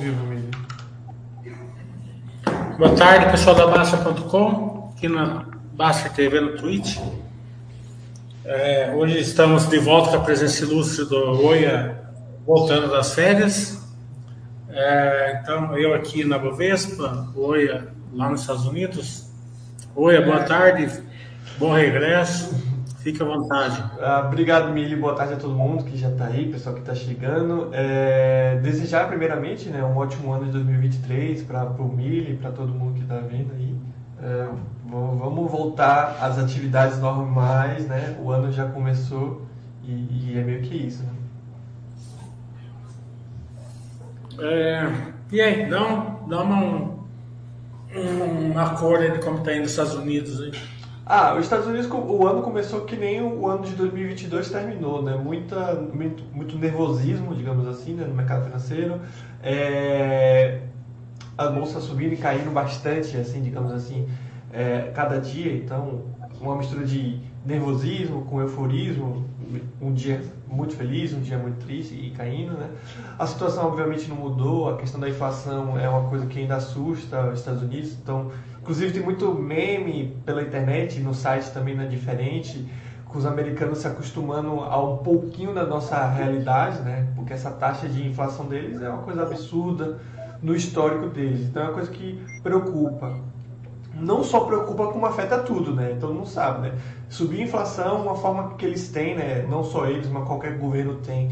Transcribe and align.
vivo, 0.00 0.24
Emílio. 0.24 0.50
Boa 2.78 2.96
tarde, 2.96 3.30
pessoal 3.30 3.54
da 3.54 3.66
Baixa.com, 3.66 4.94
aqui 4.96 5.08
na 5.08 5.44
Baixa 5.74 6.08
TV 6.08 6.40
no 6.40 6.56
Twitch. 6.56 6.98
É, 8.42 8.94
hoje 8.96 9.18
estamos 9.18 9.68
de 9.68 9.78
volta 9.78 10.12
com 10.12 10.16
a 10.16 10.20
presença 10.20 10.64
ilustre 10.64 11.04
do 11.04 11.44
Oia, 11.44 12.00
voltando 12.46 12.90
das 12.90 13.14
férias. 13.14 13.86
É, 14.70 15.40
então, 15.42 15.76
eu 15.76 15.92
aqui 15.92 16.24
na 16.24 16.38
Bovespa, 16.38 17.28
Oia 17.36 17.88
lá 18.14 18.30
nos 18.30 18.40
Estados 18.40 18.64
Unidos. 18.64 19.30
Oia, 19.94 20.22
boa 20.22 20.44
tarde, 20.44 20.90
bom 21.58 21.74
regresso. 21.74 22.69
Fique 23.00 23.22
à 23.22 23.24
vontade. 23.24 23.82
Ah, 23.98 24.24
obrigado, 24.26 24.72
Mili. 24.74 24.94
Boa 24.94 25.14
tarde 25.14 25.32
a 25.32 25.36
todo 25.36 25.54
mundo 25.54 25.84
que 25.84 25.96
já 25.96 26.10
está 26.10 26.26
aí, 26.26 26.52
pessoal 26.52 26.74
que 26.74 26.82
está 26.82 26.94
chegando. 26.94 27.70
É, 27.72 28.60
desejar, 28.62 29.08
primeiramente, 29.08 29.70
né, 29.70 29.82
um 29.82 29.96
ótimo 29.96 30.30
ano 30.30 30.44
de 30.44 30.52
2023 30.52 31.42
para 31.44 31.64
o 31.64 31.88
Mili, 31.88 32.36
para 32.36 32.50
todo 32.50 32.68
mundo 32.74 32.96
que 32.96 33.00
está 33.00 33.16
vendo 33.16 33.54
aí. 33.54 33.74
É, 34.22 34.48
vamos 34.86 35.50
voltar 35.50 36.18
às 36.20 36.38
atividades 36.38 36.98
normais, 36.98 37.86
né? 37.88 38.18
O 38.22 38.30
ano 38.30 38.52
já 38.52 38.66
começou 38.66 39.46
e, 39.82 39.92
e 40.32 40.38
é 40.38 40.42
meio 40.42 40.60
que 40.60 40.76
isso, 40.76 41.02
né? 41.02 41.10
É, 44.40 44.92
e 45.32 45.40
aí, 45.40 45.70
dá, 45.70 45.82
um, 45.82 46.28
dá 46.28 46.42
uma, 46.42 46.90
uma 47.94 48.74
cor 48.74 48.98
de 48.98 49.18
como 49.20 49.38
está 49.38 49.54
indo 49.54 49.64
os 49.64 49.70
Estados 49.70 49.94
Unidos 49.94 50.42
aí. 50.42 50.79
Ah, 51.12 51.34
os 51.34 51.42
Estados 51.42 51.66
Unidos, 51.66 51.90
o 51.90 52.24
ano 52.24 52.40
começou 52.40 52.82
que 52.82 52.94
nem 52.94 53.20
o 53.20 53.48
ano 53.48 53.64
de 53.64 53.74
2022 53.74 54.48
terminou, 54.48 55.02
né? 55.02 55.16
Muita, 55.16 55.74
muito, 55.74 56.22
muito 56.32 56.56
nervosismo, 56.56 57.34
digamos 57.34 57.66
assim, 57.66 57.94
né? 57.94 58.04
no 58.04 58.14
mercado 58.14 58.44
financeiro. 58.44 59.00
É, 59.42 60.60
a 61.36 61.48
bolsa 61.48 61.80
subindo 61.80 62.12
e 62.12 62.16
caindo 62.16 62.52
bastante, 62.52 63.16
assim, 63.16 63.42
digamos 63.42 63.72
assim, 63.72 64.08
é, 64.52 64.92
cada 64.94 65.18
dia. 65.18 65.52
Então, 65.52 66.02
uma 66.40 66.54
mistura 66.54 66.86
de 66.86 67.18
nervosismo 67.44 68.24
com 68.26 68.40
euforismo, 68.40 69.24
um 69.82 69.92
dia 69.92 70.22
muito 70.46 70.76
feliz, 70.76 71.12
um 71.12 71.20
dia 71.20 71.38
muito 71.38 71.64
triste 71.66 71.92
e 71.92 72.10
caindo, 72.10 72.52
né? 72.52 72.70
A 73.18 73.26
situação 73.26 73.66
obviamente 73.66 74.08
não 74.08 74.14
mudou, 74.14 74.70
a 74.70 74.76
questão 74.76 75.00
da 75.00 75.08
inflação 75.08 75.76
é 75.76 75.88
uma 75.88 76.08
coisa 76.08 76.26
que 76.26 76.38
ainda 76.38 76.54
assusta 76.54 77.30
os 77.30 77.40
Estados 77.40 77.62
Unidos, 77.62 77.96
então 78.00 78.30
Inclusive 78.62 78.92
tem 78.92 79.02
muito 79.02 79.32
meme 79.34 80.16
pela 80.24 80.42
internet, 80.42 81.00
no 81.00 81.14
site 81.14 81.50
também 81.50 81.74
não 81.74 81.84
é 81.84 81.86
diferente, 81.86 82.66
com 83.06 83.18
os 83.18 83.26
americanos 83.26 83.78
se 83.78 83.86
acostumando 83.86 84.60
a 84.60 84.80
um 84.82 84.98
pouquinho 84.98 85.52
da 85.52 85.66
nossa 85.66 86.06
realidade, 86.08 86.80
né? 86.82 87.08
Porque 87.16 87.32
essa 87.32 87.50
taxa 87.50 87.88
de 87.88 88.06
inflação 88.06 88.46
deles 88.46 88.80
é 88.80 88.88
uma 88.88 89.02
coisa 89.02 89.22
absurda 89.22 89.98
no 90.42 90.54
histórico 90.54 91.08
deles. 91.08 91.46
Então 91.46 91.62
é 91.62 91.66
uma 91.66 91.74
coisa 91.74 91.90
que 91.90 92.22
preocupa. 92.42 93.18
Não 93.94 94.22
só 94.22 94.40
preocupa 94.40 94.86
como 94.88 95.04
afeta 95.06 95.38
tudo, 95.38 95.74
né? 95.74 95.96
Todo 96.00 96.14
mundo 96.14 96.28
sabe, 96.28 96.68
né? 96.68 96.78
Subir 97.08 97.40
a 97.40 97.44
inflação, 97.44 98.02
uma 98.02 98.14
forma 98.14 98.54
que 98.54 98.64
eles 98.64 98.88
têm, 98.88 99.16
né? 99.16 99.44
Não 99.48 99.64
só 99.64 99.86
eles, 99.86 100.08
mas 100.08 100.24
qualquer 100.24 100.56
governo 100.56 100.94
tem 100.96 101.30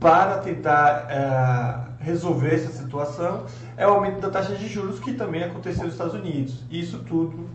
para 0.00 0.38
tentar 0.38 1.06
é, 1.08 2.04
resolver 2.04 2.54
essa 2.54 2.70
situação 2.70 3.44
é 3.76 3.86
o 3.86 3.90
aumento 3.90 4.20
da 4.20 4.30
taxa 4.30 4.54
de 4.54 4.68
juros 4.68 5.00
que 5.00 5.14
também 5.14 5.42
aconteceu 5.42 5.84
nos 5.84 5.94
Estados 5.94 6.14
Unidos. 6.14 6.62
Isso 6.70 6.98
tudo 7.00 7.48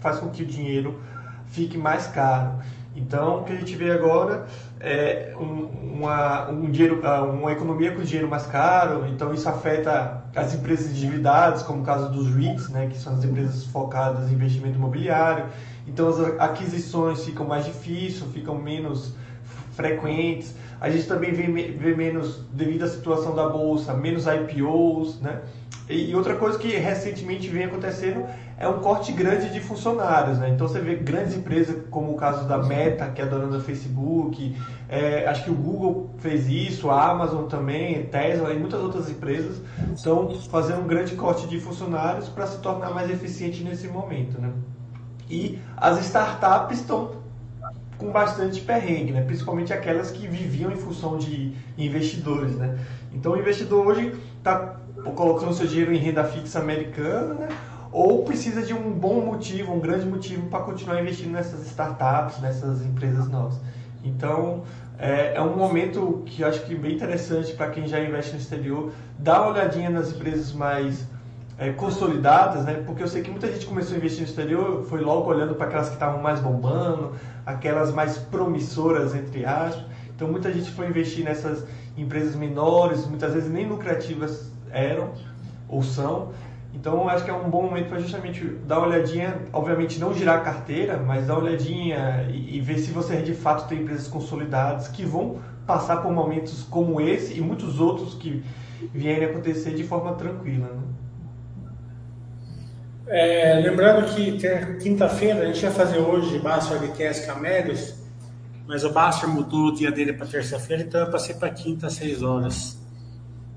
faz 0.00 0.18
com 0.18 0.28
que 0.28 0.42
o 0.42 0.46
dinheiro 0.46 1.00
fique 1.46 1.76
mais 1.76 2.06
caro. 2.06 2.52
Então, 2.94 3.40
o 3.40 3.44
que 3.44 3.52
a 3.52 3.56
gente 3.56 3.76
vê 3.76 3.92
agora 3.92 4.46
é 4.80 5.32
um, 5.38 5.66
uma, 5.98 6.50
um 6.50 6.70
dinheiro, 6.70 7.00
ah, 7.04 7.22
uma 7.22 7.52
economia 7.52 7.92
com 7.92 8.02
dinheiro 8.02 8.28
mais 8.28 8.46
caro, 8.46 9.06
então 9.06 9.32
isso 9.32 9.48
afeta 9.48 10.22
as 10.34 10.54
empresas 10.54 10.90
endividadas, 10.90 11.62
como 11.62 11.82
o 11.82 11.84
caso 11.84 12.10
dos 12.10 12.34
REITs, 12.34 12.68
né, 12.70 12.88
que 12.90 12.98
são 12.98 13.14
as 13.14 13.24
empresas 13.24 13.64
focadas 13.66 14.30
em 14.30 14.34
investimento 14.34 14.76
imobiliário. 14.76 15.46
Então, 15.86 16.08
as 16.08 16.18
aquisições 16.40 17.24
ficam 17.24 17.46
mais 17.46 17.64
difíceis, 17.64 18.30
ficam 18.32 18.56
menos 18.56 19.14
frequentes. 19.78 20.56
A 20.80 20.90
gente 20.90 21.06
também 21.06 21.32
vê, 21.32 21.44
vê 21.46 21.94
menos, 21.94 22.44
devido 22.52 22.82
à 22.82 22.88
situação 22.88 23.34
da 23.34 23.48
bolsa, 23.48 23.94
menos 23.94 24.24
IPOs, 24.26 25.20
né? 25.20 25.40
E, 25.88 26.14
outra 26.14 26.36
coisa 26.36 26.58
que 26.58 26.68
recentemente 26.68 27.48
vem 27.48 27.64
acontecendo 27.64 28.26
é 28.58 28.68
um 28.68 28.80
corte 28.80 29.12
grande 29.12 29.50
de 29.50 29.60
funcionários, 29.60 30.38
né? 30.38 30.50
Então 30.50 30.68
você 30.68 30.80
vê 30.80 30.96
grandes 30.96 31.34
empresas 31.34 31.76
como 31.90 32.12
o 32.12 32.16
caso 32.16 32.46
da 32.46 32.58
Meta, 32.58 33.06
que 33.06 33.22
é 33.22 33.26
dona 33.26 33.46
do 33.46 33.60
Facebook, 33.60 34.54
é, 34.88 35.26
acho 35.26 35.44
que 35.44 35.50
o 35.50 35.54
Google 35.54 36.10
fez 36.18 36.48
isso, 36.48 36.90
a 36.90 37.10
Amazon 37.10 37.46
também, 37.46 38.04
Tesla 38.06 38.52
e 38.52 38.58
muitas 38.58 38.80
outras 38.82 39.08
empresas 39.08 39.62
estão 39.94 40.34
fazendo 40.50 40.80
um 40.80 40.86
grande 40.86 41.14
corte 41.14 41.46
de 41.46 41.58
funcionários 41.60 42.28
para 42.28 42.46
se 42.46 42.58
tornar 42.58 42.90
mais 42.90 43.08
eficiente 43.08 43.62
nesse 43.62 43.86
momento, 43.88 44.40
né? 44.40 44.52
E 45.30 45.58
as 45.76 45.98
startups 46.00 46.80
estão 46.80 47.17
com 47.98 48.12
bastante 48.12 48.60
perrengue, 48.60 49.12
né? 49.12 49.22
principalmente 49.22 49.72
aquelas 49.72 50.10
que 50.10 50.26
viviam 50.26 50.70
em 50.70 50.76
função 50.76 51.18
de 51.18 51.52
investidores. 51.76 52.54
Né? 52.54 52.78
Então 53.12 53.32
o 53.32 53.38
investidor 53.38 53.86
hoje 53.86 54.14
está 54.38 54.76
colocando 55.16 55.52
seu 55.52 55.66
dinheiro 55.66 55.92
em 55.92 55.98
renda 55.98 56.24
fixa 56.24 56.60
americana, 56.60 57.34
né? 57.34 57.48
ou 57.90 58.24
precisa 58.24 58.62
de 58.62 58.72
um 58.72 58.92
bom 58.92 59.20
motivo, 59.20 59.72
um 59.72 59.80
grande 59.80 60.06
motivo 60.06 60.48
para 60.48 60.60
continuar 60.60 61.00
investindo 61.00 61.32
nessas 61.32 61.66
startups, 61.66 62.40
nessas 62.40 62.84
empresas 62.84 63.28
novas. 63.28 63.58
Então 64.04 64.62
é, 64.96 65.34
é 65.34 65.42
um 65.42 65.56
momento 65.56 66.22
que 66.24 66.42
eu 66.42 66.48
acho 66.48 66.64
que 66.64 66.74
bem 66.76 66.94
interessante 66.94 67.52
para 67.54 67.70
quem 67.70 67.88
já 67.88 68.00
investe 68.00 68.32
no 68.32 68.38
exterior, 68.38 68.92
dar 69.18 69.42
uma 69.42 69.52
olhadinha 69.52 69.90
nas 69.90 70.10
empresas 70.10 70.52
mais 70.52 71.04
é, 71.58 71.72
consolidadas, 71.72 72.64
né? 72.64 72.82
Porque 72.86 73.02
eu 73.02 73.08
sei 73.08 73.20
que 73.20 73.30
muita 73.30 73.50
gente 73.52 73.66
começou 73.66 73.94
a 73.94 73.98
investir 73.98 74.20
no 74.20 74.28
exterior, 74.28 74.84
foi 74.84 75.00
logo 75.00 75.28
olhando 75.28 75.56
para 75.56 75.66
aquelas 75.66 75.88
que 75.88 75.94
estavam 75.94 76.22
mais 76.22 76.38
bombando, 76.38 77.14
aquelas 77.44 77.92
mais 77.92 78.16
promissoras, 78.16 79.14
entre 79.14 79.44
aspas. 79.44 79.84
Então 80.14 80.28
muita 80.28 80.52
gente 80.52 80.70
foi 80.70 80.86
investir 80.86 81.24
nessas 81.24 81.64
empresas 81.96 82.36
menores, 82.36 83.04
muitas 83.06 83.34
vezes 83.34 83.50
nem 83.50 83.68
lucrativas 83.68 84.52
eram 84.70 85.10
ou 85.68 85.82
são. 85.82 86.32
Então 86.72 87.08
acho 87.08 87.24
que 87.24 87.30
é 87.30 87.34
um 87.34 87.50
bom 87.50 87.62
momento 87.62 87.88
para 87.88 87.98
justamente 87.98 88.44
dar 88.66 88.78
uma 88.78 88.88
olhadinha, 88.88 89.36
obviamente 89.52 89.98
não 89.98 90.14
girar 90.14 90.38
a 90.38 90.40
carteira, 90.40 90.96
mas 90.96 91.26
dar 91.26 91.34
uma 91.34 91.42
olhadinha 91.42 92.28
e, 92.30 92.56
e 92.56 92.60
ver 92.60 92.78
se 92.78 92.92
você 92.92 93.16
de 93.16 93.34
fato 93.34 93.68
tem 93.68 93.82
empresas 93.82 94.06
consolidadas 94.06 94.86
que 94.86 95.04
vão 95.04 95.38
passar 95.66 96.02
por 96.02 96.12
momentos 96.12 96.62
como 96.70 97.00
esse 97.00 97.36
e 97.36 97.40
muitos 97.40 97.80
outros 97.80 98.14
que 98.14 98.44
vierem 98.92 99.28
acontecer 99.28 99.74
de 99.74 99.82
forma 99.82 100.12
tranquila. 100.12 100.68
Né? 100.68 100.82
É, 103.10 103.54
lembrando 103.60 104.14
que 104.14 104.38
quinta-feira 104.82 105.40
a 105.40 105.46
gente 105.46 105.62
ia 105.62 105.70
fazer 105.70 105.98
hoje 105.98 106.38
Baster 106.38 106.78
Webcast 106.78 107.26
Camélios, 107.26 107.94
mas 108.66 108.84
o 108.84 108.92
Baster 108.92 109.26
mudou 109.26 109.68
o 109.68 109.74
dia 109.74 109.90
dele 109.90 110.12
para 110.12 110.26
terça-feira, 110.26 110.82
então 110.82 111.00
eu 111.00 111.10
passei 111.10 111.34
para 111.34 111.48
quinta 111.48 111.86
às 111.86 111.94
6 111.94 112.22
horas. 112.22 112.78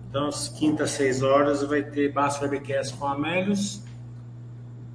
Então, 0.10 0.28
às 0.28 0.48
quinta 0.48 0.86
às 0.86 0.92
6 0.92 1.22
horas 1.22 1.64
vai 1.64 1.84
ter 1.84 2.14
Baster 2.14 2.50
Webcast 2.50 2.94
com 2.94 3.06
Amélios. 3.06 3.84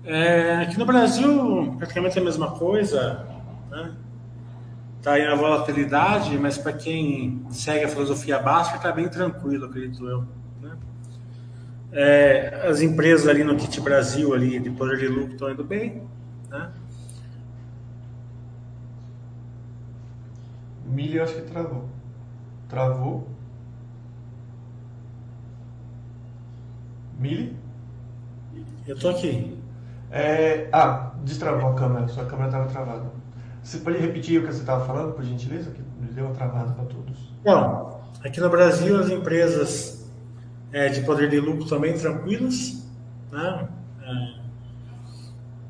É, 0.03 0.57
aqui 0.63 0.79
no 0.79 0.87
Brasil, 0.87 1.75
praticamente 1.77 2.19
a 2.19 2.23
mesma 2.23 2.53
coisa, 2.53 3.27
né? 3.71 3.95
Tá 5.03 5.13
aí 5.13 5.27
a 5.27 5.35
volatilidade, 5.35 6.37
mas 6.39 6.57
para 6.57 6.73
quem 6.73 7.45
segue 7.51 7.85
a 7.85 7.89
filosofia 7.89 8.39
Baster, 8.39 8.77
está 8.77 8.91
bem 8.91 9.09
tranquilo, 9.09 9.67
acredito 9.67 10.09
eu. 10.09 10.27
É, 11.99 12.69
as 12.69 12.83
empresas 12.83 13.27
ali 13.27 13.43
no 13.43 13.57
Kit 13.57 13.81
Brasil, 13.81 14.35
ali 14.35 14.61
de 14.61 14.69
poder 14.69 14.99
de 14.99 15.09
lucro, 15.09 15.33
estão 15.33 15.51
indo 15.51 15.65
bem. 15.65 16.03
Né? 16.51 16.71
Milho, 20.85 21.23
acho 21.23 21.35
que 21.37 21.51
travou. 21.51 21.89
Travou. 22.69 23.27
Milho? 27.19 27.57
Eu 28.87 28.99
tô 28.99 29.09
aqui. 29.09 29.59
É, 30.11 30.69
ah, 30.71 31.15
destravou 31.25 31.71
a 31.71 31.75
câmera, 31.75 32.09
sua 32.09 32.27
câmera 32.27 32.49
estava 32.49 32.69
travada. 32.69 33.11
Você 33.63 33.79
pode 33.79 33.97
repetir 33.97 34.39
o 34.39 34.47
que 34.47 34.53
você 34.53 34.61
estava 34.61 34.85
falando, 34.85 35.15
por 35.15 35.25
gentileza? 35.25 35.71
Que 35.71 35.81
deu 36.13 36.27
uma 36.27 36.35
travada 36.35 36.73
para 36.75 36.85
todos. 36.85 37.33
Não, 37.43 38.01
aqui 38.23 38.39
no 38.39 38.51
Brasil 38.51 39.01
as 39.01 39.09
empresas 39.09 40.06
é, 40.73 40.89
de 40.89 41.01
poder 41.03 41.31
de 41.31 41.41
lucro 41.41 41.67
também 41.67 41.97
tranquilas, 41.97 42.87
né? 43.31 43.69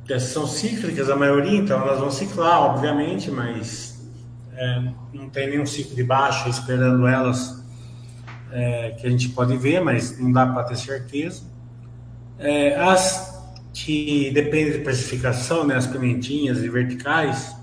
É, 0.08 0.19
são 0.19 0.46
cíclicas 0.46 1.10
a 1.10 1.16
maioria, 1.16 1.58
então 1.58 1.81
elas 1.81 1.98
vão 1.98 2.10
ciclar, 2.10 2.62
obviamente, 2.62 3.31
mas 3.31 4.08
é, 4.52 4.93
não 5.12 5.28
tem 5.28 5.50
nenhum 5.50 5.66
ciclo 5.66 5.96
de 5.96 6.04
baixa 6.04 6.48
esperando 6.48 7.06
elas 7.06 7.64
é, 8.52 8.93
que 8.93 9.06
a 9.06 9.10
gente 9.10 9.28
pode 9.31 9.56
ver, 9.56 9.81
mas 9.81 10.19
não 10.19 10.31
dá 10.32 10.46
para 10.46 10.64
ter 10.64 10.76
certeza. 10.76 11.42
É, 12.38 12.76
as 12.76 13.37
que 13.72 14.31
dependem 14.31 14.72
de 14.72 14.78
precificação, 14.78 15.66
né, 15.66 15.75
as 15.75 15.87
pimentinhas 15.87 16.62
e 16.62 16.69
verticais, 16.69 17.54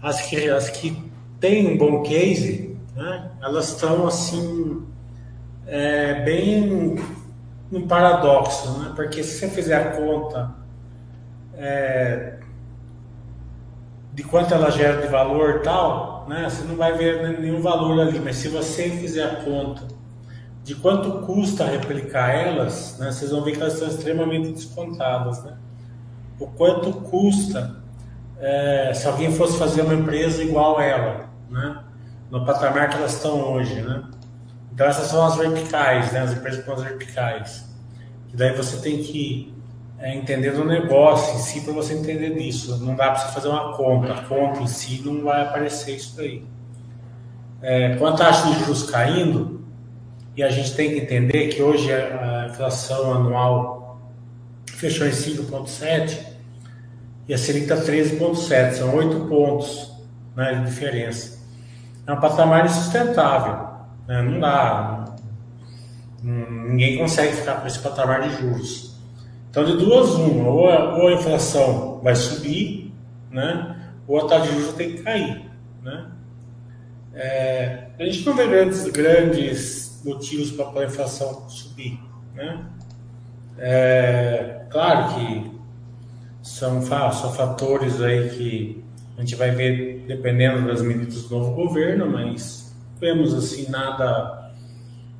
as 0.00 0.22
que, 0.22 0.48
as 0.48 0.70
que 0.70 0.96
têm 1.40 1.66
um 1.66 1.76
bom 1.76 2.02
case, 2.02 2.76
né, 2.94 3.30
elas 3.42 3.70
estão 3.70 4.06
assim 4.06 4.86
é, 5.66 6.22
bem 6.22 6.96
num 7.70 7.86
paradoxo, 7.86 8.78
né? 8.78 8.92
Porque 8.94 9.22
se 9.22 9.38
você 9.38 9.48
fizer 9.48 9.74
a 9.74 9.96
conta 9.96 10.54
é, 11.54 12.38
de 14.12 14.22
quanto 14.22 14.54
ela 14.54 14.70
gera 14.70 15.02
de 15.02 15.08
valor 15.08 15.60
tal, 15.62 16.26
né? 16.28 16.48
Você 16.48 16.64
não 16.64 16.76
vai 16.76 16.92
ver 16.96 17.38
nenhum 17.40 17.60
valor 17.60 18.00
ali, 18.00 18.20
mas 18.20 18.36
se 18.36 18.48
você 18.48 18.90
fizer 18.90 19.24
a 19.24 19.36
conta 19.36 19.82
de 20.62 20.74
quanto 20.74 21.26
custa 21.26 21.64
replicar 21.64 22.30
elas, 22.30 22.96
né? 22.98 23.10
Vocês 23.10 23.30
vão 23.30 23.42
ver 23.42 23.52
que 23.52 23.60
elas 23.60 23.74
estão 23.74 23.88
extremamente 23.88 24.52
descontadas, 24.52 25.42
né? 25.44 25.56
O 26.38 26.46
quanto 26.48 26.92
custa 26.92 27.76
é, 28.38 28.92
se 28.94 29.06
alguém 29.06 29.32
fosse 29.32 29.58
fazer 29.58 29.82
uma 29.82 29.94
empresa 29.94 30.42
igual 30.42 30.78
a 30.78 30.84
ela, 30.84 31.30
né? 31.50 31.84
No 32.30 32.44
patamar 32.44 32.88
que 32.88 32.96
elas 32.96 33.14
estão 33.14 33.52
hoje, 33.52 33.80
né? 33.80 34.04
Então 34.76 34.86
essas 34.86 35.08
são 35.08 35.24
as 35.24 35.36
verticais, 35.36 36.12
né? 36.12 36.20
As 36.20 36.32
empresas 36.34 36.62
com 36.62 36.72
as 36.72 36.82
verticais. 36.82 37.64
Que 38.28 38.36
daí 38.36 38.54
você 38.54 38.76
tem 38.76 39.02
que 39.02 39.54
é, 39.98 40.14
entender 40.14 40.50
do 40.50 40.66
negócio 40.66 41.34
em 41.34 41.38
si 41.38 41.62
para 41.62 41.72
você 41.72 41.94
entender 41.94 42.34
disso. 42.34 42.76
Não 42.84 42.94
dá 42.94 43.10
para 43.10 43.20
você 43.20 43.32
fazer 43.32 43.48
uma 43.48 43.74
conta. 43.74 44.12
A 44.12 44.22
conta 44.24 44.60
em 44.60 44.66
si 44.66 45.00
não 45.02 45.24
vai 45.24 45.40
aparecer 45.40 45.96
isso 45.96 46.14
daí. 46.14 46.44
É, 47.62 47.94
a 47.94 48.12
taxa 48.12 48.50
de 48.50 48.58
juros 48.58 48.90
caindo, 48.90 49.64
e 50.36 50.42
a 50.42 50.50
gente 50.50 50.74
tem 50.74 50.90
que 50.90 50.98
entender 50.98 51.48
que 51.48 51.62
hoje 51.62 51.90
a 51.90 52.48
inflação 52.50 53.14
anual 53.14 53.98
fechou 54.66 55.06
em 55.06 55.10
5,7 55.10 56.18
e 57.26 57.32
a 57.32 57.38
Selic 57.38 57.62
está 57.62 57.76
13,7, 57.76 58.72
são 58.74 58.94
8 58.94 59.20
pontos 59.26 59.90
né, 60.36 60.56
de 60.56 60.66
diferença. 60.66 61.38
É 62.06 62.12
um 62.12 62.20
patamar 62.20 62.66
insustentável, 62.66 63.65
né, 64.06 64.22
não 64.22 64.40
dá, 64.40 65.16
ninguém 66.22 66.98
consegue 66.98 67.34
ficar 67.34 67.60
com 67.60 67.66
esse 67.66 67.78
patamar 67.78 68.28
de 68.28 68.36
juros. 68.40 68.96
Então, 69.50 69.64
de 69.64 69.76
duas, 69.76 70.10
uma, 70.10 70.48
ou 70.50 70.68
a, 70.68 70.96
ou 70.96 71.08
a 71.08 71.12
inflação 71.12 72.00
vai 72.02 72.14
subir, 72.14 72.92
né, 73.30 73.76
ou 74.06 74.18
a 74.18 74.28
taxa 74.28 74.52
de 74.52 74.60
juros 74.60 74.74
tem 74.74 74.92
que 74.92 75.02
cair. 75.02 75.50
Né. 75.82 76.06
É, 77.14 77.86
a 77.98 78.04
gente 78.04 78.26
não 78.26 78.36
vê 78.36 78.46
grandes, 78.46 78.84
grandes 78.88 80.02
motivos 80.04 80.50
para 80.50 80.80
a 80.80 80.84
inflação 80.84 81.48
subir. 81.48 81.98
Né. 82.34 82.66
É, 83.58 84.66
claro 84.70 85.14
que 85.14 85.56
são, 86.42 86.82
são 86.82 87.32
fatores 87.32 88.00
aí 88.02 88.28
que 88.30 88.84
a 89.16 89.20
gente 89.20 89.34
vai 89.34 89.50
ver 89.50 90.04
dependendo 90.06 90.66
das 90.66 90.82
medidas 90.82 91.22
do 91.24 91.38
novo 91.38 91.54
governo, 91.54 92.10
mas 92.10 92.65
vemos 93.00 93.34
assim 93.34 93.70
nada 93.70 94.52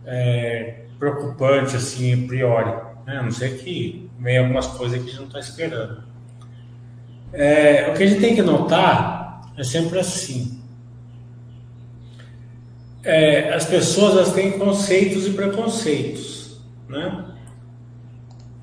é, 0.04 0.84
preocupante 0.98 1.76
assim 1.76 2.24
a 2.24 2.26
priori, 2.26 2.70
né? 3.06 3.18
a 3.18 3.22
não 3.22 3.30
ser 3.30 3.58
que 3.58 4.10
venha 4.18 4.40
algumas 4.40 4.66
coisas 4.66 4.98
que 4.98 5.04
a 5.04 5.10
gente 5.10 5.20
não 5.20 5.26
está 5.26 5.40
esperando. 5.40 6.02
É, 7.32 7.90
o 7.90 7.94
que 7.94 8.02
a 8.02 8.06
gente 8.06 8.20
tem 8.20 8.34
que 8.34 8.42
notar 8.42 9.42
é 9.56 9.62
sempre 9.64 9.98
assim. 9.98 10.62
É, 13.02 13.52
as 13.52 13.64
pessoas 13.64 14.12
elas 14.12 14.32
têm 14.32 14.58
conceitos 14.58 15.26
e 15.26 15.30
preconceitos, 15.30 16.60
né? 16.88 17.24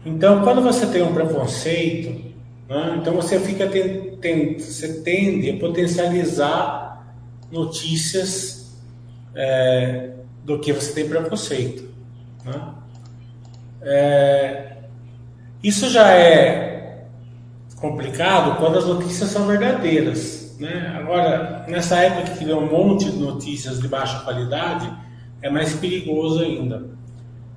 Então, 0.06 0.44
quando 0.44 0.62
você 0.62 0.86
tem 0.88 1.02
um 1.02 1.14
preconceito, 1.14 2.34
né? 2.68 2.98
Então 3.00 3.14
você 3.14 3.40
fica 3.40 3.70
tem, 4.20 4.58
você 4.58 5.02
tende 5.02 5.50
a 5.50 5.58
potencializar 5.58 7.16
notícias 7.52 8.63
é, 9.36 10.12
do 10.44 10.60
que 10.60 10.74
você 10.74 10.94
tem 10.94 11.08
preconceito. 11.08 11.90
Né? 12.46 12.74
É, 13.82 14.78
isso 15.64 15.90
já 15.90 16.12
é 16.12 17.06
complicado 17.78 18.58
quando 18.58 18.78
as 18.78 18.86
notícias 18.86 19.30
são 19.30 19.46
verdadeiras. 19.46 20.56
Né? 20.60 20.94
Agora, 20.98 21.66
nessa 21.68 21.98
época 21.98 22.32
que 22.32 22.40
tiver 22.40 22.56
um 22.56 22.70
monte 22.70 23.12
de 23.12 23.18
notícias 23.18 23.82
de 23.82 23.88
baixa 23.88 24.20
qualidade, 24.22 24.92
é 25.42 25.50
mais 25.50 25.74
perigoso 25.74 26.42
ainda. 26.42 26.86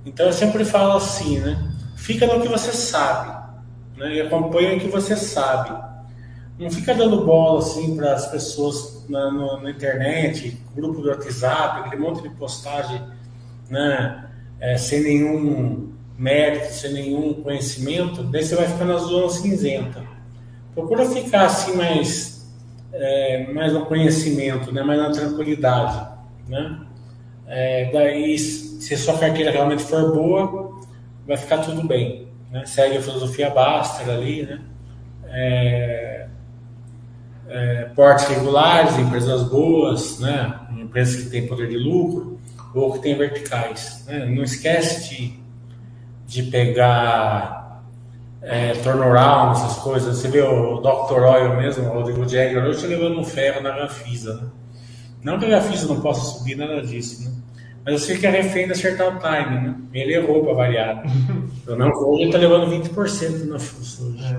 Então 0.04 0.26
eu 0.26 0.32
sempre 0.32 0.64
falo 0.64 0.92
assim, 0.92 1.38
né? 1.38 1.72
Fica 1.96 2.26
no 2.26 2.40
que 2.40 2.48
você 2.48 2.72
sabe 2.72 3.36
né, 3.96 4.14
e 4.14 4.20
acompanha 4.20 4.76
o 4.76 4.80
que 4.80 4.88
você 4.88 5.16
sabe. 5.16 5.70
Não 6.58 6.70
fica 6.70 6.94
dando 6.94 7.24
bola 7.24 7.58
assim 7.58 7.96
para 7.96 8.14
as 8.14 8.30
pessoas 8.30 9.04
na, 9.08 9.30
no, 9.30 9.62
na, 9.62 9.70
internet, 9.70 10.60
grupo 10.74 11.00
do 11.00 11.08
WhatsApp, 11.08 11.80
aquele 11.80 12.00
monte 12.00 12.22
de 12.22 12.30
postagem, 12.30 13.02
né, 13.68 14.30
é, 14.58 14.76
sem 14.78 15.02
nenhum 15.02 15.92
mérito, 16.16 16.72
sem 16.72 16.92
nenhum 16.92 17.34
conhecimento, 17.34 18.22
daí 18.22 18.42
você 18.42 18.56
vai 18.56 18.66
ficar 18.66 18.86
na 18.86 18.96
zona 18.96 19.28
cinzenta. 19.28 20.02
Procura 20.74 21.04
ficar 21.10 21.46
assim 21.46 21.76
mais, 21.76 22.50
é, 22.92 23.52
mais 23.52 23.72
no 23.72 23.84
conhecimento, 23.84 24.72
né, 24.72 24.82
mais 24.82 24.98
na 24.98 25.10
tranquilidade, 25.10 26.08
né? 26.48 26.80
É, 27.46 27.90
daí, 27.92 28.38
se 28.38 28.94
a 28.94 28.98
sua 28.98 29.18
carteira 29.18 29.50
realmente 29.50 29.82
for 29.82 30.12
boa, 30.12 30.80
vai 31.26 31.36
ficar 31.36 31.58
tudo 31.58 31.86
bem 31.86 32.26
né? 32.50 32.64
segue 32.64 32.96
a 32.96 33.02
filosofia 33.02 33.50
Baster 33.50 34.08
ali, 34.08 34.42
né? 34.44 34.60
É, 35.28 36.28
é, 37.48 37.90
portes 37.94 38.26
regulares, 38.28 38.98
empresas 38.98 39.42
boas, 39.44 40.18
né? 40.20 40.60
empresas 40.78 41.24
que 41.24 41.30
têm 41.30 41.46
poder 41.46 41.68
de 41.68 41.76
lucro 41.76 42.38
ou 42.74 42.92
que 42.92 43.00
têm 43.00 43.16
verticais. 43.16 44.04
Né? 44.06 44.26
Não 44.26 44.42
esquece 44.42 45.08
de, 45.08 45.40
de 46.26 46.50
pegar 46.50 47.82
é, 48.42 48.72
turnaround, 48.74 49.58
essas 49.58 49.78
coisas. 49.78 50.18
Você 50.18 50.28
vê 50.28 50.42
o 50.42 50.80
Dr. 50.80 51.22
Oil 51.22 51.56
mesmo, 51.56 51.88
o 51.88 51.92
Rodrigo 51.92 52.28
Jagger, 52.28 52.64
hoje 52.64 52.86
levando 52.86 53.18
um 53.18 53.24
ferro 53.24 53.62
na 53.62 53.70
Gafisa. 53.70 54.34
Né? 54.34 54.48
Não 55.22 55.38
que 55.38 55.46
a 55.46 55.48
Gafisa 55.48 55.86
não 55.86 56.00
possa 56.00 56.38
subir, 56.38 56.56
nada 56.56 56.82
disso. 56.82 57.24
Né? 57.24 57.36
Mas 57.84 57.94
eu 57.94 58.00
sei 58.00 58.18
que 58.18 58.26
é 58.26 58.30
refém 58.30 58.66
de 58.66 58.72
acertar 58.72 59.16
o 59.16 59.20
time, 59.20 59.60
né? 59.60 59.76
Ele 59.92 60.14
errou 60.14 60.44
para 60.44 60.54
variar. 60.54 61.04
eu 61.66 61.76
não 61.76 61.92
vou, 61.92 62.18
ele 62.18 62.32
tá 62.32 62.38
levando 62.38 62.68
20% 62.68 63.46
na 63.46 63.60
força 63.60 64.02
hoje. 64.02 64.24
É. 64.24 64.36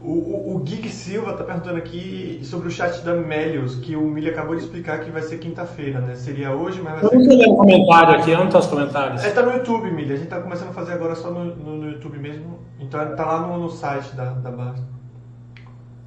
O, 0.00 0.12
o, 0.12 0.56
o 0.56 0.66
Gig 0.66 0.88
Silva 0.88 1.32
está 1.32 1.42
perguntando 1.42 1.76
aqui 1.76 2.40
sobre 2.44 2.68
o 2.68 2.70
chat 2.70 3.02
da 3.02 3.14
Melios, 3.14 3.76
que 3.76 3.96
o 3.96 4.02
Milho 4.02 4.30
acabou 4.30 4.54
de 4.54 4.62
explicar 4.62 5.00
que 5.00 5.10
vai 5.10 5.22
ser 5.22 5.38
quinta-feira, 5.38 6.00
né? 6.00 6.14
Seria 6.14 6.52
hoje, 6.52 6.80
mas 6.80 7.00
vai 7.00 7.08
ser. 7.08 7.16
Eu 7.16 7.20
não 7.20 7.28
tem 7.28 7.50
um 7.50 7.56
comentário 7.56 8.14
aqui, 8.14 8.32
onde 8.32 8.44
estão 8.44 8.60
os 8.60 8.66
comentários? 8.66 9.24
É, 9.24 9.30
tá 9.30 9.42
no 9.42 9.52
YouTube, 9.52 9.90
Milho. 9.90 10.12
A 10.12 10.16
gente 10.16 10.24
está 10.24 10.40
começando 10.40 10.68
a 10.68 10.72
fazer 10.72 10.92
agora 10.92 11.16
só 11.16 11.30
no, 11.30 11.44
no, 11.44 11.76
no, 11.76 11.90
YouTube 11.90 12.18
mesmo. 12.18 12.60
Então 12.78 13.00
tá 13.16 13.26
lá 13.26 13.46
no, 13.46 13.58
no 13.58 13.70
site 13.70 14.14
da, 14.14 14.30
da 14.34 14.52
base. 14.52 14.82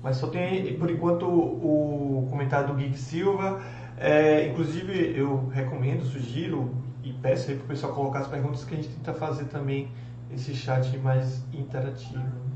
Mas 0.01 0.17
só 0.17 0.27
tem, 0.27 0.73
por 0.77 0.89
enquanto, 0.89 1.25
o, 1.25 2.23
o 2.23 2.27
comentário 2.29 2.73
do 2.73 2.79
Gig 2.79 2.97
Silva. 2.97 3.59
É, 3.97 4.47
inclusive, 4.47 5.13
eu 5.15 5.49
recomendo, 5.53 6.05
sugiro 6.05 6.73
e 7.03 7.11
peço 7.11 7.51
aí 7.51 7.57
para 7.57 7.65
o 7.65 7.67
pessoal 7.67 7.93
colocar 7.93 8.19
as 8.19 8.27
perguntas 8.27 8.63
que 8.63 8.73
a 8.73 8.77
gente 8.77 8.89
tenta 8.89 9.13
fazer 9.13 9.45
também 9.45 9.89
esse 10.33 10.55
chat 10.55 10.97
mais 10.97 11.43
interativo. 11.53 12.50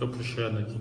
Estou 0.00 0.16
puxando 0.16 0.60
aqui. 0.60 0.80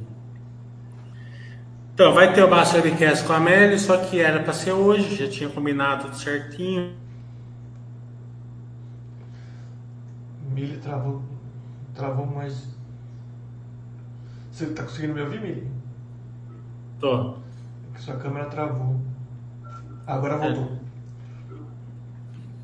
Então, 1.94 2.14
vai 2.14 2.32
ter 2.32 2.42
o 2.42 2.50
Bastaricast 2.50 3.26
com 3.28 3.34
a 3.34 3.36
Amélia, 3.36 3.78
só 3.78 3.98
que 3.98 4.18
era 4.18 4.42
para 4.42 4.54
ser 4.54 4.72
hoje, 4.72 5.14
já 5.14 5.30
tinha 5.30 5.50
combinado 5.50 6.06
tudo 6.06 6.16
certinho. 6.16 6.96
Mili 10.52 10.78
travou, 10.78 11.22
travou 11.94 12.26
mais. 12.26 12.74
Você 14.50 14.64
está 14.64 14.84
conseguindo 14.84 15.16
me 15.16 15.22
ouvir, 15.22 15.42
Mili? 15.42 15.70
Tô. 17.02 17.32
É 17.32 17.96
que 17.96 18.02
sua 18.02 18.16
câmera 18.16 18.46
travou. 18.46 19.02
Agora 20.08 20.36
é. 20.36 20.38
voltou. 20.38 20.78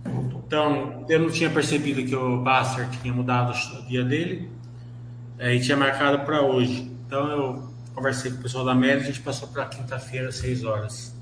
É. 0.05 0.09
voltou. 0.09 0.43
Então, 0.47 1.05
eu 1.09 1.19
não 1.19 1.29
tinha 1.29 1.49
percebido 1.49 2.01
que 2.05 2.15
o 2.15 2.41
Bastard 2.41 2.97
tinha 2.99 3.13
mudado 3.13 3.51
o 3.51 3.85
dia 3.87 4.05
dele. 4.05 4.54
É, 5.37 5.53
e 5.53 5.59
tinha 5.59 5.77
marcado 5.77 6.19
para 6.25 6.41
hoje. 6.41 6.91
Então 7.05 7.29
eu 7.29 7.63
conversei 7.93 8.31
com 8.31 8.39
o 8.39 8.41
pessoal 8.41 8.65
da 8.65 8.75
Média 8.75 9.03
a 9.03 9.05
gente 9.05 9.21
passou 9.21 9.47
para 9.47 9.65
quinta-feira, 9.65 10.29
às 10.29 10.35
6 10.35 10.63
horas. 10.63 11.15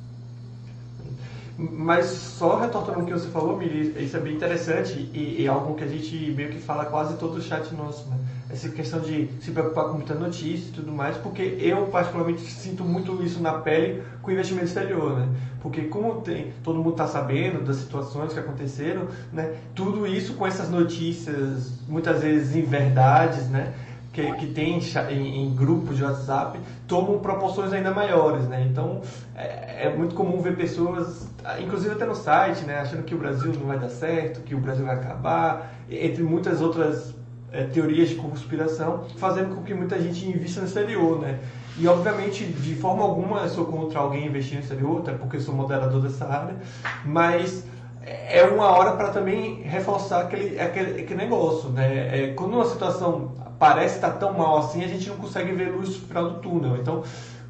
Mas 1.58 2.06
só 2.06 2.60
retornando 2.60 3.02
o 3.02 3.06
que 3.06 3.12
você 3.12 3.28
falou, 3.30 3.56
Miri, 3.56 3.94
isso 4.04 4.18
é 4.18 4.20
bem 4.20 4.34
interessante 4.34 5.08
e, 5.14 5.44
e 5.44 5.48
algo 5.48 5.76
que 5.76 5.84
a 5.84 5.88
gente 5.88 6.34
meio 6.36 6.50
que 6.50 6.58
fala 6.58 6.86
quase 6.86 7.16
todo 7.18 7.38
o 7.38 7.42
chat 7.42 7.72
nosso, 7.76 8.10
né? 8.10 8.18
Essa 8.50 8.70
questão 8.70 9.00
de 9.00 9.30
se 9.40 9.52
preocupar 9.52 9.86
com 9.86 9.94
muita 9.94 10.16
notícia 10.16 10.70
e 10.70 10.72
tudo 10.72 10.92
mais, 10.92 11.16
porque 11.18 11.58
eu 11.60 11.86
particularmente 11.88 12.42
sinto 12.42 12.84
muito 12.84 13.24
isso 13.24 13.40
na 13.40 13.54
pele 13.54 14.02
com 14.22 14.30
o 14.30 14.34
investimento 14.34 14.66
exterior, 14.66 15.20
né? 15.20 15.28
Porque 15.62 15.84
como 15.84 16.22
tem, 16.22 16.54
todo 16.64 16.78
mundo 16.78 16.92
está 16.92 17.08
sabendo 17.08 17.64
das 17.64 17.78
situações 17.78 18.34
que 18.34 18.40
aconteceram, 18.40 19.08
né? 19.32 19.56
Tudo 19.76 20.08
isso 20.08 20.34
com 20.34 20.48
essas 20.48 20.70
notícias, 20.70 21.72
muitas 21.88 22.22
vezes 22.22 22.56
em 22.56 22.64
verdades, 22.64 23.48
né? 23.48 23.74
Que, 24.14 24.32
que 24.34 24.48
tem 24.48 24.80
em, 25.10 25.44
em, 25.44 25.56
grupos 25.56 25.98
de 25.98 26.04
WhatsApp 26.04 26.60
tomam 26.88 27.18
proporções 27.18 27.74
ainda 27.74 27.92
maiores, 27.92 28.48
né? 28.48 28.66
Então 28.70 29.02
é, 29.36 29.88
é, 29.88 29.96
muito 29.96 30.14
comum 30.14 30.40
ver 30.40 30.56
pessoas, 30.56 31.28
inclusive 31.60 31.96
até 31.96 32.06
no 32.06 32.14
site, 32.14 32.64
né, 32.64 32.80
achando 32.80 33.02
que 33.04 33.16
o 33.16 33.18
Brasil 33.18 33.52
não 33.60 33.66
vai 33.66 33.80
dar 33.80 33.90
certo, 33.90 34.42
que 34.42 34.54
o 34.54 34.60
Brasil 34.60 34.86
vai 34.86 34.96
acabar, 34.96 35.74
entre 35.90 36.22
muitas 36.22 36.62
outras 36.62 37.16
é, 37.52 37.64
teorias 37.64 38.10
de 38.10 38.16
conspiração, 38.16 39.06
fazendo 39.18 39.56
com 39.56 39.64
que 39.64 39.74
muita 39.74 40.00
gente 40.00 40.28
invista 40.28 40.62
no 40.62 40.68
exterior, 40.68 41.20
né? 41.20 41.40
E 41.76 41.88
obviamente, 41.88 42.46
de 42.46 42.76
forma 42.76 43.04
alguma, 43.04 43.40
eu 43.40 43.50
sou 43.50 43.66
contra 43.66 44.00
alguém 44.00 44.28
investir 44.28 44.58
no 44.58 44.64
exterior, 44.64 45.00
até 45.00 45.12
porque 45.14 45.38
eu 45.38 45.42
sou 45.42 45.56
moderador 45.56 46.00
dessa 46.02 46.28
área, 46.28 46.56
mas 47.04 47.66
é 48.06 48.44
uma 48.44 48.70
hora 48.72 48.94
para 48.94 49.10
também 49.10 49.62
reforçar 49.62 50.22
aquele, 50.22 50.60
aquele, 50.60 51.02
aquele 51.02 51.16
negócio, 51.16 51.70
né? 51.70 52.26
É, 52.26 52.34
quando 52.34 52.54
uma 52.54 52.66
situação 52.66 53.32
parece 53.58 53.96
estar 53.96 54.12
tão 54.12 54.34
mal 54.34 54.58
assim, 54.58 54.84
a 54.84 54.88
gente 54.88 55.08
não 55.08 55.16
consegue 55.16 55.52
ver 55.54 55.72
luz 55.72 55.90
no 55.90 56.08
final 56.08 56.30
do 56.32 56.40
túnel. 56.40 56.76
Então, 56.78 57.04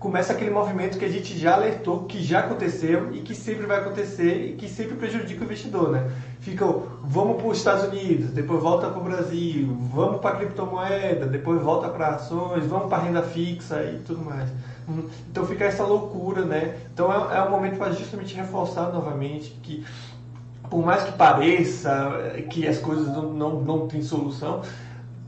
começa 0.03 0.33
aquele 0.33 0.51
movimento 0.51 0.99
que 0.99 1.05
a 1.05 1.09
gente 1.09 1.37
já 1.39 1.55
alertou, 1.55 2.03
que 2.03 2.21
já 2.21 2.39
aconteceu 2.39 3.15
e 3.15 3.21
que 3.21 3.33
sempre 3.33 3.65
vai 3.65 3.79
acontecer 3.79 4.49
e 4.49 4.53
que 4.53 4.67
sempre 4.67 4.95
prejudica 4.95 5.41
o 5.41 5.45
investidor, 5.45 5.91
né? 5.91 6.11
Fica, 6.41 6.65
vamos 7.01 7.37
para 7.37 7.47
os 7.47 7.57
Estados 7.57 7.85
Unidos, 7.85 8.31
depois 8.31 8.61
volta 8.61 8.89
para 8.89 8.99
o 8.99 9.03
Brasil, 9.03 9.75
vamos 9.93 10.19
para 10.19 10.35
a 10.35 10.37
criptomoeda, 10.39 11.25
depois 11.25 11.61
volta 11.61 11.87
para 11.87 12.09
ações, 12.09 12.65
vamos 12.65 12.89
para 12.89 13.01
renda 13.01 13.23
fixa 13.23 13.81
e 13.81 13.99
tudo 13.99 14.25
mais. 14.25 14.49
Hum, 14.89 15.07
então 15.31 15.45
fica 15.45 15.63
essa 15.63 15.85
loucura, 15.85 16.43
né? 16.43 16.75
Então 16.93 17.09
é, 17.09 17.37
é 17.37 17.41
um 17.43 17.49
momento 17.49 17.77
para 17.77 17.93
justamente 17.93 18.35
reforçar 18.35 18.91
novamente 18.91 19.57
que 19.63 19.85
por 20.73 20.83
mais 20.83 21.03
que 21.03 21.11
pareça 21.11 22.33
que 22.49 22.67
as 22.67 22.79
coisas 22.79 23.07
não, 23.09 23.31
não, 23.31 23.61
não 23.61 23.87
têm 23.87 24.01
solução, 24.01 24.63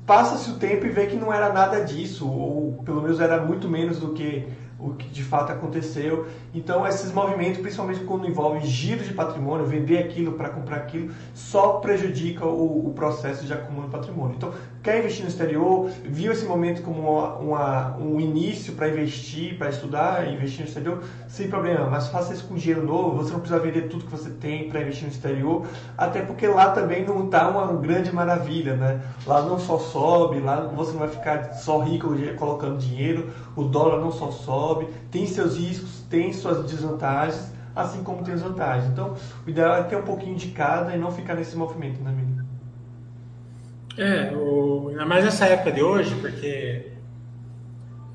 passa-se 0.04 0.50
o 0.50 0.56
tempo 0.56 0.88
e 0.88 0.90
vê 0.90 1.06
que 1.06 1.16
não 1.16 1.32
era 1.32 1.54
nada 1.54 1.82
disso, 1.82 2.28
ou 2.28 2.82
pelo 2.84 3.04
menos 3.04 3.20
era 3.20 3.40
muito 3.46 3.70
menos 3.70 4.00
do 4.00 4.10
que 4.10 4.48
o 4.78 4.94
que 4.94 5.08
de 5.08 5.24
fato 5.24 5.52
aconteceu. 5.52 6.28
Então, 6.54 6.86
esses 6.86 7.12
movimentos, 7.12 7.62
principalmente 7.62 8.02
quando 8.02 8.28
envolvem 8.28 8.62
giro 8.66 9.04
de 9.04 9.14
patrimônio, 9.14 9.66
vender 9.66 9.98
aquilo 9.98 10.34
para 10.34 10.50
comprar 10.50 10.78
aquilo, 10.78 11.14
só 11.34 11.80
prejudica 11.80 12.46
o, 12.46 12.90
o, 12.90 12.94
processo 12.94 13.46
de 13.46 13.54
acúmulo 13.54 13.88
de 13.88 13.92
patrimônio. 13.92 14.36
Então, 14.36 14.54
quer 14.84 15.00
investir 15.00 15.24
no 15.24 15.30
exterior, 15.30 15.90
viu 16.04 16.32
esse 16.32 16.46
momento 16.46 16.82
como 16.82 17.02
uma, 17.02 17.36
uma, 17.36 17.98
um 17.98 18.20
início 18.20 18.74
para 18.74 18.90
investir, 18.90 19.58
para 19.58 19.70
estudar, 19.70 20.32
investir 20.32 20.62
no 20.62 20.68
exterior, 20.68 21.04
sem 21.28 21.48
problema, 21.48 21.90
mas 21.90 22.08
faça 22.08 22.34
isso 22.34 22.48
com 22.48 22.56
dinheiro 22.56 22.86
novo, 22.86 23.18
você 23.18 23.32
não 23.32 23.40
precisa 23.40 23.60
vender 23.60 23.84
tudo 23.90 24.06
que 24.06 24.12
você 24.12 24.30
tem 24.30 24.70
para 24.70 24.82
investir 24.82 25.06
no 25.06 25.12
exterior, 25.12 25.66
até 25.98 26.22
porque 26.22 26.48
lá 26.48 26.72
também 26.72 27.06
não 27.06 27.26
está 27.26 27.50
uma 27.50 27.74
grande 27.74 28.12
maravilha, 28.14 28.76
né? 28.76 29.02
Lá 29.26 29.42
não 29.42 29.58
só 29.60 29.78
sobe, 29.78 30.40
lá 30.40 30.62
você 30.62 30.92
não 30.92 31.00
vai 31.00 31.10
ficar 31.10 31.54
só 31.54 31.80
rico 31.80 32.16
colocando 32.38 32.78
dinheiro, 32.78 33.30
o 33.56 33.64
dólar 33.64 34.00
não 34.00 34.12
só 34.12 34.32
sobe, 34.32 34.65
tem 35.12 35.26
seus 35.28 35.58
riscos, 35.58 36.04
tem 36.10 36.32
suas 36.34 36.70
desvantagens, 36.70 37.52
assim 37.76 38.04
como 38.04 38.24
tem 38.24 38.34
as 38.34 38.42
vantagens. 38.42 38.92
Então, 38.92 39.16
o 39.46 39.50
ideal 39.50 39.76
é 39.78 39.84
ter 39.84 39.98
um 39.98 40.04
pouquinho 40.04 40.36
de 40.36 40.48
cada 40.48 40.96
e 40.96 41.00
não 41.00 41.12
ficar 41.12 41.36
nesse 41.36 41.56
movimento, 41.56 42.02
né, 42.02 42.12
menino? 42.12 42.46
É, 43.98 44.30
ainda 44.90 45.06
mais 45.06 45.24
nessa 45.24 45.46
época 45.46 45.72
de 45.72 45.82
hoje, 45.82 46.14
porque 46.16 46.92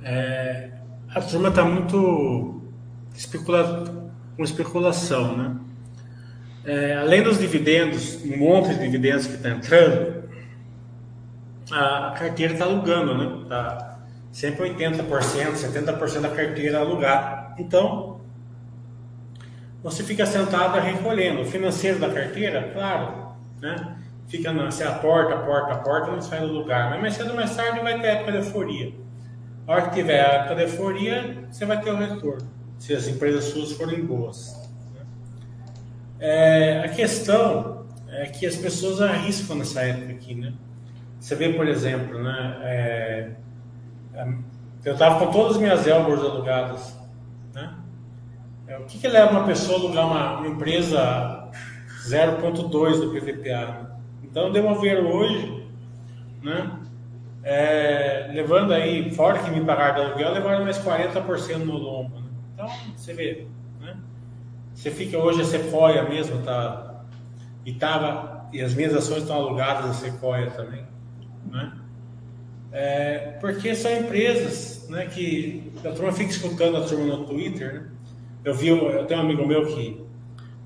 é, 0.03 0.71
a 1.15 1.21
turma 1.21 1.49
está 1.49 1.65
muito 1.65 2.63
especula, 3.15 3.85
com 4.37 4.45
especulação, 4.45 5.37
né? 5.37 5.57
É, 6.65 6.97
além 6.97 7.23
dos 7.23 7.39
dividendos, 7.39 8.23
um 8.25 8.37
monte 8.37 8.75
de 8.75 8.81
dividendos 8.81 9.27
que 9.27 9.35
está 9.35 9.51
entrando, 9.51 10.25
a, 11.73 12.09
a 12.09 12.11
carteira 12.13 12.53
está 12.53 12.67
alugando, 12.67 13.17
né? 13.17 13.47
Tá 13.49 13.90
sempre 14.33 14.71
80%, 14.71 15.55
70% 15.55 16.21
da 16.21 16.31
carteira 16.31 16.79
alugada. 16.79 17.55
Então, 17.59 18.21
você 19.83 20.03
fica 20.03 20.27
sentado 20.27 20.79
recolhendo. 20.79 21.43
O 21.43 21.45
financeiro 21.45 21.99
da 21.99 22.11
carteira, 22.11 22.71
claro, 22.73 23.35
né? 23.61 23.97
fica 24.29 24.53
na, 24.53 24.71
se 24.71 24.83
a 24.85 24.93
porta, 24.93 25.35
a 25.35 25.39
porta, 25.39 25.73
a 25.73 25.79
porta, 25.79 26.13
não 26.13 26.23
sai 26.23 26.41
do 26.41 26.53
lugar. 26.53 26.91
Mas 26.91 27.01
mais 27.01 27.15
cedo 27.15 27.31
ou 27.31 27.37
mais 27.37 27.55
tarde 27.55 27.81
vai 27.81 28.01
ter 28.01 28.07
época 28.09 28.33
de 28.33 28.39
euforia. 28.39 28.95
A 29.67 29.73
hora 29.73 29.83
que 29.89 29.95
tiver 29.97 30.21
a 30.21 30.33
época 30.35 30.55
de 30.55 30.63
euforia, 30.63 31.49
você 31.51 31.65
vai 31.65 31.81
ter 31.81 31.91
o 31.91 31.97
retorno, 31.97 32.49
se 32.79 32.95
as 32.95 33.09
empresas 33.09 33.45
suas 33.45 33.73
forem 33.73 34.05
boas. 34.05 34.59
É, 36.19 36.83
a 36.85 36.89
questão 36.89 37.87
é 38.09 38.27
que 38.27 38.47
as 38.47 38.57
pessoas 38.57 39.01
arriscam 39.01 39.57
nessa 39.57 39.83
época 39.83 40.13
aqui, 40.13 40.35
né? 40.35 40.53
Você 41.19 41.35
vê, 41.35 41.53
por 41.53 41.67
exemplo, 41.67 42.23
né? 42.23 42.59
É 42.63 43.31
eu 44.85 44.93
estava 44.93 45.19
com 45.19 45.31
todas 45.31 45.57
as 45.57 45.63
minhas 45.63 45.87
elbors 45.87 46.21
alugadas, 46.21 46.99
né? 47.55 47.75
É, 48.67 48.79
o 48.79 48.85
que, 48.85 48.99
que 48.99 49.09
leva 49.09 49.31
uma 49.31 49.45
pessoa 49.45 49.79
a 49.79 49.81
alugar 49.81 50.07
uma, 50.07 50.39
uma 50.39 50.49
empresa 50.49 51.51
0.2 52.07 53.01
do 53.01 53.11
PVPA? 53.11 53.99
Então, 54.23 54.51
devolver 54.51 55.05
hoje, 55.05 55.69
né? 56.43 56.79
É, 57.43 58.31
levando 58.33 58.73
aí, 58.73 59.15
fora 59.15 59.39
que 59.39 59.51
me 59.51 59.65
pagar 59.65 59.95
de 59.95 60.01
aluguel, 60.01 60.33
levaram 60.33 60.65
mais 60.65 60.79
40% 60.79 61.59
no 61.59 61.77
lombo. 61.77 62.21
Né? 62.21 62.29
Então, 62.55 62.69
você 62.97 63.15
vê, 63.15 63.47
né? 63.81 63.97
Você 64.75 64.91
fica 64.91 65.19
hoje 65.19 65.43
a 65.43 65.45
Sequoia 65.45 66.03
mesmo, 66.09 66.43
tá? 66.43 67.03
E, 67.65 67.73
tava, 67.73 68.49
e 68.53 68.61
as 68.63 68.75
minhas 68.75 68.95
ações 68.95 69.23
estão 69.23 69.37
alugadas 69.37 69.91
a 69.91 69.95
Sequoia 69.95 70.51
também, 70.51 70.87
né? 71.47 71.80
É, 72.73 73.37
porque 73.41 73.75
são 73.75 73.93
empresas 73.97 74.87
né, 74.89 75.07
que 75.07 75.73
a 75.85 75.91
turma 75.91 76.13
fica 76.13 76.31
escutando 76.31 76.77
a 76.77 76.83
turma 76.83 77.17
no 77.17 77.25
Twitter. 77.25 77.75
Né? 77.75 77.87
Eu 78.45 78.55
vi, 78.55 78.69
eu 78.69 79.05
tenho 79.07 79.21
um 79.21 79.25
amigo 79.25 79.47
meu 79.47 79.67
que 79.67 80.01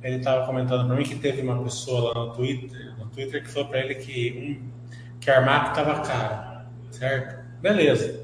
ele 0.03 0.17
estava 0.17 0.45
comentando 0.47 0.87
para 0.87 0.97
mim 0.97 1.05
que 1.05 1.15
teve 1.15 1.41
uma 1.41 1.63
pessoa 1.63 2.13
lá 2.13 2.27
no 2.27 2.33
Twitter, 2.33 2.95
no 2.99 3.07
Twitter 3.07 3.43
que 3.43 3.51
falou 3.51 3.69
para 3.69 3.81
ele 3.81 3.95
que, 3.95 4.61
um, 4.61 5.19
que 5.19 5.31
a 5.31 5.39
Armac 5.39 5.71
estava 5.71 6.01
cara, 6.01 6.67
certo? 6.91 7.43
Beleza, 7.63 8.21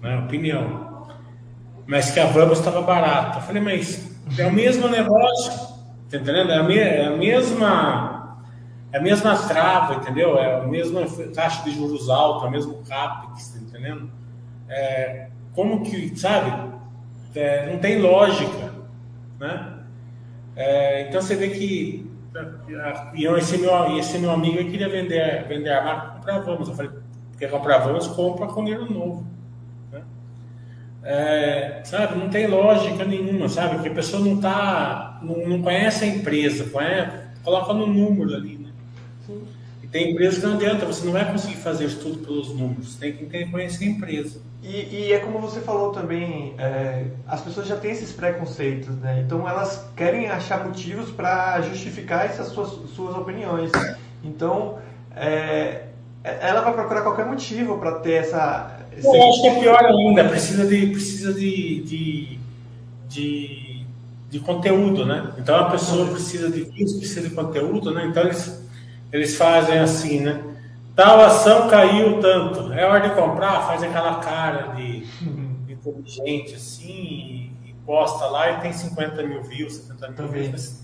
né? 0.00 0.18
opinião. 0.18 1.08
Mas 1.86 2.10
que 2.10 2.20
a 2.20 2.26
Vamos 2.26 2.58
estava 2.58 2.82
barata. 2.82 3.38
Eu 3.38 3.42
falei, 3.42 3.62
mas 3.62 4.16
é 4.38 4.46
o 4.46 4.52
mesmo 4.52 4.88
negócio, 4.88 5.52
tá 6.10 6.16
entendendo? 6.16 6.50
É 6.50 6.58
a, 6.58 6.62
me, 6.62 6.78
é 6.78 7.06
a 7.06 7.16
mesma 7.16 8.15
é 8.96 8.98
a 8.98 9.02
mesma 9.02 9.36
trava, 9.36 9.96
entendeu? 9.96 10.38
É 10.38 10.54
a 10.54 10.66
mesma 10.66 11.02
taxa 11.34 11.62
de 11.64 11.70
juros 11.72 12.08
alta, 12.08 12.46
é 12.46 12.48
o 12.48 12.50
mesmo 12.50 12.82
CAPEX, 12.88 13.50
tá 13.50 13.58
entendendo? 13.58 14.10
É, 14.70 15.28
como 15.54 15.82
que, 15.82 16.18
sabe? 16.18 16.72
É, 17.34 17.70
não 17.70 17.78
tem 17.78 18.00
lógica, 18.00 18.72
né? 19.38 19.80
É, 20.56 21.02
então 21.02 21.20
você 21.20 21.34
vê 21.36 21.50
que 21.50 22.10
e 23.14 23.26
esse 23.26 23.58
meu, 23.58 23.98
esse 23.98 24.18
meu 24.18 24.30
amigo 24.30 24.56
queria 24.70 24.88
vender, 24.88 25.46
vender 25.46 25.72
a 25.72 25.84
marca, 25.84 26.12
comprar 26.16 26.38
vamos. 26.38 26.68
Eu 26.68 26.74
falei, 26.74 26.90
quer 27.38 27.50
comprar 27.50 27.78
vamos, 27.78 28.06
compra 28.06 28.46
com 28.46 28.64
dinheiro 28.64 28.90
novo. 28.90 29.26
Né? 29.92 30.02
É, 31.02 31.82
sabe, 31.84 32.18
não 32.18 32.30
tem 32.30 32.46
lógica 32.46 33.04
nenhuma, 33.04 33.46
sabe? 33.46 33.74
Porque 33.74 33.90
a 33.90 33.94
pessoa 33.94 34.24
não 34.24 34.40
tá, 34.40 35.18
não, 35.22 35.46
não 35.46 35.60
conhece 35.60 36.04
a 36.04 36.08
empresa, 36.08 36.70
conhece, 36.70 37.10
coloca 37.44 37.74
no 37.74 37.86
número 37.86 38.34
ali? 38.34 38.55
E 39.86 39.88
tem 39.88 40.10
empresas 40.10 40.40
que 40.40 40.46
não 40.46 40.54
adianta, 40.54 40.84
você 40.84 41.04
não 41.04 41.12
vai 41.12 41.30
conseguir 41.30 41.58
fazer 41.58 41.84
isso 41.84 42.00
tudo 42.00 42.18
pelos 42.18 42.48
números, 42.48 42.96
tem 42.96 43.12
que 43.12 43.46
conhecer 43.46 43.84
a 43.84 43.88
empresa. 43.88 44.40
E, 44.60 44.88
e, 44.90 45.12
é 45.12 45.20
como 45.20 45.38
você 45.38 45.60
falou 45.60 45.92
também, 45.92 46.54
é, 46.58 47.04
as 47.24 47.40
pessoas 47.40 47.68
já 47.68 47.76
têm 47.76 47.92
esses 47.92 48.10
preconceitos, 48.10 48.96
né? 48.96 49.22
Então 49.24 49.48
elas 49.48 49.88
querem 49.94 50.28
achar 50.28 50.66
motivos 50.66 51.10
para 51.10 51.60
justificar 51.60 52.26
essas 52.26 52.48
suas, 52.48 52.70
suas 52.90 53.16
opiniões. 53.16 53.70
Então 54.24 54.78
é, 55.14 55.84
ela 56.24 56.62
vai 56.62 56.72
procurar 56.72 57.02
qualquer 57.02 57.26
motivo 57.26 57.78
para 57.78 58.00
ter 58.00 58.14
essa. 58.14 58.80
Esse... 58.96 59.06
Eu 59.06 59.28
acho 59.28 59.40
que 59.42 59.48
é 59.48 59.60
pior 59.60 59.84
ainda, 59.84 60.24
precisa 60.24 60.66
de, 60.66 60.86
precisa 60.88 61.32
de, 61.32 61.82
de, 61.82 62.38
de, 63.08 63.86
de 64.30 64.40
conteúdo, 64.40 65.06
né? 65.06 65.32
Então 65.38 65.54
a 65.54 65.70
pessoa 65.70 66.08
precisa 66.08 66.50
de 66.50 66.62
vídeos, 66.64 66.94
precisa 66.94 67.28
de 67.28 67.32
conteúdo, 67.32 67.92
né? 67.92 68.06
Então 68.06 68.24
eles, 68.24 68.65
eles 69.16 69.36
fazem 69.36 69.78
assim, 69.78 70.20
né? 70.20 70.42
Tal 70.94 71.20
ação 71.20 71.68
caiu 71.68 72.20
tanto. 72.20 72.72
É 72.72 72.86
hora 72.86 73.08
de 73.08 73.14
comprar, 73.14 73.66
faz 73.66 73.82
aquela 73.82 74.20
cara 74.20 74.74
de, 74.74 75.04
de 75.66 75.72
inteligente 75.72 76.54
assim 76.54 77.52
e, 77.64 77.70
e, 77.70 77.74
posta 77.84 78.26
lá 78.26 78.52
e 78.52 78.60
tem 78.60 78.72
50 78.72 79.22
mil 79.22 79.42
views, 79.42 79.74
70 79.74 80.08
mil 80.08 80.16
Também. 80.16 80.42
views. 80.44 80.82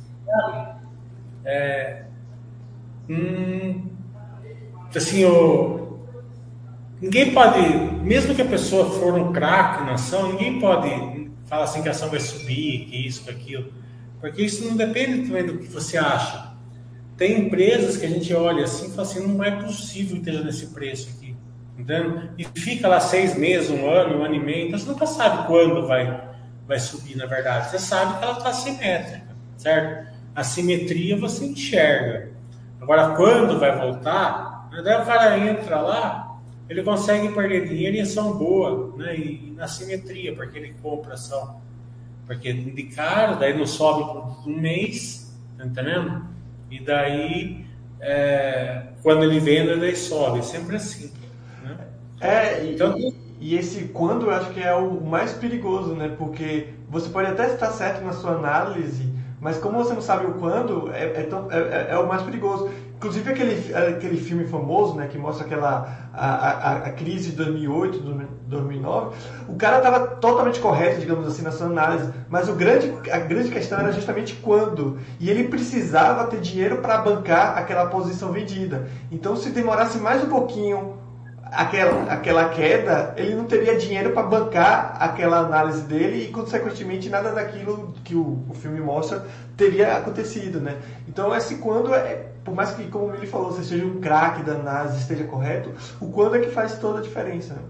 É, 1.44 2.04
hum, 3.08 3.88
assim, 4.94 5.24
o, 5.24 5.98
ninguém 7.00 7.32
pode, 7.32 7.60
mesmo 8.02 8.34
que 8.34 8.42
a 8.42 8.46
pessoa 8.46 8.90
for 8.98 9.14
um 9.14 9.32
craque 9.32 9.84
na 9.84 9.94
ação, 9.94 10.32
ninguém 10.32 10.60
pode 10.60 11.30
falar 11.46 11.64
assim 11.64 11.82
que 11.82 11.88
a 11.88 11.90
ação 11.90 12.08
vai 12.10 12.20
subir, 12.20 12.86
que 12.86 13.06
isso, 13.06 13.24
que 13.24 13.30
aquilo. 13.30 13.72
Porque 14.20 14.42
isso 14.42 14.64
não 14.64 14.76
depende 14.76 15.26
também 15.26 15.44
do 15.44 15.58
que 15.58 15.66
você 15.66 15.98
acha. 15.98 16.51
Tem 17.22 17.38
empresas 17.38 17.96
que 17.96 18.04
a 18.04 18.08
gente 18.08 18.34
olha 18.34 18.64
assim 18.64 18.88
e 18.88 18.90
fala 18.90 19.02
assim, 19.02 19.24
não 19.24 19.44
é 19.44 19.52
possível 19.52 20.14
que 20.14 20.28
esteja 20.28 20.42
nesse 20.42 20.66
preço 20.74 21.08
aqui. 21.08 21.36
Entendeu? 21.78 22.20
E 22.36 22.42
fica 22.42 22.88
lá 22.88 22.98
seis 22.98 23.38
meses, 23.38 23.70
um 23.70 23.88
ano, 23.88 24.18
um 24.18 24.24
ano 24.24 24.34
e 24.34 24.40
meio, 24.40 24.66
então 24.66 24.76
você 24.76 24.88
nunca 24.90 25.06
sabe 25.06 25.46
quando 25.46 25.86
vai, 25.86 26.20
vai 26.66 26.80
subir, 26.80 27.16
na 27.16 27.26
verdade. 27.26 27.70
Você 27.70 27.78
sabe 27.78 28.18
que 28.18 28.24
ela 28.24 28.38
está 28.38 28.52
simétrica, 28.52 29.36
certo? 29.56 30.12
A 30.34 30.42
simetria 30.42 31.16
você 31.16 31.44
enxerga. 31.44 32.32
Agora, 32.80 33.14
quando 33.14 33.56
vai 33.56 33.78
voltar, 33.78 34.68
daí 34.82 35.00
o 35.00 35.06
cara 35.06 35.38
entra 35.38 35.80
lá, 35.80 36.40
ele 36.68 36.82
consegue 36.82 37.28
perder 37.28 37.68
dinheiro 37.68 37.98
em 37.98 38.00
ação 38.00 38.36
boa, 38.36 38.96
né? 38.96 39.16
E, 39.16 39.54
na 39.56 39.68
simetria, 39.68 40.34
porque 40.34 40.58
ele 40.58 40.74
compra 40.82 41.14
ação. 41.14 41.60
Porque 42.26 42.52
de 42.52 42.82
cara, 42.82 43.34
daí 43.34 43.56
não 43.56 43.64
sobe 43.64 44.12
por 44.12 44.50
um 44.50 44.60
mês, 44.60 45.32
tá 45.56 45.64
entendendo? 45.64 46.31
E 46.72 46.80
daí, 46.80 47.66
é, 48.00 48.84
quando 49.02 49.24
ele 49.24 49.38
vende, 49.38 49.78
daí 49.78 49.94
sobe. 49.94 50.38
É 50.38 50.42
sempre 50.42 50.76
assim. 50.76 51.12
Né? 51.62 51.76
É, 52.18 52.64
então, 52.64 52.98
e, 52.98 53.14
e 53.38 53.54
esse 53.58 53.88
quando 53.88 54.24
eu 54.24 54.30
acho 54.30 54.50
que 54.52 54.60
é 54.62 54.72
o 54.72 54.98
mais 55.02 55.34
perigoso, 55.34 55.94
né? 55.94 56.14
Porque 56.16 56.68
você 56.88 57.10
pode 57.10 57.28
até 57.28 57.52
estar 57.52 57.70
certo 57.72 58.02
na 58.02 58.14
sua 58.14 58.36
análise, 58.36 59.12
mas 59.38 59.58
como 59.58 59.84
você 59.84 59.92
não 59.92 60.00
sabe 60.00 60.24
o 60.24 60.32
quando, 60.34 60.90
é, 60.92 61.04
é, 61.04 61.22
tão, 61.24 61.52
é, 61.52 61.58
é, 61.58 61.86
é 61.90 61.98
o 61.98 62.08
mais 62.08 62.22
perigoso. 62.22 62.70
Inclusive 63.02 63.32
aquele, 63.32 63.74
aquele 63.74 64.16
filme 64.16 64.44
famoso, 64.46 64.94
né, 64.94 65.08
que 65.08 65.18
mostra 65.18 65.44
aquela 65.44 66.08
a, 66.14 66.26
a, 66.26 66.72
a 66.76 66.92
crise 66.92 67.30
de 67.30 67.36
2008, 67.36 67.98
2009, 68.46 69.16
o 69.48 69.56
cara 69.56 69.78
estava 69.78 70.06
totalmente 70.06 70.60
correto, 70.60 71.00
digamos 71.00 71.26
assim, 71.26 71.42
na 71.42 71.50
sua 71.50 71.66
análise, 71.66 72.08
mas 72.30 72.48
o 72.48 72.52
grande, 72.52 72.94
a 73.10 73.18
grande 73.18 73.50
questão 73.50 73.80
era 73.80 73.90
justamente 73.90 74.36
quando. 74.36 75.00
E 75.18 75.28
ele 75.28 75.48
precisava 75.48 76.28
ter 76.28 76.40
dinheiro 76.40 76.76
para 76.76 76.98
bancar 76.98 77.58
aquela 77.58 77.86
posição 77.86 78.30
vendida. 78.30 78.86
Então, 79.10 79.34
se 79.34 79.50
demorasse 79.50 79.98
mais 79.98 80.22
um 80.22 80.28
pouquinho 80.28 80.94
aquela, 81.52 82.12
aquela 82.12 82.48
queda, 82.48 83.14
ele 83.16 83.34
não 83.34 83.44
teria 83.44 83.76
dinheiro 83.76 84.10
para 84.10 84.22
bancar 84.22 84.96
aquela 84.98 85.38
análise 85.38 85.82
dele 85.82 86.24
e, 86.24 86.28
consequentemente, 86.28 87.08
nada 87.08 87.32
daquilo 87.32 87.94
que 88.02 88.14
o, 88.14 88.42
o 88.48 88.54
filme 88.54 88.80
mostra 88.80 89.26
teria 89.56 89.96
acontecido, 89.96 90.60
né? 90.60 90.76
Então, 91.06 91.34
esse 91.36 91.56
quando, 91.56 91.94
é, 91.94 92.28
por 92.42 92.54
mais 92.54 92.70
que, 92.70 92.84
como 92.88 93.14
ele 93.14 93.26
falou, 93.26 93.52
você 93.52 93.62
seja 93.62 93.84
um 93.84 94.00
craque 94.00 94.42
da 94.42 94.54
análise 94.54 94.98
esteja 94.98 95.24
correto, 95.24 95.70
o 96.00 96.06
quando 96.06 96.36
é 96.36 96.40
que 96.40 96.50
faz 96.50 96.78
toda 96.78 97.00
a 97.00 97.02
diferença, 97.02 97.54
né? 97.54 97.60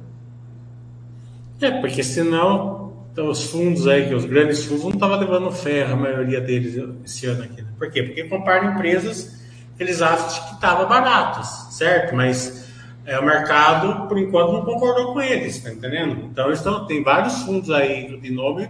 É, 1.60 1.80
porque 1.80 2.02
senão 2.02 2.92
os 3.16 3.44
fundos 3.44 3.86
aí, 3.86 4.14
os 4.14 4.24
grandes 4.24 4.64
fundos, 4.64 4.84
não 4.84 4.90
estavam 4.90 5.18
levando 5.18 5.50
ferro, 5.52 5.92
a 5.92 5.96
maioria 5.96 6.40
deles 6.40 6.82
esse 7.04 7.26
ano 7.26 7.44
aqui. 7.44 7.62
Né? 7.62 7.68
Por 7.78 7.90
quê? 7.90 8.02
Porque 8.02 8.24
comparam 8.24 8.72
empresas 8.72 9.42
que 9.76 9.82
eles 9.82 10.00
acham 10.00 10.48
que 10.48 10.54
estavam 10.54 10.88
baratos, 10.88 11.76
certo? 11.76 12.16
Mas 12.16 12.61
é, 13.04 13.18
o 13.18 13.24
mercado, 13.24 14.06
por 14.08 14.18
enquanto, 14.18 14.52
não 14.52 14.64
concordou 14.64 15.12
com 15.12 15.20
eles, 15.20 15.60
tá 15.60 15.72
entendendo? 15.72 16.24
Então, 16.24 16.46
eles 16.46 16.58
estão, 16.58 16.86
tem 16.86 17.02
vários 17.02 17.42
fundos 17.42 17.70
aí 17.70 18.18
de 18.20 18.30
nome 18.30 18.68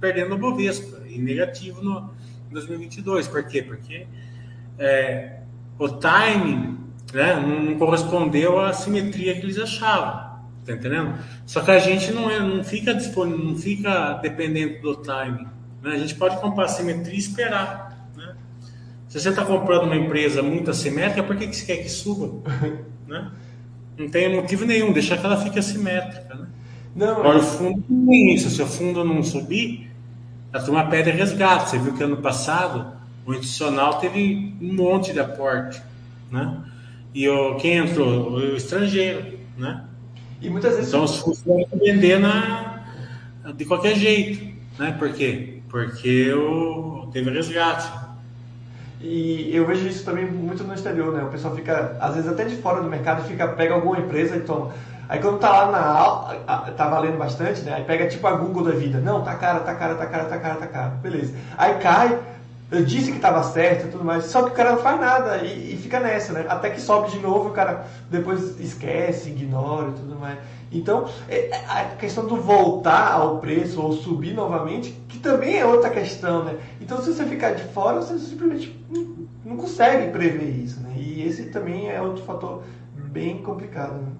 perdendo 0.00 0.34
o 0.34 0.38
Bovespa, 0.38 1.02
em 1.08 1.20
negativo 1.20 1.82
no 1.82 2.10
2022. 2.50 3.28
Por 3.28 3.44
quê? 3.44 3.62
Porque 3.62 4.06
é, 4.78 5.40
o 5.78 5.88
timing 5.88 6.78
né, 7.12 7.34
não 7.36 7.78
correspondeu 7.78 8.60
à 8.60 8.72
simetria 8.72 9.34
que 9.34 9.40
eles 9.40 9.58
achavam, 9.58 10.40
tá 10.64 10.72
entendendo? 10.72 11.18
Só 11.46 11.60
que 11.60 11.70
a 11.70 11.78
gente 11.78 12.12
não, 12.12 12.30
é, 12.30 12.40
não 12.40 12.62
fica 12.62 12.94
disponível, 12.94 13.44
não 13.44 13.56
fica 13.56 14.14
dependente 14.14 14.80
do 14.80 14.96
timing. 14.96 15.46
Né? 15.82 15.94
A 15.94 15.98
gente 15.98 16.14
pode 16.14 16.40
comprar 16.40 16.64
a 16.64 16.68
simetria 16.68 17.14
e 17.14 17.18
esperar. 17.18 18.08
Né? 18.16 18.34
Se 19.08 19.20
você 19.20 19.30
está 19.30 19.44
comprando 19.44 19.84
uma 19.84 19.96
empresa 19.96 20.42
muito 20.42 20.70
assimétrica, 20.70 21.22
por 21.22 21.36
que, 21.36 21.46
que 21.46 21.56
você 21.56 21.66
quer 21.66 21.82
que 21.82 21.88
suba? 21.88 22.42
né? 23.06 23.30
Não 23.98 24.08
tem 24.08 24.34
motivo 24.34 24.64
nenhum, 24.64 24.92
deixar 24.92 25.18
que 25.18 25.26
ela 25.26 25.42
fique 25.42 25.58
assimétrica, 25.58 26.34
né? 26.34 26.46
Não, 26.94 27.18
Agora, 27.18 27.38
o 27.38 27.42
fundo 27.42 27.82
tem 27.82 28.32
isso. 28.34 28.48
Se 28.48 28.62
o 28.62 28.66
fundo 28.66 29.04
não 29.04 29.22
subir, 29.22 29.90
a 30.52 30.60
turma 30.60 30.86
pede 30.86 31.10
resgate. 31.10 31.70
Você 31.70 31.78
viu 31.78 31.94
que 31.94 32.02
ano 32.02 32.18
passado 32.18 32.92
o 33.26 33.34
institucional 33.34 33.98
teve 33.98 34.56
um 34.62 34.72
monte 34.72 35.12
de 35.12 35.20
aporte, 35.20 35.82
né? 36.30 36.62
E 37.12 37.28
o, 37.28 37.56
quem 37.56 37.76
entrou? 37.76 38.32
O 38.32 38.56
estrangeiro, 38.56 39.38
né? 39.56 39.84
E 40.40 40.48
muitas 40.48 40.76
vezes... 40.76 40.88
Então, 40.88 41.02
os 41.02 41.16
fundos 41.18 41.42
vão 41.42 41.66
vender 41.84 42.20
na, 42.20 42.84
de 43.56 43.64
qualquer 43.64 43.96
jeito, 43.96 44.54
né? 44.78 44.92
Por 44.92 45.12
quê? 45.12 45.60
Porque 45.68 46.32
o, 46.32 47.08
teve 47.12 47.30
resgate. 47.30 47.88
E 49.00 49.54
eu 49.54 49.64
vejo 49.66 49.86
isso 49.86 50.04
também 50.04 50.26
muito 50.26 50.64
no 50.64 50.74
exterior, 50.74 51.12
né? 51.12 51.22
O 51.22 51.28
pessoal 51.28 51.54
fica, 51.54 51.96
às 52.00 52.14
vezes 52.14 52.28
até 52.28 52.44
de 52.44 52.56
fora 52.56 52.80
do 52.80 52.90
mercado, 52.90 53.22
fica, 53.28 53.46
pega 53.48 53.74
alguma 53.74 53.98
empresa 53.98 54.36
e 54.36 54.40
toma. 54.40 54.72
Aí 55.08 55.20
quando 55.20 55.38
tá 55.38 55.50
lá 55.50 55.70
na 55.70 56.70
tá 56.72 56.88
valendo 56.88 57.16
bastante, 57.16 57.62
né? 57.62 57.74
Aí 57.74 57.84
pega 57.84 58.08
tipo 58.08 58.26
a 58.26 58.32
Google 58.32 58.64
da 58.64 58.72
vida. 58.72 58.98
Não, 58.98 59.22
tá 59.22 59.34
cara, 59.36 59.60
tá 59.60 59.74
cara, 59.74 59.94
tá 59.94 60.06
cara, 60.06 60.24
tá 60.24 60.38
cara, 60.38 60.54
tá 60.56 60.66
cara. 60.66 60.88
Beleza. 61.00 61.34
Aí 61.56 61.74
cai, 61.78 62.18
eu 62.70 62.84
disse 62.84 63.10
que 63.10 63.16
estava 63.16 63.42
certo 63.42 63.86
e 63.86 63.90
tudo 63.90 64.04
mais, 64.04 64.26
só 64.26 64.42
que 64.42 64.50
o 64.50 64.54
cara 64.54 64.72
não 64.72 64.78
faz 64.78 65.00
nada 65.00 65.38
e, 65.38 65.74
e, 65.74 65.76
fica 65.78 65.98
nessa, 66.00 66.34
né? 66.34 66.44
Até 66.48 66.68
que 66.68 66.80
sobe 66.80 67.10
de 67.10 67.18
novo, 67.18 67.48
o 67.48 67.52
cara 67.52 67.86
depois 68.10 68.60
esquece, 68.60 69.30
ignora 69.30 69.88
e 69.88 69.92
tudo 69.92 70.16
mais. 70.16 70.38
Então, 70.70 71.08
é, 71.28 71.48
é, 71.48 71.64
a 71.66 71.84
questão 71.98 72.26
do 72.26 72.36
voltar 72.36 73.12
ao 73.12 73.38
preço 73.38 73.80
ou 73.80 73.94
subir 73.94 74.34
novamente, 74.34 74.94
que 75.08 75.18
também 75.18 75.56
é 75.56 75.64
outra 75.64 75.88
questão, 75.88 76.44
né? 76.44 76.58
Então, 76.78 77.00
se 77.00 77.14
você 77.14 77.24
ficar 77.24 77.52
de 77.52 77.64
fora, 77.72 78.02
você 78.02 78.18
simplesmente 78.18 78.78
não, 79.44 79.56
consegue 79.56 80.12
prever 80.12 80.50
isso, 80.50 80.78
né? 80.80 80.92
E 80.94 81.26
esse 81.26 81.44
também 81.44 81.88
é 81.88 82.02
outro 82.02 82.22
fator 82.22 82.62
bem 82.94 83.38
complicado, 83.38 83.94
né? 83.94 84.12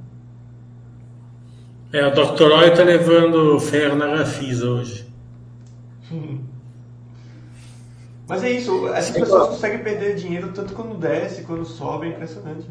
É, 1.92 2.06
o 2.06 2.11
Dr. 2.11 2.44
Roy 2.44 2.68
está 2.68 2.82
levando 2.82 3.61
ferro 3.61 3.96
na 3.96 4.06
Rafisa 4.06 4.68
hoje. 4.68 5.06
Mas 8.28 8.44
é 8.44 8.50
isso, 8.50 8.88
essas 8.88 9.16
pessoas 9.16 9.48
conseguem 9.48 9.78
perder 9.78 10.14
dinheiro 10.16 10.52
tanto 10.52 10.74
quando 10.74 10.98
desce, 10.98 11.42
quando 11.44 11.64
sobe, 11.64 12.08
é 12.08 12.10
impressionante. 12.10 12.68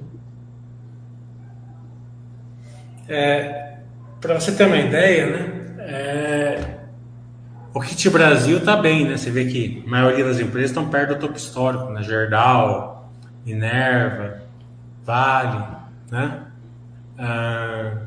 É, 3.09 3.77
Para 4.21 4.39
você 4.39 4.51
ter 4.51 4.67
uma 4.67 4.77
ideia, 4.77 5.25
né? 5.25 5.75
É, 5.79 6.77
o 7.73 7.79
Kit 7.79 8.09
Brasil 8.09 8.57
está 8.59 8.75
bem, 8.77 9.07
né? 9.07 9.17
Você 9.17 9.31
vê 9.31 9.45
que 9.45 9.83
a 9.85 9.89
maioria 9.89 10.25
das 10.25 10.39
empresas 10.39 10.69
estão 10.71 10.89
perto 10.89 11.15
do 11.15 11.19
topo 11.19 11.37
histórico, 11.37 11.89
né? 11.91 12.03
Gerdau, 12.03 13.09
Minerva, 13.45 14.41
Vale, 15.03 15.65
né? 16.11 16.43
Ah, 17.17 18.06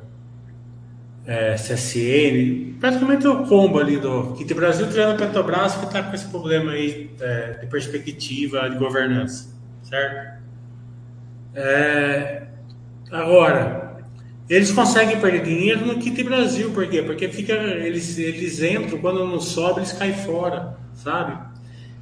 é, 1.31 1.55
CSN, 1.55 2.75
praticamente 2.81 3.25
o 3.29 3.47
combo 3.47 3.79
ali 3.79 3.99
do 3.99 4.35
Kit 4.35 4.53
Brasil, 4.53 4.89
tirando 4.89 5.13
a 5.13 5.15
Petrobras, 5.15 5.77
que 5.77 5.85
está 5.85 6.03
com 6.03 6.13
esse 6.13 6.27
problema 6.27 6.73
aí 6.73 7.09
é, 7.21 7.53
de 7.53 7.67
perspectiva 7.69 8.69
de 8.69 8.77
governança, 8.77 9.57
certo? 9.85 10.43
É, 11.55 12.49
agora, 13.13 14.03
eles 14.49 14.73
conseguem 14.73 15.21
perder 15.21 15.45
dinheiro 15.45 15.87
no 15.87 16.01
Kit 16.01 16.21
Brasil, 16.25 16.73
por 16.73 16.89
quê? 16.89 17.01
Porque 17.01 17.29
fica, 17.29 17.53
eles, 17.53 18.19
eles 18.19 18.61
entram, 18.61 18.99
quando 18.99 19.25
não 19.25 19.39
sobe, 19.39 19.79
eles 19.79 19.93
caem 19.93 20.13
fora, 20.13 20.77
sabe? 20.95 21.39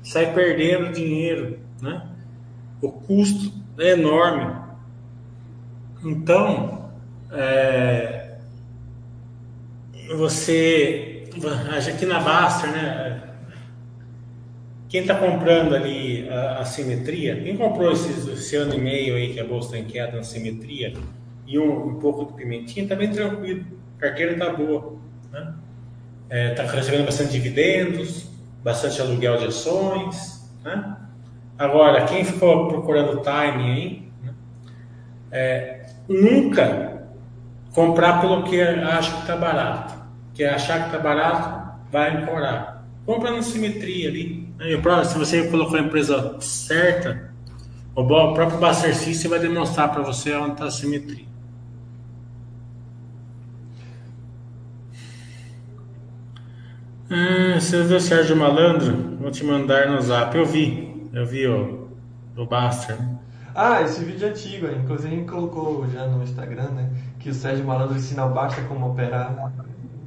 Sai 0.03 0.33
perdendo 0.33 0.91
dinheiro, 0.91 1.59
né? 1.83 2.03
O 2.81 2.91
custo 2.91 3.53
é 3.79 3.91
enorme. 3.91 4.57
Então, 6.03 6.91
é, 7.31 8.28
você 10.17 11.25
aqui 11.89 12.07
na 12.07 12.21
Baster, 12.21 12.71
né? 12.71 13.23
Quem 14.89 15.03
está 15.03 15.15
comprando 15.15 15.75
ali 15.75 16.27
a, 16.31 16.61
a, 16.61 16.65
simetria, 16.65 17.37
quem 17.43 17.57
comprou 17.57 17.93
esse 17.93 18.57
ano 18.57 18.75
e 18.75 18.79
meio 18.81 19.17
aí 19.17 19.35
que 19.35 19.41
a 19.41 19.45
bolsa 19.45 19.77
está 19.77 19.79
em 19.79 19.85
queda 19.85 20.17
na 20.17 20.23
simetria 20.23 20.95
e 21.47 21.59
um, 21.59 21.89
um 21.89 21.95
pouco 21.99 22.25
de 22.25 22.33
pimentinha, 22.33 22.85
está 22.85 22.97
bem 22.97 23.11
tranquilo, 23.11 23.67
a 23.99 24.01
carteira 24.01 24.33
está 24.33 24.51
boa, 24.51 24.97
né? 25.31 25.55
Está 26.31 26.63
é, 26.63 26.67
tá 26.67 26.73
recebendo 26.73 27.05
bastante 27.05 27.33
dividendos, 27.33 28.31
bastante 28.65 29.01
aluguel 29.01 29.37
de 29.37 29.47
ações, 29.47 30.51
né? 30.65 30.97
Agora, 31.59 32.07
quem 32.07 32.25
ficou 32.25 32.69
procurando 32.69 33.21
timing 33.21 33.71
aí, 33.71 34.09
né? 34.23 34.35
é, 35.33 35.87
nunca 36.09 37.03
comprar 37.75 38.21
pelo 38.23 38.45
que 38.45 38.61
acha 38.61 39.13
que 39.17 39.21
está 39.21 39.37
barato 39.37 39.98
que 40.39 40.45
é 40.45 40.55
achar 40.55 40.83
que 40.83 40.87
está 40.87 41.01
barato, 41.01 41.81
vai 41.91 42.23
implorar. 42.23 42.85
Compra 43.05 43.33
na 43.33 43.43
simetria 43.43 44.09
ali. 44.09 44.49
Se 45.05 45.19
você 45.19 45.49
colocou 45.49 45.77
a 45.77 45.81
empresa 45.81 46.37
certa, 46.41 47.33
o 47.93 48.07
próprio 48.07 48.61
Buster 48.61 48.95
System 48.95 49.33
vai 49.33 49.41
demonstrar 49.41 49.91
para 49.91 50.01
você 50.01 50.33
onde 50.37 50.53
está 50.53 50.67
a 50.67 50.71
simetria. 50.71 51.27
Ah, 57.11 57.59
você 57.59 57.83
viu 57.83 57.97
o 57.97 58.01
Sérgio 58.01 58.37
Malandro? 58.37 59.17
Vou 59.21 59.33
te 59.33 59.45
mandar 59.45 59.91
no 59.91 60.01
zap. 60.01 60.37
Eu 60.37 60.47
vi. 60.47 61.11
Eu 61.13 61.27
vi 61.27 61.49
o, 61.49 61.89
o 62.37 62.47
Buster. 62.47 62.97
Ah, 63.57 63.83
esse 63.83 64.05
vídeo 64.05 64.29
é 64.29 64.31
antigo, 64.31 64.69
inclusive 64.69 65.13
a 65.13 65.19
gente 65.19 65.29
colocou 65.29 65.85
já 65.91 66.07
no 66.07 66.23
Instagram, 66.23 66.69
né? 66.71 66.91
Que 67.19 67.25
que 67.25 67.31
o 67.31 67.35
Sérgio 67.35 67.67
Malandro 67.67 67.97
ensina 67.97 68.25
o 68.25 68.33
Basta 68.33 68.63
como 68.63 68.89
operar. 68.89 69.53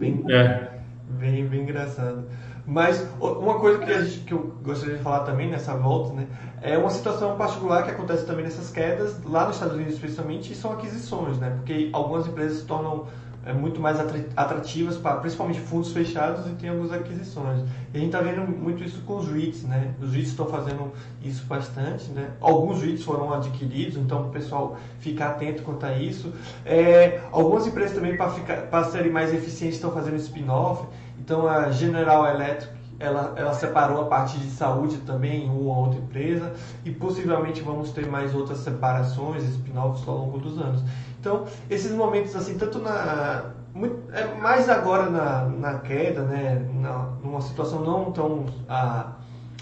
Bem, 0.01 0.25
é. 0.31 0.67
bem, 1.07 1.45
bem 1.45 1.61
engraçado. 1.61 2.23
Mas 2.65 3.07
uma 3.19 3.59
coisa 3.59 3.77
que, 3.79 4.03
gente, 4.03 4.19
que, 4.21 4.33
eu 4.33 4.55
gostaria 4.63 4.97
de 4.97 5.03
falar 5.03 5.19
também 5.19 5.47
nessa 5.47 5.75
volta, 5.75 6.13
né, 6.13 6.25
é 6.59 6.75
uma 6.75 6.89
situação 6.89 7.37
particular 7.37 7.83
que 7.83 7.91
acontece 7.91 8.25
também 8.25 8.43
nessas 8.43 8.71
quedas, 8.71 9.23
lá 9.23 9.45
nos 9.45 9.57
Estados 9.57 9.75
Unidos 9.75 9.93
especialmente, 9.93 10.55
são 10.55 10.71
aquisições, 10.73 11.37
né, 11.37 11.51
porque 11.55 11.89
algumas 11.93 12.27
empresas 12.27 12.59
se 12.59 12.65
tornam 12.65 13.05
é, 13.45 13.53
muito 13.53 13.79
mais 13.79 13.99
atrativas 13.99 14.97
para 14.97 15.17
principalmente 15.17 15.59
fundos 15.59 15.91
fechados 15.91 16.45
e 16.47 16.51
tem 16.51 16.69
algumas 16.69 16.91
aquisições. 16.91 17.61
E 17.93 17.97
a 17.97 17.99
gente 17.99 18.07
está 18.07 18.21
vendo 18.21 18.41
muito 18.41 18.83
isso 18.83 19.01
com 19.01 19.17
os 19.17 19.27
REITs, 19.27 19.63
né? 19.63 19.93
Os 20.01 20.13
REITs 20.13 20.31
estão 20.31 20.45
fazendo 20.47 20.91
isso 21.23 21.45
bastante, 21.45 22.11
né? 22.11 22.31
Alguns 22.39 22.81
REITs 22.81 23.03
foram 23.03 23.33
adquiridos, 23.33 23.97
então 23.97 24.27
o 24.27 24.29
pessoal 24.29 24.77
fica 24.99 25.25
atento 25.25 25.63
quanto 25.63 25.85
a 25.85 25.93
isso. 25.97 26.31
É, 26.65 27.21
algumas 27.31 27.65
empresas 27.65 27.95
também 27.95 28.15
para 28.15 28.83
serem 28.85 29.11
mais 29.11 29.33
eficientes 29.33 29.75
estão 29.75 29.91
fazendo 29.91 30.17
spin-off. 30.17 30.85
Então 31.19 31.47
a 31.47 31.71
General 31.71 32.27
Electric 32.27 32.81
ela, 33.01 33.33
ela 33.35 33.53
separou 33.53 34.01
a 34.01 34.05
parte 34.05 34.37
de 34.37 34.49
saúde 34.51 34.97
também 34.99 35.45
em 35.45 35.49
uma 35.49 35.77
outra 35.77 35.99
empresa 35.99 36.53
e 36.85 36.91
possivelmente 36.91 37.61
vamos 37.61 37.91
ter 37.91 38.05
mais 38.07 38.35
outras 38.35 38.59
separações, 38.59 39.43
spin-offs 39.43 40.07
ao 40.07 40.17
longo 40.17 40.37
dos 40.37 40.59
anos. 40.59 40.83
Então, 41.21 41.45
esses 41.69 41.91
momentos 41.91 42.35
assim, 42.35 42.57
tanto 42.57 42.79
na 42.79 43.51
muito, 43.73 44.11
é 44.11 44.25
mais 44.35 44.67
agora 44.67 45.09
na, 45.09 45.45
na 45.45 45.79
queda, 45.79 46.23
né, 46.23 46.67
na, 46.73 47.09
numa 47.23 47.39
situação 47.41 47.81
não 47.81 48.11
tão 48.11 48.47
a, 48.67 49.11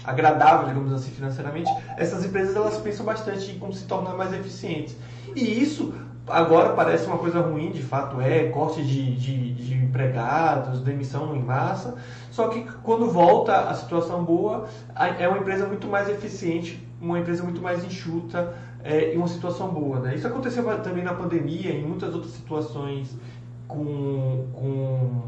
agradável, 0.02 0.68
digamos 0.68 0.92
assim, 0.92 1.10
financeiramente, 1.10 1.70
essas 1.98 2.24
empresas 2.24 2.56
elas 2.56 2.78
pensam 2.78 3.04
bastante 3.04 3.52
em 3.52 3.58
como 3.58 3.74
se 3.74 3.84
tornar 3.84 4.14
mais 4.14 4.32
eficientes. 4.32 4.96
E 5.36 5.62
isso 5.62 5.92
agora 6.26 6.70
parece 6.70 7.06
uma 7.06 7.18
coisa 7.18 7.40
ruim, 7.40 7.70
de 7.70 7.82
fato 7.82 8.20
é, 8.20 8.48
corte 8.48 8.82
de, 8.82 9.14
de, 9.16 9.52
de 9.52 9.74
empregados, 9.74 10.80
demissão 10.80 11.36
em 11.36 11.42
massa, 11.42 11.94
só 12.30 12.48
que 12.48 12.66
quando 12.82 13.10
volta 13.10 13.68
a 13.68 13.74
situação 13.74 14.24
boa, 14.24 14.66
é 15.18 15.28
uma 15.28 15.38
empresa 15.38 15.66
muito 15.66 15.86
mais 15.86 16.08
eficiente, 16.08 16.82
uma 17.00 17.18
empresa 17.18 17.42
muito 17.42 17.60
mais 17.60 17.84
enxuta, 17.84 18.54
é, 18.84 19.14
em 19.14 19.16
uma 19.16 19.28
situação 19.28 19.68
boa. 19.68 20.00
Né? 20.00 20.14
Isso 20.16 20.26
aconteceu 20.26 20.64
também 20.82 21.04
na 21.04 21.14
pandemia, 21.14 21.72
em 21.72 21.82
muitas 21.82 22.14
outras 22.14 22.32
situações 22.32 23.16
com, 23.66 24.46
com 24.52 25.22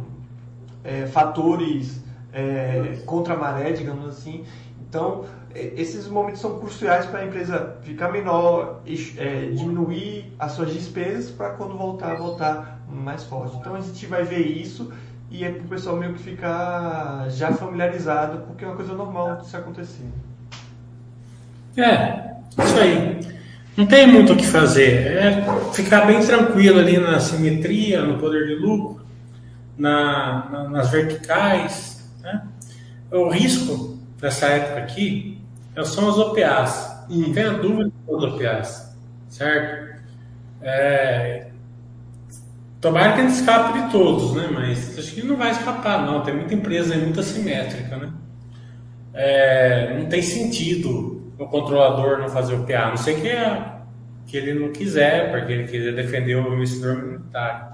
é, 0.84 1.06
fatores 1.06 2.02
é, 2.32 2.98
contra 3.06 3.34
a 3.34 3.36
maré, 3.36 3.72
digamos 3.72 4.06
assim. 4.08 4.44
Então, 4.80 5.24
é, 5.54 5.72
esses 5.76 6.08
momentos 6.08 6.40
são 6.40 6.58
cruciais 6.58 7.06
para 7.06 7.20
a 7.20 7.26
empresa 7.26 7.76
ficar 7.82 8.10
menor, 8.10 8.80
é, 9.16 9.46
diminuir 9.46 10.32
as 10.38 10.52
suas 10.52 10.72
despesas 10.72 11.30
para 11.30 11.50
quando 11.50 11.76
voltar, 11.76 12.16
voltar 12.16 12.80
mais 12.88 13.24
forte. 13.24 13.56
Então, 13.56 13.74
a 13.74 13.80
gente 13.80 14.06
vai 14.06 14.24
ver 14.24 14.46
isso 14.46 14.92
e 15.30 15.44
é 15.44 15.50
para 15.50 15.62
o 15.62 15.68
pessoal 15.68 15.96
meio 15.96 16.12
que 16.12 16.22
ficar 16.22 17.26
já 17.30 17.52
familiarizado, 17.52 18.38
porque 18.46 18.64
é 18.64 18.68
uma 18.68 18.76
coisa 18.76 18.92
normal 18.92 19.36
de 19.36 19.46
se 19.46 19.56
acontecer. 19.56 20.06
É, 21.76 22.34
isso 22.58 22.78
aí. 22.78 23.32
Não 23.76 23.87
tem 23.87 24.06
muito 24.06 24.35
o 24.35 24.37
que 24.37 24.46
fazer. 24.46 25.16
É 25.16 25.44
ficar 25.72 26.06
bem 26.06 26.20
tranquilo 26.20 26.78
ali 26.78 26.98
na 26.98 27.18
simetria, 27.20 28.02
no 28.02 28.18
poder 28.18 28.46
de 28.46 28.54
lucro, 28.56 29.04
na, 29.76 30.48
na, 30.50 30.68
nas 30.68 30.90
verticais. 30.90 32.11
Né? 32.20 32.42
O 33.11 33.28
risco 33.30 33.98
dessa 34.20 34.46
época 34.46 34.80
aqui 34.80 35.38
são 35.85 36.08
as 36.08 36.18
OPAs. 36.18 37.06
Não 37.08 37.32
tenha 37.32 37.52
dúvida 37.52 37.90
as 38.08 38.22
OPAs. 38.22 38.96
Certo? 39.28 40.00
É, 40.61 41.46
tomara 42.80 43.14
que 43.14 43.20
a 43.20 43.22
gente 43.22 43.35
escape 43.35 43.80
de 43.80 43.90
todos, 43.90 44.35
né? 44.35 44.48
Mas 44.52 44.98
acho 44.98 45.14
que 45.14 45.26
não 45.26 45.37
vai 45.37 45.50
escapar, 45.50 46.04
não. 46.04 46.22
Tem 46.22 46.35
muita 46.35 46.54
empresa 46.54 46.94
aí, 46.94 47.00
muito 47.00 47.20
assimétrica, 47.20 47.96
né? 47.96 48.12
É, 49.14 49.96
não 49.98 50.06
tem 50.06 50.20
sentido 50.20 51.21
o 51.42 51.48
controlador 51.48 52.18
não 52.18 52.28
fazer 52.28 52.55
o 52.55 52.64
PA, 52.64 52.78
a 52.78 52.88
não 52.90 52.96
sei 52.96 53.16
que, 53.16 53.31
que 54.26 54.37
ele 54.37 54.55
não 54.55 54.72
quiser, 54.72 55.31
porque 55.31 55.52
ele 55.52 55.68
quiser 55.68 55.92
defender 55.92 56.37
o 56.37 56.55
investidor. 56.55 57.20
Né? 57.33 57.68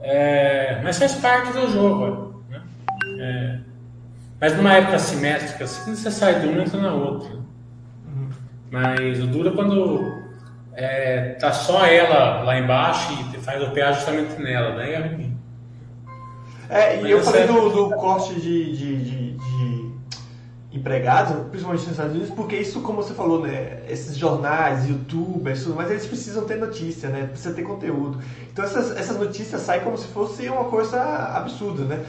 É, 0.00 0.80
mas 0.82 0.98
faz 0.98 1.14
parte 1.14 1.52
do 1.52 1.68
jogo. 1.70 2.44
Né? 2.48 2.62
É, 3.18 3.58
mas 4.40 4.56
numa 4.56 4.74
época 4.74 4.98
simétrica, 4.98 5.64
assim, 5.64 5.94
você 5.94 6.10
sai 6.10 6.40
de 6.40 6.46
uma 6.46 6.58
e 6.58 6.62
entra 6.62 6.80
na 6.80 6.92
outra. 6.92 7.34
Uhum. 7.34 8.28
Mas 8.70 9.18
o 9.20 9.26
duro 9.26 9.48
é 9.48 9.52
quando 9.52 10.22
é, 10.74 11.30
tá 11.40 11.52
só 11.52 11.86
ela 11.86 12.42
lá 12.42 12.58
embaixo 12.58 13.12
e 13.34 13.38
faz 13.38 13.62
o 13.62 13.70
PA 13.70 13.92
justamente 13.92 14.40
nela, 14.40 14.76
daí 14.76 14.92
é 14.92 14.98
ruim. 14.98 15.36
É, 16.68 17.00
e 17.00 17.10
eu 17.10 17.22
falei 17.22 17.44
é 17.44 17.46
do, 17.46 17.70
do 17.70 17.90
corte 17.96 18.34
de, 18.34 18.76
de, 18.76 18.96
de 19.04 19.15
empregados, 20.86 21.48
principalmente 21.48 21.82
nos 21.82 21.90
Estados 21.90 22.12
Unidos, 22.12 22.32
porque 22.32 22.56
isso, 22.56 22.80
como 22.80 23.02
você 23.02 23.12
falou, 23.12 23.42
né, 23.42 23.82
esses 23.88 24.16
jornais, 24.16 24.88
youtubers, 24.88 25.64
tudo 25.64 25.74
mais, 25.74 25.90
eles 25.90 26.06
precisam 26.06 26.44
ter 26.44 26.56
notícia, 26.56 27.08
né, 27.08 27.26
precisa 27.26 27.52
ter 27.52 27.62
conteúdo. 27.62 28.20
Então 28.52 28.64
essas, 28.64 28.96
essas 28.96 29.18
notícias 29.18 29.62
saem 29.62 29.82
como 29.82 29.98
se 29.98 30.06
fosse 30.06 30.48
uma 30.48 30.64
coisa 30.66 31.02
absurda, 31.34 31.84
né. 31.84 32.04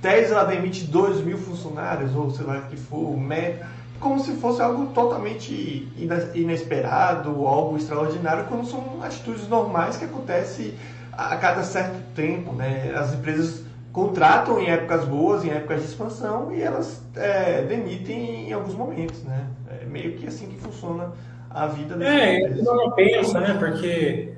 Tesla 0.00 0.44
demite 0.44 0.84
2 0.84 1.24
mil 1.24 1.36
funcionários, 1.36 2.14
ou 2.14 2.30
sei 2.30 2.46
lá 2.46 2.60
que 2.60 2.76
for, 2.76 3.16
meta, 3.18 3.66
como 3.98 4.20
se 4.20 4.32
fosse 4.34 4.62
algo 4.62 4.86
totalmente 4.92 5.88
inesperado, 6.34 7.44
algo 7.44 7.76
extraordinário, 7.76 8.44
quando 8.44 8.66
são 8.68 9.02
atitudes 9.02 9.48
normais 9.48 9.96
que 9.96 10.04
acontecem 10.04 10.74
a 11.12 11.36
cada 11.36 11.64
certo 11.64 12.00
tempo, 12.14 12.52
né. 12.52 12.94
As 12.96 13.14
empresas 13.14 13.61
contratam 13.92 14.58
em 14.60 14.68
épocas 14.70 15.04
boas, 15.04 15.44
em 15.44 15.50
épocas 15.50 15.82
de 15.82 15.88
expansão, 15.88 16.52
e 16.52 16.62
elas 16.62 17.02
é, 17.14 17.62
demitem 17.62 18.48
em 18.48 18.52
alguns 18.52 18.74
momentos, 18.74 19.22
né? 19.22 19.46
É 19.80 19.84
meio 19.84 20.16
que 20.16 20.26
assim 20.26 20.48
que 20.48 20.58
funciona 20.58 21.12
a 21.50 21.66
vida 21.66 21.96
das 21.96 22.08
É, 22.08 22.40
eu 22.42 22.64
não 22.64 22.90
penso, 22.92 23.38
né? 23.38 23.54
Porque 23.58 24.32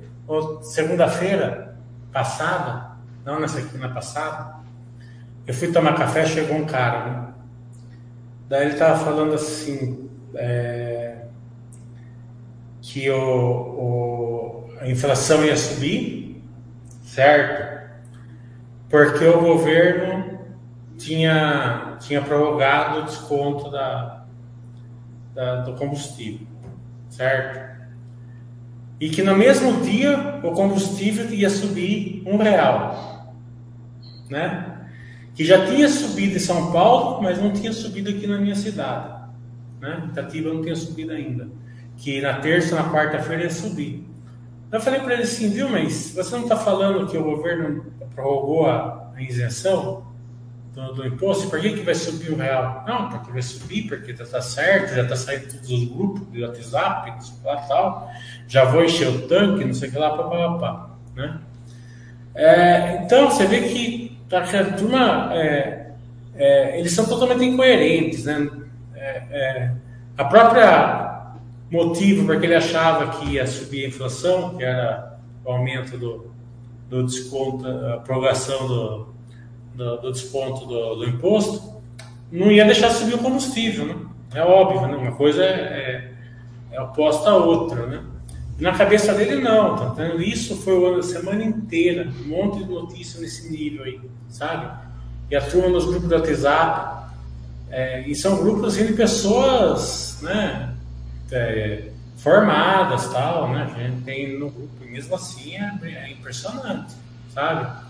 segunda-feira 0.61 1.77
passada, 2.11 2.91
não 3.23 3.39
nessa 3.39 3.59
aqui, 3.59 3.77
na 3.77 3.89
passada, 3.89 4.55
eu 5.47 5.53
fui 5.53 5.71
tomar 5.71 5.95
café, 5.95 6.25
chegou 6.25 6.57
um 6.57 6.65
cara, 6.65 7.05
né? 7.05 7.27
Daí 8.49 8.67
ele 8.67 8.75
tava 8.75 9.03
falando 9.03 9.33
assim, 9.33 10.09
é, 10.35 11.25
que 12.81 13.09
o, 13.09 13.17
o, 13.17 14.69
a 14.81 14.87
inflação 14.87 15.43
ia 15.43 15.55
subir, 15.55 16.43
certo? 17.03 17.64
Porque 18.89 19.25
o 19.25 19.41
governo 19.41 20.39
tinha, 20.97 21.97
tinha 21.99 22.21
prorrogado 22.21 22.99
o 22.99 23.03
desconto 23.03 23.69
da, 23.69 24.25
da, 25.33 25.61
do 25.61 25.73
combustível, 25.73 26.47
certo? 27.09 27.75
E 28.99 29.09
que 29.09 29.21
no 29.21 29.35
mesmo 29.35 29.81
dia 29.81 30.39
o 30.43 30.51
combustível 30.51 31.29
ia 31.29 31.49
subir 31.49 32.23
um 32.25 32.37
real, 32.37 33.35
né? 34.29 34.71
Que 35.33 35.43
já 35.43 35.65
tinha 35.65 35.89
subido 35.89 36.35
em 36.35 36.39
São 36.39 36.71
Paulo, 36.71 37.21
mas 37.21 37.41
não 37.41 37.51
tinha 37.51 37.73
subido 37.73 38.09
aqui 38.09 38.25
na 38.25 38.37
minha 38.37 38.55
cidade, 38.55 39.13
né? 39.81 40.05
Itatiba 40.09 40.53
não 40.53 40.61
tinha 40.61 40.75
subido 40.75 41.11
ainda. 41.11 41.49
Que 41.97 42.21
na 42.21 42.35
terça, 42.35 42.75
na 42.75 42.89
quarta-feira 42.89 43.43
ia 43.43 43.49
subir. 43.49 44.04
Eu 44.75 44.81
falei 44.81 44.99
para 44.99 45.13
ele 45.13 45.23
assim, 45.23 45.49
viu, 45.49 45.69
mas 45.69 46.11
você 46.13 46.35
não 46.35 46.43
está 46.43 46.57
falando 46.57 47.07
que 47.07 47.17
o 47.17 47.23
governo 47.23 47.85
prorrogou 48.13 48.69
a, 48.69 49.13
isenção 49.17 50.05
do, 50.73 50.93
do, 50.95 51.07
imposto, 51.07 51.49
por 51.49 51.61
que, 51.61 51.71
que 51.71 51.79
vai 51.79 51.95
subir 51.95 52.33
o 52.33 52.35
real? 52.35 52.83
Não, 52.85 53.07
porque 53.07 53.31
vai 53.31 53.41
subir, 53.41 53.87
porque 53.87 54.11
está 54.11 54.25
tá 54.25 54.41
certo, 54.41 54.93
já 54.93 55.03
está 55.03 55.15
saindo 55.15 55.47
todos 55.47 55.71
os 55.71 55.85
grupos 55.85 56.29
de 56.29 56.43
WhatsApp, 56.43 57.13
lá 57.45 57.55
tal, 57.61 58.11
já 58.49 58.65
vou 58.65 58.83
encher 58.83 59.07
o 59.07 59.25
tanque, 59.29 59.63
não 59.63 59.73
sei 59.73 59.87
o 59.87 59.91
que 59.93 59.97
lá, 59.97 60.09
papapá, 60.09 60.89
né? 61.15 61.39
É, 62.35 62.97
então, 62.97 63.29
você 63.29 63.45
vê 63.45 63.61
que 63.61 64.19
a 64.29 64.73
turma, 64.73 65.33
é, 65.33 65.91
é, 66.35 66.77
eles 66.77 66.91
são 66.91 67.05
totalmente 67.05 67.45
incoerentes, 67.45 68.25
né? 68.25 68.49
É, 68.93 69.23
é, 69.31 69.71
a 70.17 70.25
própria 70.25 71.04
motivo 71.69 72.25
porque 72.25 72.45
ele 72.45 72.55
achava 72.55 73.17
que 73.17 73.33
ia 73.33 73.47
subir 73.47 73.85
a 73.85 73.87
inflação, 73.87 74.55
que 74.55 74.63
era 74.63 75.19
o 75.43 75.51
aumento 75.51 75.97
do, 75.97 76.31
do 76.89 77.03
desconto, 77.03 77.67
a 77.67 77.97
prorrogação 77.97 78.67
do, 78.67 79.07
do, 79.75 79.97
do 79.97 80.11
desconto 80.11 80.65
do, 80.65 80.95
do, 80.95 81.05
imposto, 81.05 81.81
não 82.31 82.51
ia 82.51 82.65
deixar 82.65 82.89
subir 82.89 83.15
o 83.15 83.19
combustível, 83.19 83.85
né? 83.85 83.95
É 84.33 84.41
óbvio, 84.41 84.87
né? 84.87 84.95
Uma 84.95 85.11
coisa 85.13 85.43
é, 85.43 86.13
é, 86.71 86.75
é 86.75 86.81
oposta 86.81 87.29
à 87.29 87.35
outra, 87.35 87.85
né? 87.85 88.03
Na 88.59 88.71
cabeça 88.71 89.13
dele, 89.13 89.41
não, 89.41 89.75
tá 89.75 89.87
entendendo? 89.87 90.21
Isso 90.21 90.55
foi 90.57 90.97
a 90.97 91.03
semana 91.03 91.43
inteira, 91.43 92.09
um 92.25 92.29
monte 92.29 92.63
de 92.63 92.69
notícia 92.71 93.19
nesse 93.19 93.51
nível 93.51 93.83
aí, 93.83 93.99
sabe? 94.29 94.71
E 95.29 95.35
a 95.35 95.41
turma 95.41 95.69
nos 95.69 95.85
grupos 95.85 96.07
do 96.07 96.15
WhatsApp, 96.15 97.11
é, 97.69 98.07
e 98.07 98.15
são 98.15 98.37
grupos 98.37 98.73
assim, 98.73 98.85
de 98.85 98.93
pessoas, 98.93 100.19
né? 100.21 100.74
É, 101.31 101.89
formadas, 102.17 103.07
tal, 103.11 103.49
né? 103.49 103.69
Que 103.73 103.81
a 103.81 103.83
gente 103.87 104.01
tem 104.03 104.39
no 104.39 104.49
grupo. 104.49 104.85
Mesmo 104.85 105.15
assim 105.15 105.55
é, 105.55 105.77
é 105.83 106.11
impressionante, 106.11 106.93
sabe? 107.33 107.83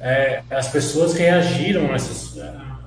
É, 0.00 0.42
as 0.50 0.68
pessoas 0.68 1.14
reagiram 1.14 1.92
a 1.92 1.94
essas, 1.94 2.38
a 2.38 2.78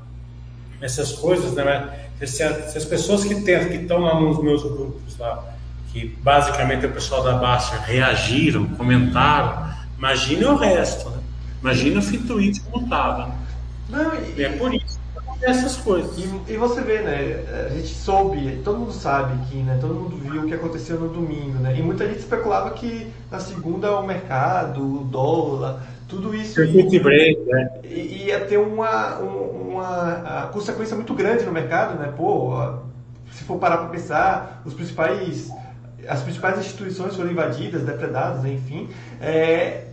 essas 0.82 1.12
coisas, 1.14 1.54
né? 1.54 2.08
Se, 2.20 2.28
se, 2.28 2.44
as 2.44 2.86
pessoas 2.86 3.24
que 3.24 3.36
tem, 3.42 3.68
que 3.70 3.76
estão 3.76 4.00
lá 4.00 4.20
nos 4.20 4.42
meus 4.42 4.64
grupos 4.64 5.18
lá, 5.18 5.44
que 5.92 6.08
basicamente 6.24 6.86
é 6.86 6.90
o 6.90 6.92
pessoal 6.92 7.24
da 7.24 7.34
Baster, 7.34 7.80
reagiram, 7.82 8.66
comentaram, 8.70 9.74
imagine 9.98 10.46
o 10.46 10.56
resto, 10.56 11.10
né? 11.10 11.20
Imagina 11.62 12.00
o 12.00 12.02
Fitwitch 12.02 12.62
como 12.70 12.84
estava. 12.84 13.36
Não, 13.90 14.16
e, 14.16 14.44
é 14.44 14.50
por 14.50 14.74
isso 14.74 15.00
essas 15.42 15.76
coisas. 15.78 16.18
E, 16.18 16.54
e, 16.54 16.58
você 16.58 16.82
vê, 16.82 17.00
né? 17.00 17.44
A 17.68 17.70
gente 17.70 17.94
soube, 17.94 18.62
todo 18.64 18.80
mundo 18.80 18.92
sabe 18.92 19.34
aqui, 19.42 19.58
né? 19.58 19.78
Todo 19.80 19.94
mundo 19.94 20.18
viu 20.18 20.44
o 20.44 20.48
que 20.48 20.54
aconteceu 20.54 21.00
no 21.00 21.10
domingo, 21.10 21.60
né? 21.60 21.76
E 21.78 21.82
muita 21.82 22.06
gente 22.08 22.20
especulava 22.20 22.72
que 22.72 23.08
na 23.30 23.40
segunda 23.40 23.92
o 24.00 24.06
mercado, 24.06 24.82
o 24.82 25.04
dólar, 25.04 25.82
tudo 26.08 26.36
isso 26.36 26.64
ia, 26.64 27.02
break, 27.02 27.42
né? 27.46 27.70
ia 27.84 28.40
ter 28.42 28.58
uma, 28.58 29.18
uma 29.18 30.50
consequência 30.54 30.96
muito 30.96 31.14
grande 31.14 31.44
no 31.44 31.52
mercado, 31.52 32.00
né? 32.00 32.14
Pô, 32.16 32.54
se 33.32 33.44
for 33.44 33.58
parar 33.58 33.78
para 33.78 33.90
pensar, 33.90 34.62
os 34.66 34.74
principais, 34.74 35.50
as 36.08 36.22
principais 36.22 36.60
instituições 36.60 37.16
foram 37.16 37.32
invadidas, 37.32 37.84
depredadas, 37.84 38.46
enfim. 38.46 38.90
É, 39.20 39.86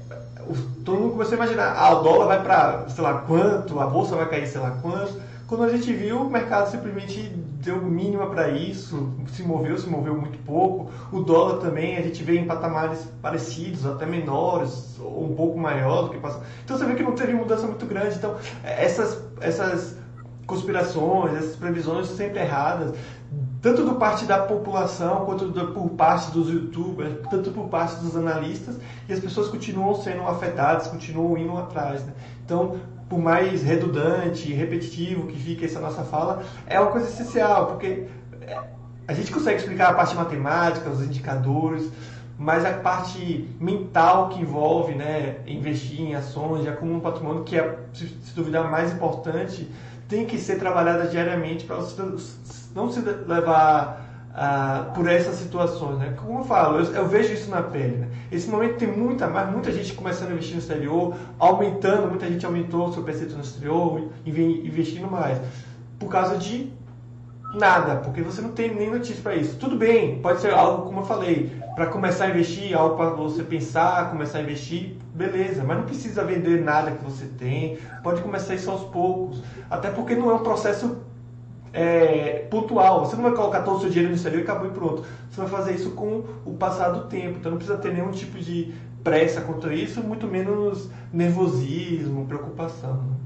todo 0.85 0.99
mundo 0.99 1.13
começou 1.13 1.35
a 1.35 1.37
imaginar, 1.37 1.75
ah, 1.77 1.99
o 1.99 2.03
dólar 2.03 2.27
vai 2.27 2.43
para 2.43 2.89
sei 2.89 3.03
lá 3.03 3.15
quanto, 3.15 3.81
a 3.81 3.87
bolsa 3.87 4.17
vai 4.17 4.29
cair 4.29 4.47
sei 4.47 4.61
lá 4.61 4.79
quanto. 4.83 5.32
Quando 5.53 5.65
a 5.65 5.69
gente 5.69 5.93
viu, 5.93 6.23
o 6.23 6.31
mercado 6.31 6.71
simplesmente 6.71 7.29
deu 7.63 7.77
mínima 7.77 8.27
para 8.29 8.49
isso, 8.49 9.13
se 9.35 9.43
moveu, 9.43 9.77
se 9.77 9.87
moveu 9.87 10.17
muito 10.17 10.39
pouco. 10.47 10.91
O 11.13 11.21
dólar 11.21 11.59
também, 11.59 11.99
a 11.99 12.01
gente 12.01 12.23
vê 12.23 12.39
em 12.39 12.47
patamares 12.47 13.07
parecidos, 13.21 13.85
até 13.85 14.07
menores, 14.07 14.99
ou 14.99 15.31
um 15.31 15.37
pouco 15.37 15.59
maior 15.59 16.05
do 16.05 16.09
que 16.09 16.17
passou. 16.17 16.41
Então 16.65 16.79
você 16.79 16.87
vê 16.87 16.95
que 16.95 17.03
não 17.03 17.13
teve 17.13 17.35
mudança 17.35 17.67
muito 17.67 17.85
grande. 17.85 18.17
Então, 18.17 18.35
essas, 18.65 19.23
essas 19.43 19.99
conspirações, 20.47 21.35
essas 21.35 21.57
previsões 21.57 22.07
sempre 22.07 22.41
erradas, 22.41 22.95
tanto 23.61 23.85
do 23.85 23.97
parte 23.97 24.25
da 24.25 24.39
população 24.39 25.27
quanto 25.27 25.49
do, 25.49 25.69
por 25.75 25.91
parte 25.91 26.31
dos 26.31 26.49
youtubers, 26.49 27.15
tanto 27.29 27.51
por 27.51 27.69
parte 27.69 27.97
dos 27.97 28.17
analistas, 28.17 28.79
e 29.07 29.13
as 29.13 29.21
pessoas 29.21 29.49
continuam 29.49 29.95
sendo 29.97 30.23
afetadas, 30.23 30.87
continuam 30.87 31.37
indo 31.37 31.59
atrás. 31.59 32.03
Né? 32.07 32.15
Então, 32.43 32.77
por 33.13 33.19
mais 33.19 33.63
redundante 33.63 34.51
e 34.51 34.55
repetitivo 34.55 35.27
que 35.27 35.39
fique 35.39 35.67
essa 35.67 35.79
nossa 35.79 36.03
fala, 36.03 36.43
é 36.67 36.81
uma 36.81 36.91
coisa 36.91 37.07
essencial, 37.07 37.67
porque 37.67 38.07
é, 38.41 38.59
a 39.07 39.13
gente 39.13 39.31
consegue 39.31 39.59
explicar 39.59 39.91
a 39.91 39.93
parte 39.93 40.17
matemática, 40.17 40.89
os 40.89 41.03
indicadores, 41.03 41.93
mas 42.39 42.65
a 42.65 42.73
parte 42.73 43.47
mental 43.61 44.31
que 44.31 44.41
envolve 44.41 44.95
né, 44.95 45.37
investir 45.47 46.01
em 46.01 46.15
ações, 46.15 46.67
acumular 46.67 46.97
um 46.97 47.01
patrimônio, 47.01 47.45
que 47.45 47.59
é, 47.59 47.77
se, 47.93 48.07
duvidar, 48.35 48.71
mais 48.71 48.95
importante, 48.95 49.71
tem 50.09 50.25
que 50.25 50.39
ser 50.39 50.59
trabalhada 50.59 51.07
diariamente 51.07 51.67
para 51.67 51.77
não 52.75 52.91
se 52.91 53.01
levar 53.01 54.12
por 54.95 55.07
essas 55.09 55.37
situações, 55.37 55.99
né? 55.99 56.15
Como 56.17 56.41
eu 56.41 56.45
falo, 56.45 56.79
eu, 56.79 56.93
eu 56.95 57.09
vejo 57.09 57.33
isso 57.33 57.51
na 57.51 57.63
pele. 57.63 57.97
Né? 57.99 58.09
Esse 58.31 58.49
momento 58.49 58.79
tem 58.79 58.89
muita, 58.89 59.29
mas 59.29 59.51
muita 59.51 59.71
gente 59.71 59.93
começando 59.93 60.31
a 60.31 60.33
investir 60.33 60.55
no 60.55 60.61
exterior, 60.61 61.15
aumentando, 61.39 62.09
muita 62.09 62.27
gente 62.27 62.45
aumentou 62.47 62.89
o 62.89 62.93
seu 62.93 63.03
percentual 63.03 63.39
no 63.39 63.45
exterior, 63.45 64.09
investindo 64.25 65.11
mais, 65.11 65.39
por 65.99 66.09
causa 66.09 66.39
de 66.39 66.73
nada, 67.55 67.97
porque 67.97 68.23
você 68.23 68.41
não 68.41 68.53
tem 68.53 68.75
nem 68.75 68.91
notícia 68.91 69.23
para 69.23 69.37
isso. 69.37 69.57
Tudo 69.57 69.77
bem, 69.77 70.19
pode 70.21 70.41
ser 70.41 70.55
algo 70.55 70.87
como 70.87 71.01
eu 71.01 71.05
falei, 71.05 71.53
para 71.75 71.87
começar 71.87 72.25
a 72.25 72.31
investir, 72.31 72.75
algo 72.75 72.97
para 72.97 73.11
você 73.11 73.43
pensar, 73.43 74.11
começar 74.11 74.39
a 74.39 74.43
investir, 74.43 74.97
beleza, 75.15 75.63
mas 75.63 75.77
não 75.77 75.85
precisa 75.85 76.25
vender 76.25 76.63
nada 76.63 76.93
que 76.93 77.05
você 77.05 77.27
tem, 77.27 77.79
pode 78.03 78.23
começar 78.23 78.55
isso 78.55 78.71
aos 78.71 78.85
poucos, 78.85 79.43
até 79.71 79.91
porque 79.91 80.15
não 80.15 80.31
é 80.31 80.35
um 80.35 80.43
processo 80.43 80.97
é, 81.73 82.47
pontual. 82.51 83.05
Você 83.05 83.17
não 83.17 83.23
vai 83.23 83.33
colocar 83.33 83.63
todo 83.63 83.77
o 83.77 83.81
seu 83.81 83.89
dinheiro 83.89 84.11
no 84.11 84.17
exterior 84.17 84.41
e 84.41 84.43
acabou 84.43 84.69
e 84.69 84.71
pronto. 84.71 85.05
Você 85.31 85.41
vai 85.41 85.49
fazer 85.49 85.75
isso 85.75 85.91
com 85.93 86.25
o 86.45 86.55
passar 86.55 86.91
do 86.91 87.05
tempo. 87.05 87.39
Então 87.39 87.51
não 87.51 87.59
precisa 87.59 87.79
ter 87.79 87.93
nenhum 87.93 88.11
tipo 88.11 88.39
de 88.39 88.73
pressa 89.03 89.41
contra 89.41 89.75
isso, 89.75 90.03
muito 90.03 90.27
menos 90.27 90.89
nervosismo, 91.13 92.27
preocupação. 92.27 93.21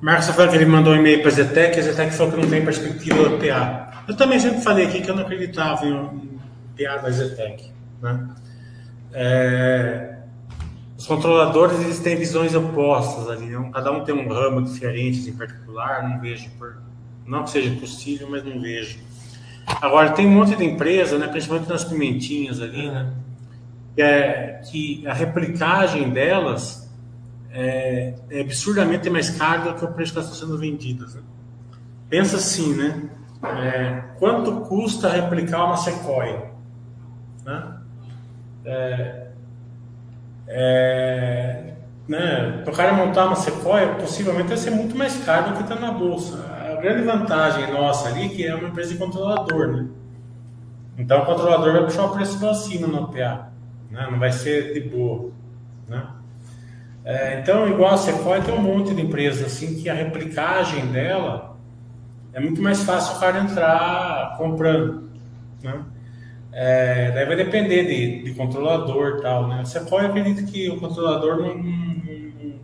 Marcos 0.00 0.28
que 0.28 0.56
ele 0.56 0.66
mandou 0.66 0.92
um 0.92 0.96
e-mail 0.96 1.20
para 1.20 1.30
a 1.30 1.34
Zetec, 1.34 1.78
a 1.78 1.82
Zetec 1.82 2.12
falou 2.12 2.32
que 2.32 2.40
não 2.40 2.50
tem 2.50 2.62
perspectiva 2.62 3.26
do 3.26 3.38
PA. 3.38 4.04
Eu 4.06 4.14
também 4.14 4.38
sempre 4.38 4.60
falei 4.60 4.86
aqui 4.86 5.00
que 5.00 5.10
eu 5.10 5.16
não 5.16 5.22
acreditava 5.22 5.86
em 5.86 5.94
um 5.94 6.38
PA 6.76 6.98
da 6.98 7.10
Zetec. 7.10 7.72
Né? 8.02 8.28
É, 9.14 10.13
os 11.04 11.08
controladores 11.08 11.78
eles 11.80 12.00
têm 12.00 12.16
visões 12.16 12.54
opostas 12.54 13.28
ali, 13.28 13.44
né? 13.44 13.70
cada 13.74 13.92
um 13.92 14.04
tem 14.04 14.14
um 14.14 14.26
ramo 14.26 14.62
diferente 14.62 15.28
em 15.28 15.34
particular, 15.34 16.08
não 16.08 16.18
vejo 16.18 16.48
por, 16.58 16.78
não 17.26 17.44
que 17.44 17.50
seja 17.50 17.78
possível, 17.78 18.26
mas 18.30 18.42
não 18.42 18.58
vejo. 18.58 19.00
Agora 19.82 20.12
tem 20.12 20.26
um 20.26 20.30
monte 20.30 20.56
de 20.56 20.64
empresa, 20.64 21.18
né, 21.18 21.28
principalmente 21.28 21.68
nas 21.68 21.84
pimentinhas 21.84 22.58
ali, 22.58 22.90
né, 22.90 23.12
que, 23.94 24.00
é, 24.00 24.62
que 24.64 25.06
a 25.06 25.12
replicagem 25.12 26.08
delas 26.08 26.90
é, 27.50 28.14
é, 28.30 28.40
absurdamente 28.40 29.10
mais 29.10 29.28
cara 29.28 29.72
do 29.72 29.78
que 29.78 29.84
o 29.84 29.88
preço 29.88 30.12
que 30.12 30.18
elas 30.18 30.32
estão 30.32 30.48
sendo 30.48 30.58
vendidas. 30.58 31.14
Né? 31.14 31.20
Pensa 32.08 32.38
assim, 32.38 32.74
né? 32.76 33.10
É, 33.42 34.04
quanto 34.18 34.62
custa 34.62 35.10
replicar 35.10 35.66
uma 35.66 35.76
Sequoia? 35.76 36.50
Né? 37.44 37.76
É, 38.64 39.23
é, 40.46 41.74
né, 42.08 42.60
para 42.62 42.72
o 42.72 42.76
cara 42.76 42.92
montar 42.92 43.26
uma 43.26 43.36
Sequoia, 43.36 43.94
possivelmente 43.94 44.48
vai 44.48 44.56
ser 44.56 44.70
muito 44.70 44.96
mais 44.96 45.24
caro 45.24 45.50
do 45.50 45.56
que 45.56 45.62
está 45.62 45.74
na 45.76 45.92
bolsa. 45.92 46.44
A 46.70 46.80
grande 46.80 47.02
vantagem 47.02 47.72
nossa 47.72 48.08
ali 48.08 48.26
é 48.26 48.28
que 48.28 48.46
é 48.46 48.54
uma 48.54 48.68
empresa 48.68 48.92
de 48.92 48.98
controlador, 48.98 49.68
né? 49.68 49.88
Então 50.98 51.22
o 51.22 51.26
controlador 51.26 51.72
vai 51.72 51.84
puxar 51.84 52.04
o 52.04 52.10
preço 52.10 52.38
do 52.38 52.48
assino 52.48 52.86
no 52.86 53.08
PA, 53.08 53.48
né? 53.90 54.08
não 54.10 54.18
vai 54.18 54.30
ser 54.30 54.74
de 54.74 54.80
boa. 54.88 55.32
Né? 55.88 56.06
É, 57.04 57.40
então, 57.40 57.68
igual 57.68 57.94
a 57.94 57.96
Sequoia, 57.96 58.42
tem 58.42 58.54
um 58.54 58.62
monte 58.62 58.94
de 58.94 59.02
empresas 59.02 59.44
assim 59.44 59.74
que 59.74 59.88
a 59.88 59.94
replicagem 59.94 60.86
dela 60.86 61.56
é 62.32 62.40
muito 62.40 62.62
mais 62.62 62.82
fácil 62.82 63.16
o 63.16 63.20
cara 63.20 63.40
entrar 63.40 64.36
comprando. 64.36 65.10
Né? 65.62 65.84
É, 66.56 67.10
daí 67.10 67.26
vai 67.26 67.34
depender 67.34 67.84
de, 67.84 68.22
de 68.22 68.34
controlador 68.34 69.16
e 69.18 69.22
tal, 69.22 69.48
né? 69.48 69.62
Você 69.64 69.80
pode 69.80 70.06
acreditar 70.06 70.48
que 70.48 70.70
o 70.70 70.78
controlador 70.78 71.38
não, 71.38 71.56
não, 71.56 72.54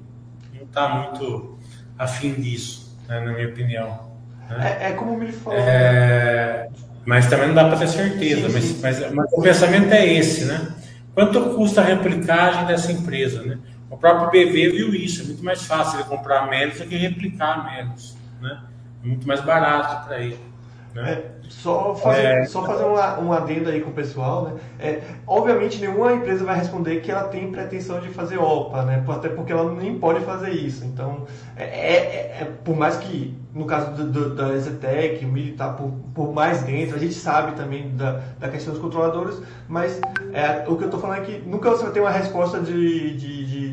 está 0.63 0.89
muito 0.89 1.59
afim 1.99 2.35
disso, 2.35 2.97
né, 3.09 3.19
na 3.19 3.33
minha 3.33 3.49
opinião. 3.49 4.13
Né? 4.49 4.79
É, 4.81 4.91
é, 4.91 4.93
como 4.93 5.17
me 5.17 5.33
falou. 5.33 5.59
É, 5.59 6.69
mas 7.05 7.29
também 7.29 7.49
não 7.49 7.55
dá 7.57 7.65
para 7.65 7.79
ter 7.79 7.89
certeza. 7.89 8.49
Sim, 8.49 8.61
sim. 8.61 8.81
Mas, 8.81 9.01
mas, 9.01 9.13
mas, 9.13 9.33
o 9.33 9.43
pensamento 9.43 9.93
é 9.93 10.07
esse, 10.07 10.45
né? 10.45 10.69
Quanto 11.13 11.41
custa 11.57 11.81
a 11.81 11.85
replicagem 11.85 12.67
dessa 12.67 12.93
empresa, 12.93 13.43
né? 13.43 13.59
O 13.91 13.97
próprio 13.97 14.31
BV 14.31 14.71
viu 14.71 14.95
isso. 14.95 15.23
É 15.23 15.25
muito 15.25 15.45
mais 15.45 15.65
fácil 15.65 15.99
ele 15.99 16.09
comprar 16.09 16.49
menos 16.49 16.79
do 16.79 16.87
que 16.87 16.97
replicar 16.97 17.65
menos, 17.65 18.17
né? 18.41 18.61
É 19.03 19.07
muito 19.09 19.27
mais 19.27 19.41
barato 19.41 20.07
para 20.07 20.21
ele. 20.21 20.50
Né? 20.95 21.13
É, 21.13 21.31
só 21.49 21.95
fazer, 21.95 22.23
é... 22.23 22.45
só 22.47 22.65
fazer 22.65 22.85
uma, 22.85 23.19
um 23.21 23.33
adendo 23.33 23.71
aí 23.71 23.81
com 23.81 23.91
o 23.91 23.95
pessoal, 23.95 24.45
né? 24.45 24.61
É, 24.79 25.01
obviamente 25.27 25.79
nenhuma 25.79 26.13
empresa 26.13 26.45
vai 26.45 26.57
responder 26.57 27.01
que 27.01 27.11
ela 27.11 27.25
tem 27.25 27.51
pretensão 27.51 28.01
de 28.01 28.09
fazer 28.09 28.39
OPA, 28.39 28.85
né? 28.85 29.05
Até 29.09 29.29
porque 29.29 29.53
ela 29.53 29.73
nem 29.73 29.99
pode 29.99 30.25
fazer 30.25 30.51
isso. 30.51 30.85
Então, 30.85 31.27
é, 31.57 31.65
é, 31.65 31.99
é, 32.41 32.49
por 32.65 32.77
mais 32.77 32.97
que 32.97 33.37
no 33.53 33.65
caso 33.67 33.93
do, 33.93 34.11
do, 34.11 34.35
da 34.35 34.53
Exetec, 34.53 35.25
o 35.25 35.29
militar 35.29 35.77
por, 35.77 35.91
por 36.15 36.33
mais 36.33 36.63
dentro, 36.63 36.95
a 36.95 36.99
gente 36.99 37.15
sabe 37.15 37.53
também 37.57 37.97
da, 37.97 38.21
da 38.39 38.49
questão 38.49 38.73
dos 38.73 38.81
controladores, 38.81 39.41
mas 39.69 40.01
é, 40.33 40.65
o 40.69 40.77
que 40.77 40.85
eu 40.85 40.87
estou 40.87 41.01
falando 41.01 41.23
é 41.23 41.25
que 41.25 41.39
nunca 41.41 41.71
você 41.71 41.83
vai 41.83 41.93
ter 41.93 42.01
uma 42.01 42.11
resposta 42.11 42.61
de, 42.61 43.17
de, 43.17 43.47
de 43.47 43.70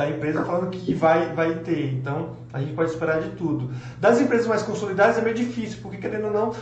da 0.00 0.08
empresa 0.08 0.42
falando 0.44 0.70
que 0.70 0.94
vai, 0.94 1.34
vai 1.34 1.56
ter. 1.56 1.92
Então, 1.92 2.30
a 2.52 2.58
gente 2.58 2.72
pode 2.72 2.90
esperar 2.90 3.20
de 3.20 3.30
tudo. 3.30 3.70
Das 4.00 4.18
empresas 4.18 4.46
mais 4.46 4.62
consolidadas 4.62 5.18
é 5.18 5.20
meio 5.20 5.36
difícil, 5.36 5.78
porque 5.82 5.98
querendo 5.98 6.26
ou 6.26 6.32
não, 6.32 6.54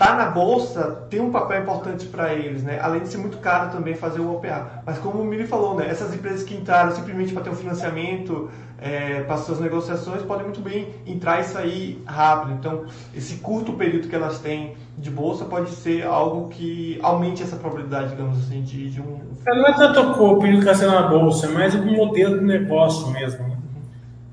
tá 0.00 0.14
na 0.14 0.30
bolsa 0.30 1.04
tem 1.10 1.20
um 1.20 1.30
papel 1.30 1.60
importante 1.60 2.06
para 2.06 2.32
eles, 2.32 2.62
né? 2.62 2.80
Além 2.80 3.02
de 3.02 3.08
ser 3.10 3.18
muito 3.18 3.36
caro 3.36 3.70
também 3.70 3.94
fazer 3.94 4.18
o 4.18 4.34
OPA. 4.34 4.82
Mas 4.86 4.96
como 4.96 5.20
o 5.20 5.24
Mili 5.26 5.46
falou, 5.46 5.76
né? 5.76 5.90
Essas 5.90 6.14
empresas 6.14 6.42
que 6.42 6.54
entraram 6.54 6.90
simplesmente 6.92 7.34
para 7.34 7.42
ter 7.42 7.50
um 7.50 7.54
financiamento 7.54 8.50
é, 8.78 9.20
para 9.24 9.36
suas 9.36 9.60
negociações 9.60 10.22
podem 10.22 10.44
muito 10.44 10.62
bem 10.62 10.88
entrar 11.06 11.40
e 11.40 11.44
sair 11.44 12.02
rápido. 12.06 12.54
Então, 12.54 12.86
esse 13.14 13.34
curto 13.36 13.74
período 13.74 14.08
que 14.08 14.16
elas 14.16 14.38
têm 14.38 14.74
de 14.96 15.10
bolsa 15.10 15.44
pode 15.44 15.68
ser 15.68 16.06
algo 16.06 16.48
que 16.48 16.98
aumente 17.02 17.42
essa 17.42 17.56
probabilidade, 17.56 18.08
digamos 18.08 18.38
assim, 18.38 18.62
de, 18.62 18.88
de 18.88 19.02
um. 19.02 19.20
É, 19.46 19.54
não 19.54 19.66
é 19.66 19.74
tanto 19.74 20.00
o 20.00 20.38
período 20.40 20.64
que 20.64 20.74
sendo 20.76 20.92
na 20.92 21.08
bolsa, 21.08 21.44
é 21.44 21.50
mais 21.50 21.74
o 21.74 21.84
modelo 21.84 22.38
de 22.38 22.46
negócio 22.46 23.06
mesmo. 23.08 23.46
Né? 23.46 23.58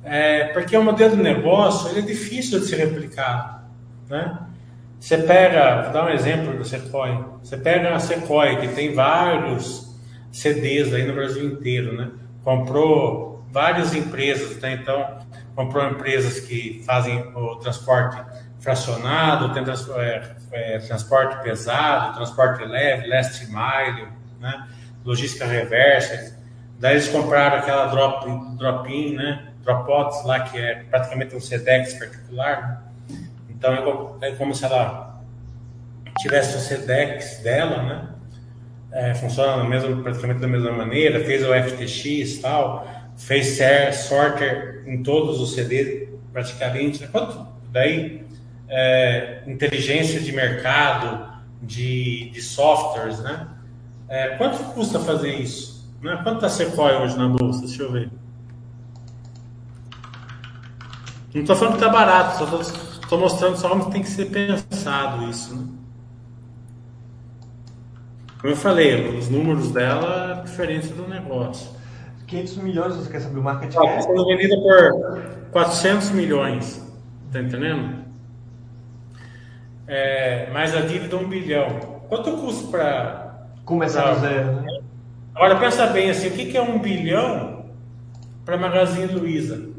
É, 0.06 0.46
porque 0.54 0.78
o 0.78 0.82
modelo 0.82 1.18
de 1.18 1.22
negócio 1.22 1.90
ele 1.90 2.00
é 2.00 2.04
difícil 2.04 2.62
de 2.62 2.68
ser 2.68 2.78
replicado, 2.78 3.64
né? 4.10 4.47
Você 5.00 5.18
pega, 5.20 5.84
vou 5.84 5.94
dar 5.94 6.06
um 6.06 6.10
exemplo 6.10 6.58
do 6.58 6.66
Sequoia. 6.66 7.26
Você 7.44 7.58
pega 7.58 7.96
a 7.96 8.00
Sequoia, 8.00 8.58
que 8.60 8.68
tem 8.70 8.94
vários 8.94 9.96
CDs 10.32 10.94
aí 10.94 11.06
no 11.06 11.14
Brasil 11.14 11.46
inteiro, 11.46 11.96
né? 11.96 12.12
Comprou 12.44 13.46
várias 13.52 13.94
empresas, 13.94 14.60
né? 14.60 14.74
Então, 14.74 15.20
comprou 15.56 15.88
empresas 15.88 16.40
que 16.40 16.84
fazem 16.86 17.20
o 17.36 17.56
transporte 17.56 18.22
fracionado, 18.60 19.54
tem 19.54 19.64
trans, 19.64 19.88
é, 19.90 20.36
é, 20.52 20.80
transporte 20.80 21.42
pesado, 21.44 22.16
transporte 22.16 22.66
leve, 22.66 23.08
last 23.08 23.46
mile, 23.46 24.08
né? 24.40 24.68
logística 25.06 25.46
reversa. 25.46 26.38
Daí 26.80 26.96
eles 26.96 27.08
compraram 27.08 27.58
aquela 27.58 27.88
drop, 27.88 28.58
drop-in, 28.58 29.16
né? 29.16 29.48
Dropbox 29.64 30.26
lá, 30.26 30.42
que 30.42 30.58
é 30.58 30.84
praticamente 30.90 31.36
um 31.36 31.40
SEDEX 31.40 31.94
particular. 31.94 32.87
Então 33.58 33.74
é 34.22 34.32
como 34.36 34.54
se 34.54 34.64
ela 34.64 35.20
tivesse 36.20 36.56
o 36.56 36.60
SEDEX 36.60 37.40
dela, 37.40 37.82
né? 37.82 38.10
É, 38.92 39.14
funciona 39.16 39.64
mesmo, 39.64 40.02
praticamente 40.02 40.40
da 40.40 40.48
mesma 40.48 40.72
maneira, 40.72 41.20
fez 41.26 41.44
o 41.44 41.54
FTX 41.54 42.40
tal, 42.40 42.88
fez 43.18 43.60
sorter 43.96 44.84
em 44.88 45.04
todos 45.04 45.42
os 45.42 45.54
CDs 45.56 46.08
praticamente. 46.32 47.06
Quanto 47.08 47.48
daí 47.72 48.24
é, 48.70 49.42
inteligência 49.48 50.20
de 50.20 50.32
mercado, 50.32 51.28
de, 51.62 52.30
de 52.30 52.42
softwares, 52.42 53.20
né? 53.20 53.48
É, 54.08 54.30
quanto 54.38 54.64
custa 54.74 55.00
fazer 55.00 55.34
isso? 55.34 55.92
Né? 56.02 56.18
Quanto 56.24 56.36
está 56.36 56.50
Sequoia 56.50 57.00
hoje 57.00 57.18
na 57.18 57.28
bolsa? 57.28 57.66
Deixa 57.66 57.84
eu 57.84 57.92
ver. 57.92 58.10
Não 61.34 61.42
estou 61.42 61.56
falando 61.56 61.78
que 61.78 61.84
está 61.84 61.92
barato, 61.92 62.38
só 62.38 62.46
estou 63.08 63.18
mostrando 63.18 63.58
só 63.58 63.70
como 63.70 63.90
tem 63.90 64.02
que 64.02 64.10
ser 64.10 64.26
pensado 64.26 65.30
isso. 65.30 65.56
Né? 65.56 65.68
Como 68.42 68.52
eu 68.52 68.58
falei, 68.58 69.18
os 69.18 69.30
números 69.30 69.72
dela 69.72 70.40
é 70.40 70.44
diferente 70.44 70.90
do 70.90 71.08
negócio. 71.08 71.72
500 72.28 72.58
milhões, 72.58 72.96
você 72.96 73.10
quer 73.10 73.22
saber 73.22 73.40
o 73.40 73.44
market 73.44 73.74
cap? 73.74 73.88
Está 73.88 74.02
sendo 74.02 74.26
vendida 74.26 74.58
por 74.58 75.52
400 75.52 76.12
milhões, 76.12 76.86
tá 77.32 77.40
entendendo? 77.40 78.04
É, 79.88 80.52
mais 80.52 80.76
a 80.76 80.82
dívida 80.82 81.16
1 81.16 81.30
bilhão. 81.30 81.80
Quanto 82.10 82.32
custa 82.38 82.68
para... 82.68 83.24
Começar 83.64 84.14
do 84.14 84.22
zero, 84.22 84.62
né? 84.62 84.80
Agora 85.36 85.58
pensa 85.58 85.88
bem 85.88 86.10
assim, 86.10 86.30
o 86.30 86.32
que, 86.32 86.46
que 86.46 86.58
é 86.58 86.62
1 86.62 86.80
bilhão 86.80 87.66
para 88.46 88.58
Magazine 88.58 89.08
Luiza? 89.08 89.70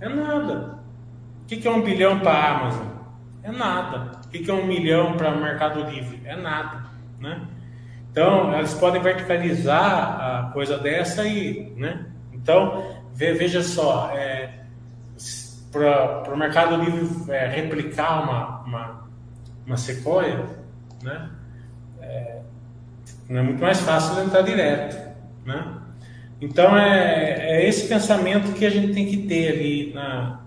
É 0.00 0.08
nada. 0.08 0.79
Que, 1.50 1.56
que 1.56 1.66
é 1.66 1.70
1 1.72 1.82
bilhão 1.82 2.20
para 2.20 2.30
a 2.30 2.58
Amazon? 2.58 2.86
É 3.42 3.50
nada. 3.50 4.20
O 4.24 4.28
que, 4.28 4.38
que 4.38 4.48
é 4.48 4.54
1 4.54 4.66
milhão 4.68 5.16
para 5.16 5.34
o 5.34 5.42
Mercado 5.42 5.82
Livre? 5.82 6.22
É 6.24 6.36
nada, 6.36 6.84
né? 7.18 7.40
Então, 8.08 8.54
elas 8.54 8.72
podem 8.74 9.02
verticalizar 9.02 10.46
a 10.46 10.50
coisa 10.52 10.78
dessa 10.78 11.22
aí, 11.22 11.74
né? 11.76 12.06
Então, 12.32 13.02
veja 13.12 13.64
só, 13.64 14.12
é, 14.14 14.60
para 15.72 16.32
o 16.32 16.36
Mercado 16.36 16.76
Livre 16.76 17.32
é, 17.32 17.48
replicar 17.48 18.22
uma, 18.22 18.60
uma, 18.60 19.08
uma 19.66 19.76
sequoia, 19.76 20.46
né? 21.02 21.30
É, 22.00 22.42
não 23.28 23.40
é 23.40 23.42
muito 23.42 23.60
mais 23.60 23.80
fácil 23.80 24.22
entrar 24.22 24.42
direto, 24.42 24.96
né? 25.44 25.78
Então, 26.40 26.78
é, 26.78 27.58
é 27.58 27.68
esse 27.68 27.88
pensamento 27.88 28.52
que 28.52 28.64
a 28.64 28.70
gente 28.70 28.94
tem 28.94 29.06
que 29.06 29.26
ter 29.26 29.48
ali 29.48 29.92
na, 29.92 30.40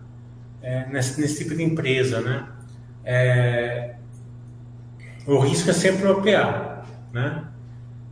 é, 0.64 0.88
nesse, 0.88 1.22
nesse, 1.22 1.44
tipo 1.44 1.56
de 1.56 1.62
empresa, 1.62 2.22
né? 2.22 2.48
É, 3.06 3.96
o 5.28 5.38
risco 5.40 5.70
é 5.70 5.74
sempre 5.74 6.08
operar, 6.08 6.86
né? 7.12 7.44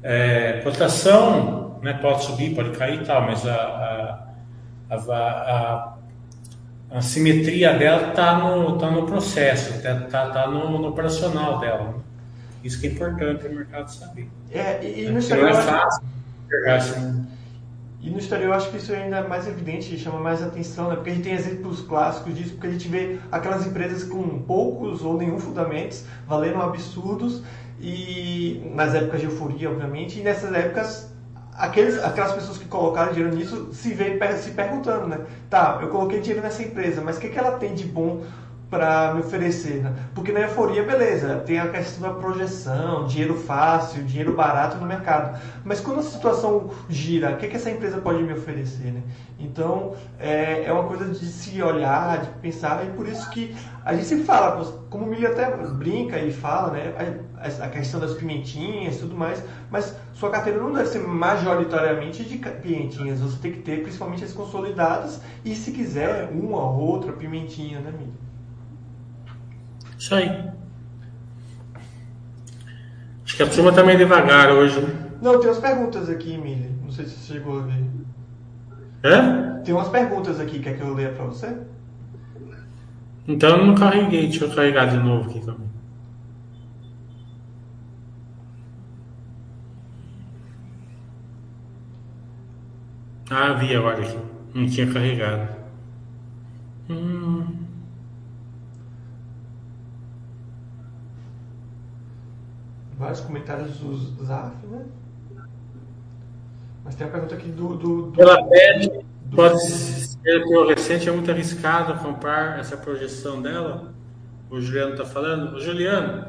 É, 0.04 0.62
cotação 0.64 1.80
né, 1.82 1.94
pode 1.94 2.26
subir, 2.26 2.54
pode 2.54 2.78
cair 2.78 3.02
e 3.02 3.06
tal, 3.06 3.22
mas 3.24 3.46
a, 3.48 4.28
a, 4.90 4.96
a, 4.96 5.98
a 6.92 7.02
simetria 7.02 7.74
dela 7.74 8.10
está 8.10 8.38
no, 8.38 8.78
tá 8.78 8.92
no 8.92 9.06
processo, 9.06 9.76
está 9.76 9.96
tá, 10.02 10.30
tá 10.30 10.48
no, 10.48 10.80
no, 10.80 10.88
operacional 10.90 11.60
dela. 11.60 11.90
Né? 11.90 11.94
Isso 12.64 12.80
que 12.80 12.88
é 12.88 12.92
importante 12.92 13.48
o 13.48 13.56
mercado 13.56 13.90
saber. 13.90 14.30
É, 14.52 14.84
e, 14.84 15.06
e 15.06 15.10
no 15.10 15.20
exterior, 15.20 15.52
não 15.52 15.60
é 15.60 15.64
fácil 15.64 16.04
assim. 16.68 17.28
E 18.02 18.10
no 18.10 18.18
exterior 18.18 18.48
eu 18.48 18.54
acho 18.56 18.72
que 18.72 18.78
isso 18.78 18.92
é 18.94 19.04
ainda 19.04 19.28
mais 19.28 19.48
evidente, 19.48 19.98
chama 20.00 20.20
mais 20.20 20.42
atenção, 20.42 20.90
né? 20.90 20.96
porque 20.96 21.12
a 21.12 21.14
gente 21.14 21.24
tem 21.24 21.34
exemplos 21.34 21.82
clássicos 21.82 22.36
disso, 22.36 22.54
porque 22.54 22.68
a 22.68 22.72
gente 22.72 22.88
vê 22.88 23.20
aquelas 23.32 23.66
empresas 23.66 24.04
com 24.04 24.40
poucos 24.40 25.04
ou 25.04 25.18
nenhum 25.18 25.38
fundamentos 25.38 26.04
valendo 26.28 26.62
absurdos 26.62 27.44
e 27.80 28.72
nas 28.74 28.96
épocas 28.96 29.20
de 29.20 29.28
euforia, 29.28 29.70
obviamente, 29.70 30.20
e 30.20 30.24
nessas 30.24 30.52
épocas 30.52 31.12
aqueles, 31.54 32.04
aquelas 32.04 32.34
pessoas 32.34 32.58
que 32.58 32.66
colocaram 32.66 33.14
dinheiro 33.14 33.36
nisso 33.36 33.70
se 33.72 33.94
vê 33.94 34.18
se 34.38 34.52
perguntando, 34.52 35.08
né? 35.08 35.20
Tá, 35.48 35.78
eu 35.82 35.90
coloquei 35.90 36.20
dinheiro 36.20 36.42
nessa 36.42 36.64
empresa, 36.64 37.02
mas 37.02 37.18
o 37.18 37.20
que, 37.20 37.30
que 37.30 37.38
ela 37.38 37.58
tem 37.58 37.76
de 37.76 37.86
bom 37.86 38.24
para 38.72 39.14
me 39.14 39.20
oferecer, 39.20 39.84
né? 39.84 39.94
Porque 40.16 40.32
na 40.32 40.40
euforia, 40.40 40.82
beleza, 40.82 41.44
tem 41.46 41.60
a 41.60 41.68
questão 41.68 42.10
da 42.10 42.18
projeção, 42.18 43.06
dinheiro 43.06 43.36
fácil, 43.36 44.02
dinheiro 44.06 44.34
barato 44.34 44.78
no 44.78 44.86
mercado. 44.86 45.38
Mas 45.66 45.82
quando 45.82 46.00
a 46.00 46.04
situação 46.04 46.72
gira, 46.88 47.32
o 47.32 47.38
que, 47.38 47.50
que 47.50 47.58
essa 47.58 47.70
empresa 47.70 47.98
pode 47.98 48.24
me 48.24 48.32
oferecer, 48.32 48.94
né? 48.94 49.04
Então, 49.38 49.94
é, 50.18 50.64
é 50.64 50.72
uma 50.72 50.86
coisa 50.86 51.04
de 51.04 51.26
se 51.26 51.62
olhar, 51.62 52.22
de 52.22 52.30
pensar, 52.40 52.86
e 52.86 52.92
por 52.92 53.06
isso 53.10 53.30
que 53.32 53.54
a 53.84 53.94
gente 53.94 54.06
sempre 54.06 54.24
fala, 54.24 54.64
como 54.90 55.04
o 55.04 55.08
Milho 55.08 55.28
até 55.28 55.52
brinca 55.74 56.18
e 56.20 56.32
fala, 56.32 56.72
né? 56.72 56.94
A, 57.38 57.68
questão 57.68 58.00
das 58.00 58.14
pimentinhas 58.14 58.96
e 58.96 59.00
tudo 59.00 59.18
mais, 59.18 59.44
mas 59.70 59.94
sua 60.14 60.30
carteira 60.30 60.60
não 60.60 60.72
deve 60.72 60.88
ser 60.88 61.00
majoritariamente 61.00 62.24
de 62.24 62.38
pimentinhas, 62.38 63.20
você 63.20 63.38
tem 63.42 63.52
que 63.52 63.60
ter 63.60 63.82
principalmente 63.82 64.24
as 64.24 64.32
consolidadas 64.32 65.20
e, 65.44 65.54
se 65.56 65.72
quiser, 65.72 66.30
uma 66.32 66.64
ou 66.64 66.80
outra 66.80 67.12
pimentinha, 67.12 67.82
né, 67.82 67.92
Milho? 67.92 68.31
Isso 70.02 70.16
aí. 70.16 70.50
Acho 73.24 73.38
que 73.38 73.44
a 73.44 73.48
turma 73.48 73.72
tá 73.72 73.84
meio 73.84 74.00
devagar 74.00 74.52
hoje, 74.52 74.82
né? 74.82 75.12
Não, 75.22 75.40
tem 75.40 75.48
umas 75.48 75.60
perguntas 75.60 76.10
aqui, 76.10 76.34
Emília. 76.34 76.72
Não 76.84 76.92
sei 76.92 77.06
se 77.06 77.12
você 77.12 77.34
chegou 77.34 77.60
a 77.60 77.62
ver. 77.62 77.86
É? 79.04 79.62
Tem 79.64 79.76
umas 79.76 79.90
perguntas 79.90 80.40
aqui, 80.40 80.58
quer 80.58 80.76
que 80.76 80.82
eu 80.82 80.96
leia 80.96 81.12
pra 81.12 81.26
você? 81.26 81.56
Então 83.28 83.58
eu 83.58 83.64
não 83.68 83.76
carreguei, 83.76 84.28
deixa 84.28 84.46
eu 84.46 84.50
carregar 84.50 84.88
de 84.88 84.98
novo 84.98 85.30
aqui 85.30 85.40
também. 85.40 85.70
Ah, 93.30 93.54
vi 93.54 93.76
agora 93.76 94.02
aqui. 94.02 94.18
Não 94.56 94.66
tinha 94.66 94.92
carregado. 94.92 95.48
Hum. 96.90 97.71
Vários 103.02 103.20
comentários 103.22 103.80
do 103.80 104.24
Zaf, 104.24 104.56
né? 104.68 104.86
Mas 106.86 106.96
tem 106.96 107.08
a 107.08 107.10
pergunta 107.10 107.36
aqui 107.36 107.50
do. 107.50 107.76
do, 107.76 108.02
do 108.04 108.12
Pela 108.12 108.48
PET, 108.48 109.06
pode 109.36 109.60
ser 109.60 110.44
fluorescente, 110.44 111.10
é 111.10 111.12
muito 111.12 111.32
arriscado 111.32 112.00
comprar 112.04 112.60
essa 112.60 112.78
projeção 112.78 113.42
dela? 113.42 113.92
O 114.50 114.62
Juliano 114.62 114.92
está 114.92 115.06
falando. 115.06 115.56
O 115.56 115.60
Juliano, 115.60 116.28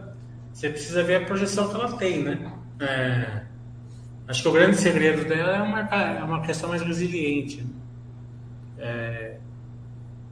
você 0.53 0.70
precisa 0.70 1.03
ver 1.03 1.16
a 1.16 1.27
projeção 1.27 1.68
que 1.68 1.75
ela 1.75 1.93
tem, 1.97 2.23
né? 2.23 2.53
É, 2.81 3.43
acho 4.27 4.43
que 4.43 4.49
o 4.49 4.53
grande 4.53 4.77
segredo 4.77 5.29
dela 5.29 5.57
é 5.57 5.62
uma, 5.62 5.81
é 5.81 6.25
uma 6.25 6.41
questão 6.41 6.70
mais 6.70 6.81
resiliente. 6.81 7.66
É, 8.79 9.37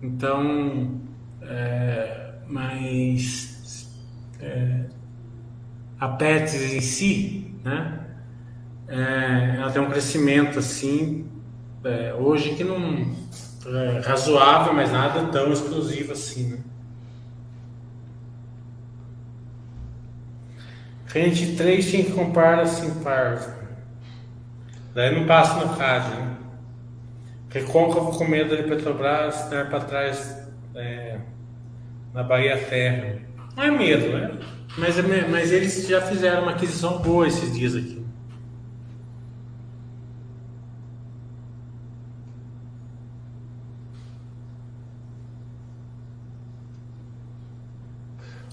então, 0.03 1.01
é, 1.43 2.34
mas 2.47 3.91
é, 4.41 4.86
a 6.01 6.09
PETS 6.09 6.55
em 6.55 6.80
si, 6.80 7.55
né? 7.62 8.01
É, 8.88 9.57
ela 9.59 9.70
tem 9.70 9.82
um 9.82 9.90
crescimento 9.90 10.59
assim, 10.59 11.30
é, 11.84 12.14
hoje 12.14 12.55
que 12.55 12.64
não 12.64 13.14
é 13.66 14.01
razoável, 14.01 14.72
mas 14.72 14.90
nada 14.90 15.26
tão 15.26 15.53
explosivo 15.53 16.12
assim, 16.12 16.53
né? 16.53 16.59
Frente 21.05 21.57
3 21.57 21.90
tinha 21.90 22.05
que 22.05 22.12
comprar 22.12 22.61
assim 22.61 23.03
parvo. 23.03 23.53
Daí 24.94 25.14
não 25.18 25.26
passa 25.26 25.64
no 25.64 25.72
rádio, 25.72 26.14
né? 26.14 26.36
Recôncavo 27.51 28.16
com 28.16 28.24
medo 28.24 28.57
de 28.57 28.62
Petrobras 28.62 29.51
dar 29.51 29.68
para 29.68 29.80
trás 29.80 30.48
é, 30.74 31.18
na 32.14 32.22
Bahia 32.22 32.57
Ferro. 32.57 33.20
Não 33.57 33.64
é 33.64 33.70
medo, 33.70 34.16
né? 34.16 34.38
Mas, 34.78 34.98
é 34.98 35.28
mas 35.28 35.52
eles 35.52 35.86
já 35.86 36.00
fizeram 36.00 36.42
uma 36.42 36.52
aquisição 36.52 36.98
boa 36.98 37.26
esses 37.26 37.52
dias 37.52 37.74
aqui. 37.74 38.00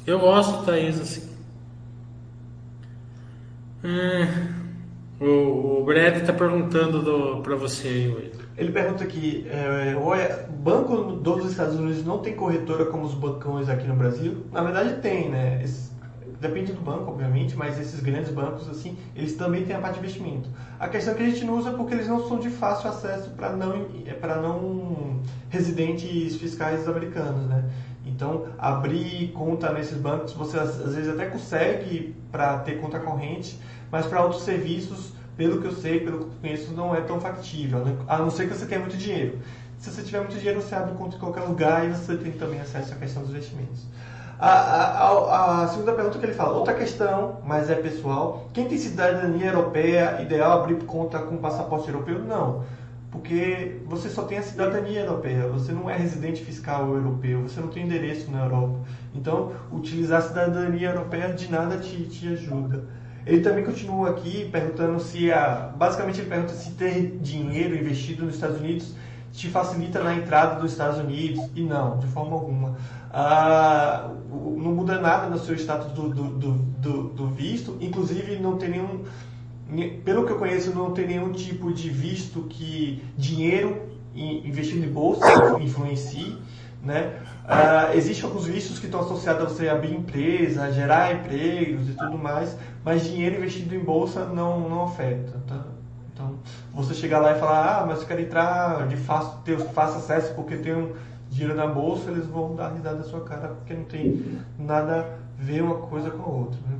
Eu 0.05 0.19
gosto, 0.19 0.65
Thaís, 0.65 0.99
assim. 0.99 1.27
É, 3.83 5.23
o, 5.23 5.81
o 5.81 5.85
Brad 5.85 6.15
está 6.17 6.33
perguntando 6.33 7.41
para 7.41 7.55
você 7.55 7.87
aí, 7.87 8.31
Ele 8.57 8.71
pergunta 8.71 9.03
aqui, 9.03 9.45
é, 9.49 9.95
olha, 9.95 10.47
banco 10.49 11.13
dos 11.13 11.51
Estados 11.51 11.75
Unidos 11.75 12.05
não 12.05 12.19
tem 12.19 12.35
corretora 12.35 12.85
como 12.85 13.05
os 13.05 13.13
bancões 13.13 13.69
aqui 13.69 13.85
no 13.85 13.95
Brasil? 13.95 14.45
Na 14.51 14.63
verdade 14.63 15.01
tem, 15.01 15.29
né? 15.29 15.61
Esse, 15.63 15.91
depende 16.39 16.71
do 16.71 16.81
banco, 16.81 17.11
obviamente, 17.11 17.55
mas 17.55 17.79
esses 17.79 17.99
grandes 17.99 18.31
bancos, 18.31 18.69
assim, 18.69 18.97
eles 19.15 19.33
também 19.33 19.65
têm 19.65 19.75
a 19.75 19.79
parte 19.79 19.95
de 19.95 19.99
investimento. 19.99 20.49
A 20.79 20.87
questão 20.87 21.13
é 21.13 21.17
que 21.17 21.23
a 21.23 21.29
gente 21.29 21.43
não 21.45 21.57
usa 21.57 21.71
porque 21.71 21.93
eles 21.93 22.07
não 22.07 22.27
são 22.27 22.39
de 22.39 22.49
fácil 22.49 22.89
acesso 22.89 23.29
para 23.31 23.51
não, 23.51 23.85
para 24.19 24.41
não 24.41 25.21
residentes 25.49 26.35
fiscais 26.35 26.87
americanos, 26.87 27.47
né? 27.47 27.63
Então, 28.05 28.45
abrir 28.57 29.31
conta 29.33 29.71
nesses 29.71 29.97
bancos, 29.97 30.33
você 30.33 30.57
às 30.57 30.95
vezes 30.95 31.09
até 31.09 31.25
consegue 31.25 32.15
para 32.31 32.59
ter 32.59 32.79
conta 32.79 32.99
corrente, 32.99 33.59
mas 33.91 34.05
para 34.05 34.23
outros 34.23 34.43
serviços, 34.43 35.13
pelo 35.35 35.61
que 35.61 35.67
eu 35.67 35.73
sei, 35.73 35.99
pelo 35.99 36.19
que 36.19 36.23
eu 36.23 36.31
conheço, 36.41 36.73
não 36.73 36.95
é 36.95 37.01
tão 37.01 37.19
factível, 37.19 37.83
a 38.07 38.17
não 38.17 38.29
ser 38.29 38.47
que 38.47 38.55
você 38.55 38.65
tenha 38.65 38.79
muito 38.79 38.97
dinheiro. 38.97 39.39
Se 39.77 39.91
você 39.91 40.01
tiver 40.01 40.19
muito 40.19 40.35
dinheiro, 40.37 40.59
você 40.59 40.73
abre 40.73 40.95
conta 40.95 41.15
em 41.15 41.19
qualquer 41.19 41.41
lugar 41.41 41.85
e 41.85 41.93
você 41.93 42.17
tem 42.17 42.31
também 42.31 42.59
acesso 42.59 42.93
à 42.93 42.95
questão 42.95 43.21
dos 43.21 43.31
investimentos. 43.31 43.85
A, 44.39 44.51
a, 44.51 45.63
a, 45.63 45.67
segunda 45.67 45.93
pergunta 45.93 46.19
que 46.19 46.25
ele 46.25 46.33
fala, 46.33 46.55
outra 46.55 46.75
questão, 46.75 47.39
mas 47.43 47.71
é 47.71 47.75
pessoal, 47.75 48.47
quem 48.53 48.67
tem 48.67 48.77
cidadania 48.77 49.47
europeia, 49.47 50.21
ideal 50.21 50.61
abrir 50.61 50.75
conta 50.83 51.17
com 51.17 51.37
passaporte 51.37 51.89
europeu? 51.89 52.19
Não, 52.19 52.63
porque 53.09 53.81
você 53.87 54.09
só 54.09 54.23
tem 54.23 54.37
a 54.37 54.43
cidadania 54.43 54.99
europeia, 54.99 55.47
você 55.47 55.71
não 55.71 55.89
é 55.89 55.97
residente 55.97 56.43
fiscal 56.43 56.93
europeu, 56.93 57.41
você 57.41 57.59
não 57.59 57.69
tem 57.69 57.83
endereço 57.83 58.29
na 58.29 58.43
Europa. 58.43 58.77
Então, 59.15 59.53
utilizar 59.71 60.19
a 60.19 60.21
cidadania 60.21 60.89
europeia 60.89 61.33
de 61.33 61.49
nada 61.49 61.77
te, 61.77 62.03
te 62.03 62.27
ajuda. 62.27 62.83
Ele 63.25 63.41
também 63.41 63.63
continua 63.63 64.11
aqui 64.11 64.47
perguntando 64.51 64.99
se 64.99 65.31
a. 65.33 65.73
Basicamente, 65.75 66.21
ele 66.21 66.29
pergunta 66.29 66.53
se 66.53 66.71
ter 66.71 67.17
dinheiro 67.19 67.75
investido 67.75 68.23
nos 68.23 68.35
Estados 68.35 68.59
Unidos 68.59 68.95
te 69.31 69.49
facilita 69.49 70.03
na 70.03 70.15
entrada 70.15 70.59
dos 70.59 70.71
Estados 70.71 70.99
Unidos. 70.99 71.49
E 71.55 71.61
não, 71.61 71.99
de 71.99 72.07
forma 72.07 72.33
alguma. 72.33 72.75
Ah, 73.11 74.09
não 74.29 74.71
muda 74.71 74.99
nada 74.99 75.29
no 75.29 75.39
seu 75.39 75.55
status 75.55 75.91
do, 75.93 76.09
do, 76.09 76.51
do, 76.51 77.03
do, 77.09 77.27
visto, 77.27 77.77
inclusive 77.79 78.37
não 78.37 78.57
tem 78.57 78.69
nenhum. 78.69 79.03
Pelo 80.03 80.25
que 80.25 80.31
eu 80.31 80.37
conheço, 80.37 80.73
não 80.73 80.91
tem 80.91 81.07
nenhum 81.07 81.31
tipo 81.31 81.73
de 81.73 81.89
visto 81.89 82.43
que 82.49 83.03
dinheiro 83.17 83.81
investido 84.15 84.85
em 84.85 84.89
bolsa 84.89 85.25
influencie. 85.61 86.37
Né? 86.83 87.19
Uh, 87.45 87.97
Existem 87.97 88.25
alguns 88.25 88.45
vistos 88.45 88.79
que 88.79 88.85
estão 88.85 89.01
associados 89.01 89.43
a 89.43 89.49
você 89.49 89.67
abrir 89.67 89.93
empresa, 89.93 90.71
gerar 90.71 91.13
empregos 91.13 91.89
e 91.89 91.93
tudo 91.93 92.17
mais, 92.17 92.57
mas 92.83 93.03
dinheiro 93.03 93.37
investido 93.37 93.75
em 93.75 93.79
bolsa 93.79 94.25
não, 94.25 94.69
não 94.69 94.83
afeta. 94.83 95.41
Tá? 95.47 95.65
Então, 96.13 96.35
você 96.77 96.93
chegar 96.93 97.19
lá 97.19 97.35
e 97.35 97.39
falar, 97.39 97.79
ah, 97.79 97.85
mas 97.87 98.01
eu 98.01 98.07
quero 98.07 98.21
entrar 98.21 98.87
de 98.87 98.95
fácil, 98.97 99.39
ter 99.43 99.57
fácil 99.57 99.97
acesso 99.97 100.33
porque 100.35 100.57
tenho 100.57 100.95
dinheiro 101.29 101.55
na 101.55 101.65
bolsa, 101.65 102.11
eles 102.11 102.27
vão 102.27 102.55
dar 102.55 102.69
risada 102.69 102.97
da 102.97 103.03
sua 103.03 103.21
cara 103.21 103.47
porque 103.49 103.73
não 103.73 103.83
tem 103.83 104.39
nada 104.59 105.01
a 105.01 105.43
ver 105.43 105.63
uma 105.63 105.75
coisa 105.75 106.11
com 106.11 106.21
a 106.21 106.27
outra. 106.27 106.59
Né? 106.69 106.77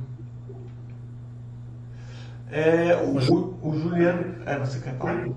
É, 2.50 2.96
o, 2.96 3.18
o, 3.34 3.70
o 3.70 3.78
Juliano. 3.78 4.36
É, 4.46 4.56
você 4.58 4.78
quer 4.78 4.94
falar? 4.94 5.28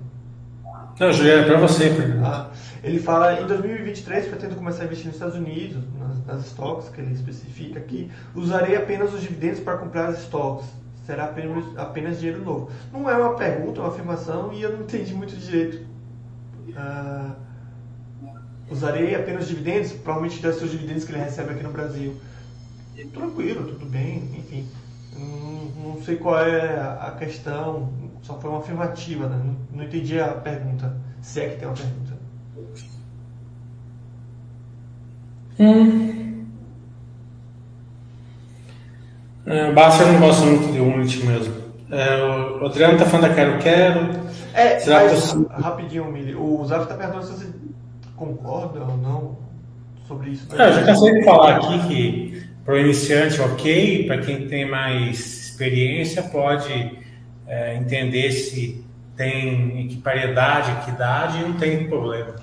Não, 0.98 1.12
Juliano, 1.12 1.42
é 1.42 1.46
para 1.46 1.58
você. 1.58 1.90
Ah, 2.24 2.48
ele 2.82 3.00
fala, 3.00 3.40
em 3.40 3.46
2023, 3.46 4.28
pretendo 4.28 4.54
começar 4.54 4.82
a 4.82 4.86
investir 4.86 5.06
nos 5.06 5.16
Estados 5.16 5.36
Unidos, 5.36 5.82
nas, 5.98 6.24
nas 6.26 6.46
stocks 6.46 6.88
que 6.88 7.00
ele 7.00 7.12
especifica 7.12 7.78
aqui, 7.78 8.10
usarei 8.34 8.76
apenas 8.76 9.12
os 9.12 9.20
dividendos 9.20 9.60
para 9.60 9.76
comprar 9.76 10.06
as 10.08 10.22
stocks. 10.22 10.66
Será 11.04 11.24
apenas, 11.24 11.76
apenas 11.76 12.20
dinheiro 12.20 12.44
novo. 12.44 12.70
Não 12.92 13.10
é 13.10 13.16
uma 13.16 13.34
pergunta, 13.34 13.80
é 13.80 13.82
uma 13.82 13.90
afirmação 13.90 14.52
e 14.52 14.62
eu 14.62 14.72
não 14.72 14.82
entendi 14.82 15.12
muito 15.14 15.36
direito. 15.36 15.84
Ah, 16.76 17.34
usarei 18.70 19.14
apenas 19.14 19.48
dividendos, 19.48 19.92
provavelmente 19.92 20.40
das 20.40 20.56
seus 20.56 20.70
dividendos 20.70 21.04
que 21.04 21.12
ele 21.12 21.22
recebe 21.22 21.50
aqui 21.50 21.62
no 21.62 21.72
Brasil. 21.72 22.14
E, 22.96 23.04
tranquilo, 23.04 23.66
tudo 23.66 23.86
bem, 23.86 24.30
enfim. 24.36 24.66
Não, 25.16 25.92
não 25.94 26.02
sei 26.02 26.16
qual 26.16 26.38
é 26.38 26.80
a 26.80 27.14
questão, 27.18 27.90
só 28.22 28.38
foi 28.38 28.50
uma 28.50 28.60
afirmativa, 28.60 29.28
né? 29.28 29.36
não, 29.44 29.78
não 29.78 29.84
entendi 29.84 30.18
a 30.20 30.28
pergunta, 30.28 30.96
se 31.20 31.40
é 31.40 31.48
que 31.50 31.56
tem 31.56 31.68
uma 31.68 31.74
pergunta. 31.74 32.12
Hum. 35.58 36.21
É, 39.46 39.72
Basta 39.72 40.04
não 40.04 40.20
gosta 40.20 40.46
muito 40.46 40.72
de 40.72 40.80
Unity 40.80 41.26
mesmo. 41.26 41.54
É, 41.90 42.22
o 42.60 42.66
Adriano 42.66 42.98
tá 42.98 43.04
falando 43.04 43.28
da 43.28 43.34
Quero 43.34 43.58
Quero. 43.58 44.22
É, 44.54 44.78
Será 44.78 45.04
mas, 45.04 45.32
que 45.32 45.62
rapidinho, 45.62 46.10
Mili. 46.10 46.34
O 46.34 46.64
Zaf 46.66 46.86
tá 46.86 46.94
perguntando 46.94 47.26
se 47.26 47.32
você 47.32 47.46
concorda 48.16 48.80
ou 48.80 48.96
não 48.96 49.38
sobre 50.06 50.30
isso. 50.30 50.46
É, 50.56 50.68
eu 50.68 50.72
já 50.72 50.84
cansei 50.84 51.12
de 51.12 51.24
falar 51.24 51.56
aqui 51.56 51.88
que 51.88 52.42
para 52.64 52.74
o 52.74 52.78
iniciante, 52.78 53.40
ok, 53.40 54.06
para 54.06 54.18
quem 54.18 54.46
tem 54.46 54.68
mais 54.68 55.18
experiência, 55.18 56.22
pode 56.22 56.98
é, 57.46 57.74
entender 57.76 58.30
se 58.30 58.84
tem 59.16 59.86
equipariedade, 59.86 60.70
equidade, 60.82 61.38
e 61.38 61.42
não 61.42 61.54
tem 61.54 61.88
problema. 61.88 62.34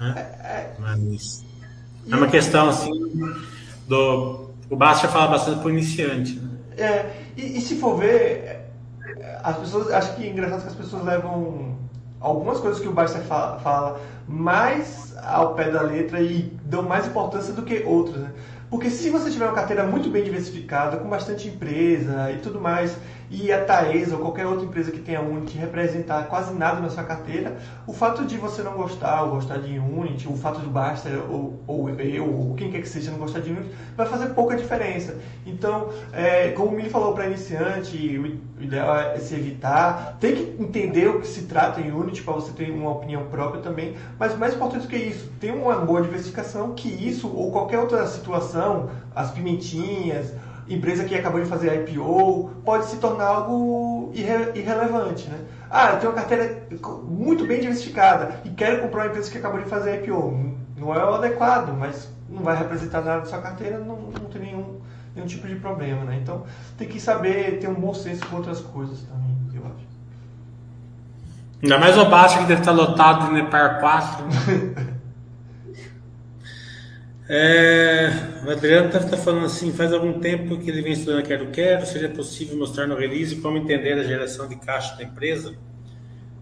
Né? 0.00 0.14
É. 0.42 0.70
Mas 0.78 1.44
é 2.10 2.16
uma 2.16 2.28
questão 2.28 2.68
assim 2.68 2.90
do. 3.86 4.47
O 4.70 4.76
Basta 4.76 5.08
fala 5.08 5.28
bastante 5.28 5.58
para 5.58 5.68
o 5.68 5.70
iniciante. 5.70 6.38
Né? 6.38 6.48
É, 6.76 7.10
e, 7.36 7.58
e, 7.58 7.60
se 7.60 7.76
for 7.76 7.96
ver, 7.96 8.68
as 9.42 9.56
pessoas. 9.56 9.92
Acho 9.92 10.14
que 10.14 10.26
é 10.26 10.30
engraçado 10.30 10.62
que 10.62 10.68
as 10.68 10.74
pessoas 10.74 11.04
levam 11.04 11.76
algumas 12.20 12.58
coisas 12.60 12.80
que 12.80 12.88
o 12.88 12.92
Basta 12.92 13.18
fala, 13.20 13.58
fala 13.58 14.00
mais 14.26 15.14
ao 15.22 15.54
pé 15.54 15.70
da 15.70 15.82
letra 15.82 16.20
e 16.20 16.52
dão 16.64 16.82
mais 16.82 17.06
importância 17.06 17.52
do 17.52 17.62
que 17.62 17.82
outras. 17.84 18.22
Né? 18.22 18.30
Porque 18.70 18.90
se 18.90 19.08
você 19.08 19.30
tiver 19.30 19.46
uma 19.46 19.54
carteira 19.54 19.84
muito 19.84 20.10
bem 20.10 20.22
diversificada, 20.22 20.98
com 20.98 21.08
bastante 21.08 21.48
empresa 21.48 22.30
e 22.30 22.36
tudo 22.38 22.60
mais, 22.60 22.94
e 23.30 23.52
a 23.52 23.64
Taesa 23.64 24.16
ou 24.16 24.22
qualquer 24.22 24.46
outra 24.46 24.64
empresa 24.64 24.90
que 24.90 25.00
tenha 25.00 25.20
Unity 25.20 25.58
representar 25.58 26.24
quase 26.24 26.54
nada 26.54 26.80
na 26.80 26.88
sua 26.88 27.04
carteira, 27.04 27.56
o 27.86 27.92
fato 27.92 28.24
de 28.24 28.36
você 28.36 28.62
não 28.62 28.72
gostar 28.72 29.22
ou 29.22 29.30
gostar 29.30 29.58
de 29.58 29.78
Unity, 29.78 30.28
o 30.28 30.36
fato 30.36 30.60
do 30.60 30.70
Basta 30.70 31.08
ou, 31.28 31.60
ou 31.66 31.90
eu 32.00 32.32
ou 32.32 32.54
quem 32.54 32.70
quer 32.70 32.80
que 32.80 32.88
seja 32.88 33.10
não 33.10 33.18
gostar 33.18 33.40
de 33.40 33.50
Unity, 33.50 33.70
vai 33.96 34.06
fazer 34.06 34.28
pouca 34.28 34.56
diferença. 34.56 35.16
Então, 35.46 35.88
é, 36.12 36.50
como 36.50 36.72
o 36.72 36.76
Mili 36.76 36.90
falou 36.90 37.12
para 37.12 37.26
iniciante, 37.26 37.96
o 38.18 38.62
ideal 38.62 38.96
é 38.96 39.18
se 39.18 39.34
evitar, 39.34 40.16
tem 40.20 40.34
que 40.34 40.62
entender 40.62 41.08
o 41.08 41.20
que 41.20 41.26
se 41.26 41.42
trata 41.42 41.80
em 41.80 41.92
Unity 41.92 42.22
para 42.22 42.34
você 42.34 42.52
ter 42.52 42.70
uma 42.70 42.90
opinião 42.90 43.24
própria 43.24 43.60
também, 43.62 43.96
mas 44.18 44.36
mais 44.36 44.54
importante 44.54 44.82
do 44.82 44.88
que 44.88 44.96
isso, 44.96 45.30
tem 45.38 45.50
uma 45.50 45.76
boa 45.76 46.02
diversificação 46.02 46.72
que 46.74 46.88
isso 46.88 47.28
ou 47.28 47.52
qualquer 47.52 47.78
outra 47.78 48.06
situação, 48.06 48.90
as 49.14 49.30
pimentinhas, 49.30 50.32
empresa 50.68 51.04
que 51.04 51.14
acabou 51.14 51.40
de 51.40 51.48
fazer 51.48 51.88
IPO, 51.88 52.50
pode 52.64 52.86
se 52.86 52.96
tornar 52.96 53.26
algo 53.26 54.10
irre 54.14 54.52
irrelevante, 54.54 55.28
né? 55.28 55.38
Ah, 55.70 55.92
eu 55.92 55.98
tenho 55.98 56.12
uma 56.12 56.18
carteira 56.18 56.66
muito 57.04 57.46
bem 57.46 57.60
diversificada 57.60 58.40
e 58.44 58.50
quero 58.50 58.82
comprar 58.82 59.02
uma 59.02 59.08
empresa 59.08 59.30
que 59.30 59.38
acabou 59.38 59.60
de 59.60 59.68
fazer 59.68 60.02
IPO. 60.02 60.54
Não 60.76 60.94
é 60.94 61.04
o 61.04 61.14
adequado, 61.14 61.74
mas 61.76 62.08
não 62.28 62.42
vai 62.42 62.56
representar 62.56 63.00
nada 63.02 63.20
da 63.20 63.26
sua 63.26 63.40
carteira, 63.40 63.78
não, 63.78 63.96
não 63.96 64.30
tem 64.30 64.42
nenhum, 64.42 64.80
nenhum 65.14 65.26
tipo 65.26 65.46
de 65.46 65.56
problema, 65.56 66.04
né? 66.04 66.18
Então, 66.22 66.44
tem 66.76 66.86
que 66.86 67.00
saber 67.00 67.58
ter 67.58 67.68
um 67.68 67.74
bom 67.74 67.94
senso 67.94 68.24
com 68.26 68.36
outras 68.36 68.60
coisas 68.60 69.00
também, 69.02 69.36
eu 69.54 69.62
acho. 69.66 69.88
Ainda 71.62 71.78
mais 71.78 71.98
o 71.98 72.04
baixo 72.04 72.38
que 72.38 72.44
deve 72.44 72.60
estar 72.60 72.72
lotado 72.72 73.26
de 73.26 73.32
Nepar 73.32 73.80
4. 73.80 74.24
É, 77.28 78.10
o 78.46 78.50
Adriano 78.50 78.86
está 78.86 79.00
tá 79.00 79.16
falando 79.18 79.44
assim, 79.44 79.70
faz 79.72 79.92
algum 79.92 80.18
tempo 80.18 80.56
que 80.56 80.70
ele 80.70 80.80
vem 80.80 80.92
estudando 80.92 81.22
Quero 81.22 81.48
Quero, 81.48 81.84
seria 81.84 82.08
possível 82.08 82.56
mostrar 82.56 82.86
no 82.86 82.96
release 82.96 83.36
como 83.36 83.58
entender 83.58 83.92
a 83.92 84.02
geração 84.02 84.48
de 84.48 84.56
caixa 84.56 84.96
da 84.96 85.02
empresa? 85.04 85.54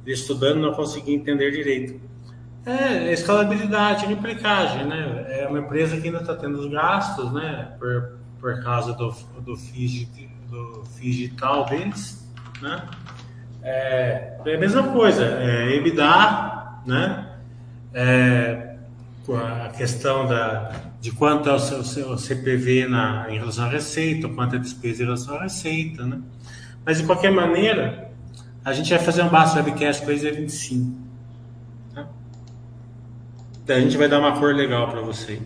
Ele 0.05 0.15
estudando 0.15 0.61
não 0.61 0.73
consegui 0.73 1.13
entender 1.13 1.51
direito. 1.51 2.01
É, 2.65 3.13
escalabilidade 3.13 4.07
e 4.07 4.13
implicagem, 4.13 4.87
né? 4.87 5.27
É 5.29 5.49
uma 5.49 5.59
empresa 5.59 6.01
que 6.01 6.07
ainda 6.07 6.21
está 6.21 6.37
tendo 6.37 6.59
os 6.59 6.71
gastos, 6.71 7.33
né? 7.33 7.75
Por, 7.79 8.19
por 8.41 8.63
causa 8.63 8.93
do, 8.93 9.13
do, 9.41 9.57
FIS, 9.57 10.09
do 10.49 10.85
FIS 10.97 11.31
deles, 11.69 12.33
né? 12.63 12.89
É, 13.63 14.39
é 14.45 14.55
a 14.55 14.59
mesma 14.59 14.85
coisa, 14.85 15.25
é 15.25 15.77
EBITDA, 15.77 16.83
né? 16.87 17.29
É, 17.93 18.66
a 19.35 19.71
questão 19.71 20.27
da, 20.27 20.71
de 21.01 21.11
quanto 21.11 21.49
é 21.49 21.53
o 21.53 21.59
seu, 21.59 21.83
seu 21.83 22.17
CPV 22.19 22.87
na, 22.87 23.27
em 23.31 23.39
relação 23.39 23.65
à 23.65 23.69
receita, 23.69 24.29
quanto 24.29 24.55
é 24.55 24.59
a 24.59 24.61
despesa 24.61 25.03
em 25.03 25.07
relação 25.07 25.37
à 25.37 25.43
receita, 25.43 26.05
né? 26.05 26.21
Mas, 26.85 26.99
de 26.99 27.05
qualquer 27.05 27.33
maneira, 27.33 28.13
a 28.65 28.73
gente 28.73 28.91
vai 28.91 28.99
fazer 28.99 29.23
um 29.23 29.29
Basta 29.29 29.59
Webcast 29.59 30.05
para 30.05 30.15
dia 30.15 30.33
25. 30.33 30.97
Tá? 31.95 32.07
Daí 33.65 33.79
a 33.79 33.81
gente 33.81 33.97
vai 33.97 34.09
dar 34.09 34.21
uma 34.21 34.39
cor 34.39 34.55
legal 34.55 34.89
para 34.89 35.01
você. 35.01 35.41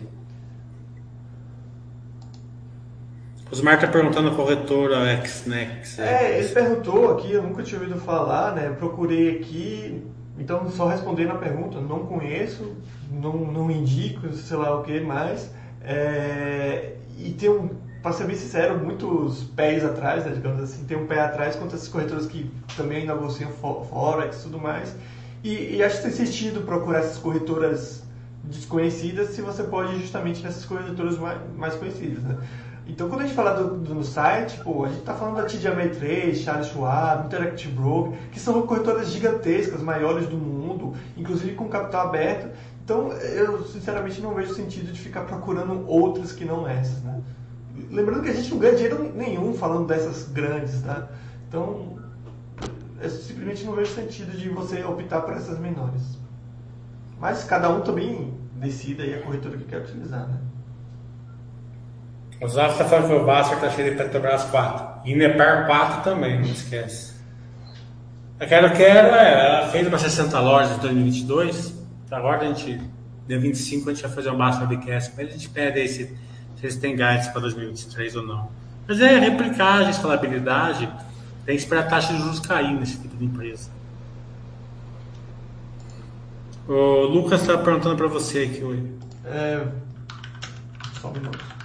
Osmar 3.51 3.75
está 3.75 3.87
perguntando 3.87 4.29
a 4.29 4.35
corretora 4.35 5.25
XNEX. 5.25 5.99
É, 5.99 6.39
ele 6.39 6.47
perguntou 6.49 7.11
aqui, 7.11 7.33
eu 7.33 7.43
nunca 7.43 7.61
tinha 7.63 7.81
ouvido 7.81 7.99
falar, 7.99 8.55
né? 8.55 8.69
Procurei 8.69 9.37
aqui, 9.37 10.01
então 10.41 10.69
só 10.71 10.87
respondendo 10.87 11.31
a 11.31 11.35
pergunta, 11.35 11.79
não 11.79 11.99
conheço, 11.99 12.75
não, 13.11 13.33
não 13.33 13.69
indico, 13.69 14.33
sei 14.33 14.57
lá 14.57 14.75
o 14.75 14.83
que 14.83 14.99
mais. 14.99 15.51
É, 15.83 16.95
e 17.17 17.31
tem 17.31 17.49
um, 17.49 17.69
para 18.01 18.11
ser 18.11 18.25
bem 18.25 18.35
sincero, 18.35 18.83
muitos 18.83 19.43
pés 19.55 19.85
atrás, 19.85 20.25
né, 20.25 20.31
digamos 20.33 20.63
assim, 20.63 20.83
tem 20.85 20.97
um 20.97 21.05
pé 21.05 21.21
atrás 21.21 21.55
contra 21.55 21.77
essas 21.77 21.87
corretoras 21.87 22.25
que 22.25 22.49
também 22.75 23.05
negociam 23.05 23.51
Forex 23.51 24.39
e 24.39 24.43
tudo 24.43 24.59
mais. 24.59 24.95
E, 25.43 25.75
e 25.75 25.83
acho 25.83 25.97
que 25.97 26.03
tem 26.03 26.11
sentido 26.11 26.61
procurar 26.61 26.99
essas 26.99 27.17
corretoras 27.17 28.03
desconhecidas 28.43 29.29
se 29.29 29.41
você 29.41 29.63
pode 29.63 29.99
justamente 29.99 30.43
nessas 30.43 30.65
corretoras 30.65 31.19
mais, 31.19 31.39
mais 31.55 31.75
conhecidas, 31.75 32.23
né? 32.23 32.37
Então, 32.91 33.07
quando 33.07 33.21
a 33.21 33.23
gente 33.23 33.35
fala 33.35 33.53
do, 33.53 33.77
do, 33.77 33.95
no 33.95 34.03
site, 34.03 34.59
pô, 34.59 34.83
a 34.83 34.89
gente 34.89 34.99
está 34.99 35.13
falando 35.13 35.37
da 35.37 35.45
TD 35.45 35.65
Ameritrade, 35.65 36.35
Charles 36.35 36.67
Schwab, 36.67 37.25
Interactive 37.25 37.73
Broker, 37.73 38.19
que 38.29 38.37
são 38.37 38.61
corretoras 38.63 39.09
gigantescas, 39.09 39.81
maiores 39.81 40.27
do 40.27 40.35
mundo, 40.35 40.93
inclusive 41.15 41.55
com 41.55 41.69
capital 41.69 42.09
aberto. 42.09 42.53
Então, 42.83 43.13
eu 43.13 43.63
sinceramente 43.63 44.19
não 44.19 44.33
vejo 44.33 44.53
sentido 44.53 44.91
de 44.91 44.99
ficar 44.99 45.21
procurando 45.21 45.87
outras 45.87 46.33
que 46.33 46.43
não 46.43 46.67
essas, 46.67 47.01
né? 47.01 47.21
Lembrando 47.89 48.23
que 48.23 48.29
a 48.29 48.33
gente 48.33 48.51
não 48.51 48.59
ganha 48.59 48.73
dinheiro 48.73 49.13
nenhum 49.15 49.53
falando 49.53 49.87
dessas 49.87 50.27
grandes, 50.27 50.81
tá? 50.81 51.07
Então, 51.47 51.97
eu 53.01 53.09
simplesmente 53.09 53.63
não 53.63 53.73
vejo 53.73 53.93
sentido 53.95 54.37
de 54.37 54.49
você 54.49 54.83
optar 54.83 55.21
por 55.21 55.33
essas 55.33 55.57
menores. 55.57 56.19
Mas 57.17 57.45
cada 57.45 57.69
um 57.69 57.79
também 57.79 58.33
decida 58.55 59.03
aí 59.03 59.13
a 59.13 59.21
corretora 59.21 59.57
que 59.57 59.63
quer 59.63 59.79
utilizar, 59.79 60.27
né? 60.27 60.50
O 62.41 62.47
Zaf 62.47 62.71
está 62.71 62.85
falando 62.85 63.07
que 63.07 63.13
o 63.13 63.23
Baster 63.23 63.55
está 63.55 63.69
cheio 63.69 63.91
de 63.91 63.97
Petrobras 63.97 64.43
4. 64.45 65.01
E 65.05 65.15
Nepar 65.15 65.67
4 65.67 66.01
também, 66.01 66.39
não 66.39 66.47
esquece. 66.47 67.13
A 68.39 68.47
Quero 68.47 68.75
Quero, 68.75 69.15
é, 69.15 69.59
ela 69.59 69.67
fez 69.67 69.87
uma 69.87 69.99
60 69.99 70.39
lojas 70.39 70.75
em 70.75 70.79
2022. 70.79 71.75
Então 72.03 72.17
agora 72.17 72.41
a 72.41 72.45
gente, 72.45 72.81
dia 73.27 73.39
25, 73.39 73.87
a 73.87 73.93
gente 73.93 74.01
vai 74.01 74.11
fazer 74.11 74.31
um 74.31 74.37
Baster 74.37 74.67
Webcast. 74.67 75.13
Mas 75.15 75.27
a 75.27 75.31
gente 75.31 75.49
pede 75.49 75.81
aí 75.81 75.87
se, 75.87 76.07
se 76.07 76.63
eles 76.63 76.77
têm 76.77 76.95
gás 76.95 77.27
para 77.27 77.41
2023 77.41 78.15
ou 78.15 78.23
não. 78.23 78.49
Mas 78.87 78.99
é 78.99 79.19
replicagem, 79.19 79.91
escalabilidade. 79.91 80.89
Tem 81.45 81.55
que 81.55 81.61
esperar 81.61 81.85
a 81.85 81.87
taxa 81.87 82.11
de 82.11 82.19
juros 82.19 82.39
cair 82.39 82.73
nesse 82.73 82.97
tipo 82.97 83.15
de 83.17 83.25
empresa. 83.25 83.69
O 86.67 87.03
Lucas 87.05 87.41
está 87.41 87.55
perguntando 87.59 87.95
para 87.97 88.07
você 88.07 88.49
aqui 88.51 88.63
hoje. 88.63 88.91
É... 89.25 89.63
Só 90.99 91.09
um 91.09 91.13
minuto. 91.13 91.60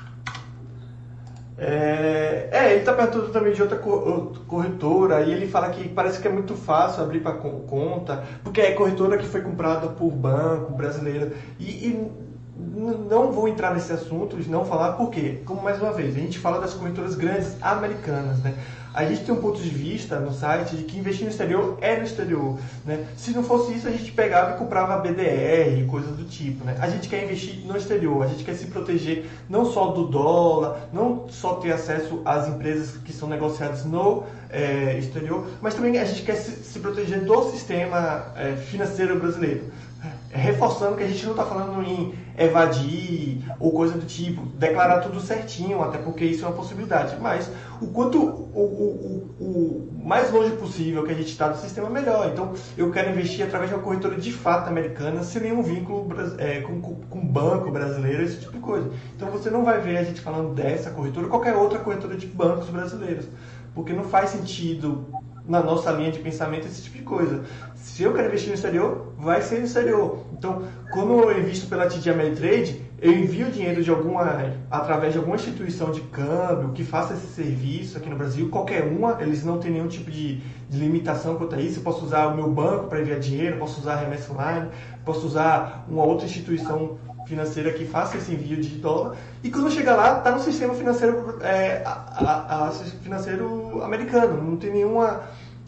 É, 1.59 2.49
é, 2.53 2.71
ele 2.73 2.81
está 2.81 2.93
perguntando 2.93 3.33
também 3.33 3.55
de 3.55 3.63
outra 3.63 3.79
corretora 3.79 5.23
e 5.23 5.33
ele 5.33 5.47
fala 5.47 5.71
que 5.71 5.89
parece 5.89 6.21
que 6.21 6.29
é 6.29 6.31
muito 6.31 6.55
fácil 6.55 7.03
abrir 7.03 7.21
para 7.21 7.33
conta, 7.33 8.23
porque 8.45 8.61
é 8.61 8.73
corretora 8.73 9.17
que 9.17 9.27
foi 9.27 9.41
comprada 9.41 9.89
por 9.89 10.11
banco 10.11 10.75
brasileiro. 10.75 11.33
E, 11.59 11.89
e 11.89 12.26
não 12.59 13.33
vou 13.33 13.49
entrar 13.49 13.75
nesse 13.75 13.93
assunto, 13.93 14.37
de 14.37 14.51
não 14.51 14.65
falar, 14.65 14.93
porque, 14.93 15.41
como 15.45 15.63
mais 15.63 15.81
uma 15.81 15.93
vez, 15.93 16.17
a 16.17 16.19
gente 16.19 16.39
fala 16.39 16.61
das 16.61 16.73
corretoras 16.73 17.15
grandes 17.15 17.57
americanas, 17.61 18.39
né? 18.39 18.55
A 18.95 19.05
gente 19.05 19.25
tem 19.25 19.35
um 19.35 19.43
ponto 19.43 19.61
de 19.61 19.69
vista 19.69 20.19
no 20.19 20.33
site 20.33 20.75
de 20.75 20.85
que 20.85 20.99
investir 20.99 21.25
no 21.25 21.31
exterior 21.31 21.77
é 21.83 21.99
no 21.99 22.05
exterior, 22.05 22.59
né? 22.83 23.05
Se 23.15 23.33
não 23.33 23.43
fosse 23.43 23.75
isso, 23.75 23.87
a 23.87 23.91
gente 23.91 24.11
pegava 24.11 24.55
e 24.55 24.59
comprava 24.59 24.97
BDR, 24.97 25.87
coisas 25.87 26.17
do 26.17 26.25
tipo, 26.25 26.65
né? 26.65 26.79
A 26.81 26.89
gente 26.89 27.07
quer 27.07 27.23
investir 27.23 27.67
no 27.67 27.77
exterior, 27.77 28.23
a 28.23 28.27
gente 28.27 28.43
quer 28.43 28.55
se 28.55 28.69
proteger 28.69 29.27
não 29.51 29.67
só 29.67 29.89
do 29.89 30.07
dólar, 30.07 30.89
não 30.95 31.29
só 31.29 31.57
ter 31.57 31.73
acesso 31.73 32.23
às 32.25 32.49
empresas 32.49 32.97
que 33.05 33.13
são 33.13 33.29
negociadas 33.29 33.85
no 33.85 34.25
é, 34.49 34.97
exterior, 34.99 35.47
mas 35.61 35.75
também 35.75 35.99
a 35.99 36.05
gente 36.07 36.23
quer 36.23 36.37
se, 36.37 36.65
se 36.65 36.79
proteger 36.79 37.23
do 37.23 37.51
sistema 37.51 38.33
é, 38.35 38.57
financeiro 38.57 39.19
brasileiro 39.19 39.65
reforçando 40.37 40.97
que 40.97 41.03
a 41.03 41.09
gente 41.09 41.25
não 41.25 41.33
está 41.33 41.45
falando 41.45 41.83
em 41.83 42.15
evadir 42.39 43.43
ou 43.59 43.73
coisa 43.73 43.95
do 43.95 44.07
tipo, 44.07 44.45
declarar 44.59 45.01
tudo 45.01 45.21
certinho, 45.21 45.83
até 45.83 45.99
porque 45.99 46.25
isso 46.25 46.45
é 46.45 46.49
uma 46.49 46.57
possibilidade. 46.57 47.17
Mas 47.21 47.51
o 47.81 47.87
quanto 47.89 48.19
o, 48.19 48.61
o, 48.61 49.35
o, 49.41 49.45
o 49.45 50.03
mais 50.05 50.31
longe 50.31 50.55
possível 50.57 51.03
que 51.05 51.13
a 51.13 51.15
gente 51.15 51.31
está 51.31 51.49
do 51.49 51.59
sistema, 51.59 51.91
melhor. 51.91 52.31
Então 52.33 52.53
eu 52.77 52.91
quero 52.91 53.11
investir 53.11 53.45
através 53.45 53.71
de 53.71 53.77
uma 53.77 53.83
corretora 53.83 54.17
de 54.17 54.33
fato 54.33 54.69
americana, 54.69 55.23
sem 55.23 55.43
nenhum 55.43 55.63
vínculo 55.63 56.09
é, 56.39 56.61
com, 56.61 56.81
com 56.81 57.27
banco 57.27 57.71
brasileiro, 57.71 58.23
esse 58.23 58.41
tipo 58.41 58.53
de 58.53 58.61
coisa. 58.61 58.91
Então 59.15 59.31
você 59.31 59.51
não 59.51 59.65
vai 59.65 59.81
ver 59.81 59.99
a 59.99 60.05
gente 60.05 60.21
falando 60.21 60.55
dessa 60.55 60.91
corretora, 60.91 61.29
qualquer 61.29 61.55
outra 61.55 61.79
corretora 61.79 62.17
de 62.17 62.27
bancos 62.27 62.69
brasileiros. 62.69 63.27
Porque 63.75 63.93
não 63.93 64.05
faz 64.05 64.31
sentido 64.31 65.07
na 65.47 65.63
nossa 65.63 65.91
linha 65.93 66.11
de 66.11 66.19
pensamento 66.19 66.67
esse 66.67 66.83
tipo 66.83 66.97
de 66.99 67.03
coisa. 67.03 67.45
Se 67.87 68.03
eu 68.03 68.13
quero 68.13 68.27
investir 68.27 68.49
no 68.49 68.55
exterior, 68.57 69.13
vai 69.17 69.41
ser 69.41 69.61
no 69.61 69.65
exterior. 69.65 70.19
Então, 70.33 70.65
quando 70.93 71.31
eu 71.31 71.39
invisto 71.39 71.69
pela 71.69 71.87
TD 71.87 72.11
Ameritrade, 72.11 72.83
eu 73.01 73.13
envio 73.13 73.49
dinheiro 73.49 73.83
de 73.83 73.89
alguma 73.89 74.53
através 74.69 75.13
de 75.13 75.19
alguma 75.19 75.37
instituição 75.37 75.93
de 75.93 76.01
câmbio 76.01 76.73
que 76.73 76.83
faça 76.83 77.15
esse 77.15 77.29
serviço 77.29 77.97
aqui 77.97 78.11
no 78.11 78.17
Brasil, 78.17 78.49
qualquer 78.51 78.83
uma, 78.83 79.17
eles 79.23 79.45
não 79.45 79.59
têm 79.59 79.71
nenhum 79.71 79.87
tipo 79.87 80.11
de, 80.11 80.39
de 80.69 80.79
limitação 80.79 81.37
quanto 81.37 81.55
a 81.55 81.61
isso. 81.61 81.79
Eu 81.79 81.85
posso 81.85 82.05
usar 82.05 82.27
o 82.27 82.35
meu 82.35 82.51
banco 82.51 82.89
para 82.89 83.01
enviar 83.01 83.21
dinheiro, 83.21 83.57
posso 83.57 83.81
usar 83.81 83.95
a 83.95 83.97
remessa 84.01 84.33
online, 84.33 84.69
posso 85.05 85.25
usar 85.25 85.87
uma 85.89 86.05
outra 86.05 86.27
instituição 86.27 86.99
financeira 87.27 87.73
que 87.73 87.85
faça 87.85 88.17
esse 88.17 88.33
envio 88.33 88.61
de 88.61 88.69
dólar. 88.79 89.17
E 89.45 89.51
quando 89.51 89.71
chega 89.71 89.95
lá, 89.95 90.19
está 90.19 90.33
no 90.33 90.41
sistema 90.41 90.75
financeiro, 90.75 91.39
é, 91.41 91.83
a, 91.87 91.91
a, 91.91 92.69
a, 92.69 92.71
financeiro 92.73 93.81
americano. 93.83 94.43
Não 94.43 94.57
tem 94.57 94.73
nenhuma 94.73 95.23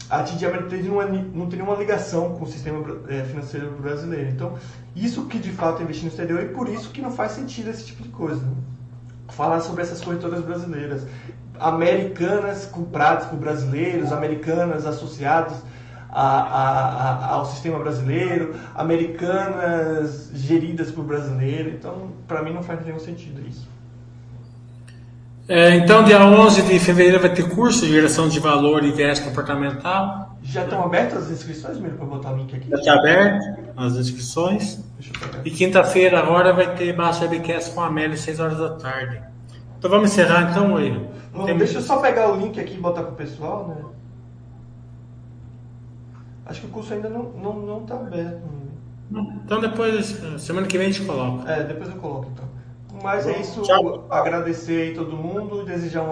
a 0.09 0.21
Ameritrade 0.21 0.87
não, 0.87 1.01
é, 1.01 1.07
não 1.07 1.47
tem 1.47 1.59
nenhuma 1.59 1.75
ligação 1.75 2.35
com 2.35 2.43
o 2.43 2.47
sistema 2.47 2.83
é, 3.07 3.23
financeiro 3.23 3.71
brasileiro. 3.79 4.29
Então, 4.29 4.57
isso 4.95 5.25
que 5.25 5.37
de 5.37 5.51
fato 5.51 5.81
é 5.81 5.83
investir 5.83 6.05
no 6.05 6.09
exterior 6.09 6.41
e 6.41 6.47
por 6.47 6.67
isso 6.67 6.89
que 6.89 6.99
não 6.99 7.11
faz 7.11 7.33
sentido 7.33 7.69
esse 7.69 7.85
tipo 7.85 8.01
de 8.01 8.09
coisa. 8.09 8.41
Né? 8.41 8.53
Falar 9.29 9.61
sobre 9.61 9.83
essas 9.83 10.01
corretoras 10.01 10.43
brasileiras. 10.43 11.05
Americanas 11.59 12.65
compradas 12.65 13.27
por 13.27 13.37
brasileiros, 13.37 14.11
americanas 14.11 14.85
associadas 14.85 15.61
a, 16.09 16.21
a, 16.21 17.13
a, 17.13 17.33
ao 17.33 17.45
sistema 17.45 17.77
brasileiro, 17.77 18.55
americanas 18.73 20.31
geridas 20.33 20.89
por 20.89 21.03
brasileiro. 21.03 21.69
Então, 21.69 22.13
para 22.27 22.41
mim, 22.41 22.53
não 22.53 22.63
faz 22.63 22.83
nenhum 22.83 22.99
sentido 22.99 23.47
isso. 23.47 23.67
É, 25.49 25.73
então, 25.73 26.03
dia 26.03 26.23
11 26.23 26.61
de 26.61 26.77
fevereiro 26.77 27.19
vai 27.19 27.33
ter 27.33 27.49
curso 27.49 27.83
de 27.83 27.91
geração 27.91 28.29
de 28.29 28.39
valor 28.39 28.83
e 28.83 28.91
viés 28.91 29.19
comportamental. 29.19 30.37
Já 30.43 30.63
estão 30.63 30.83
abertas 30.83 31.23
as 31.23 31.31
inscrições, 31.31 31.79
mesmo 31.79 31.97
para 31.97 32.05
botar 32.05 32.33
o 32.33 32.37
link 32.37 32.55
aqui? 32.55 32.69
Já 32.69 32.75
está 32.77 32.93
aberto 32.93 33.59
as 33.75 33.95
inscrições. 33.95 34.79
E 35.43 35.49
quinta-feira 35.49 36.19
agora 36.19 36.53
vai 36.53 36.75
ter 36.75 36.95
Baixa 36.95 37.25
Webcast 37.25 37.71
com 37.71 37.81
a 37.81 37.87
Amélia, 37.87 38.15
6 38.15 38.39
horas 38.39 38.59
da 38.59 38.75
tarde. 38.75 39.23
Então 39.79 39.89
vamos 39.89 40.11
encerrar 40.11 40.51
então, 40.51 40.75
Will. 40.75 41.07
Tem... 41.43 41.57
Deixa 41.57 41.79
eu 41.79 41.81
só 41.81 41.97
pegar 41.97 42.31
o 42.31 42.39
link 42.39 42.59
aqui 42.59 42.75
e 42.75 42.79
botar 42.79 43.01
para 43.01 43.13
o 43.13 43.15
pessoal, 43.15 43.69
né? 43.69 43.85
Acho 46.45 46.61
que 46.61 46.67
o 46.67 46.69
curso 46.69 46.93
ainda 46.93 47.09
não 47.09 47.23
está 47.23 47.39
não, 47.41 47.53
não 47.59 47.79
tá 47.87 47.95
aberto. 47.95 48.43
Então 49.43 49.59
depois, 49.59 50.15
semana 50.37 50.67
que 50.67 50.77
vem 50.77 50.89
a 50.89 50.91
gente 50.91 51.07
coloca. 51.07 51.51
É, 51.51 51.63
depois 51.63 51.89
eu 51.89 51.95
coloco 51.95 52.29
então. 52.31 52.58
Mas 53.01 53.27
é 53.27 53.39
isso. 53.39 53.61
Tchau. 53.61 54.05
Agradecer 54.09 54.81
aí 54.81 54.93
todo 54.93 55.15
mundo 55.15 55.61
e 55.61 55.65
desejar 55.65 56.03
um 56.03 56.11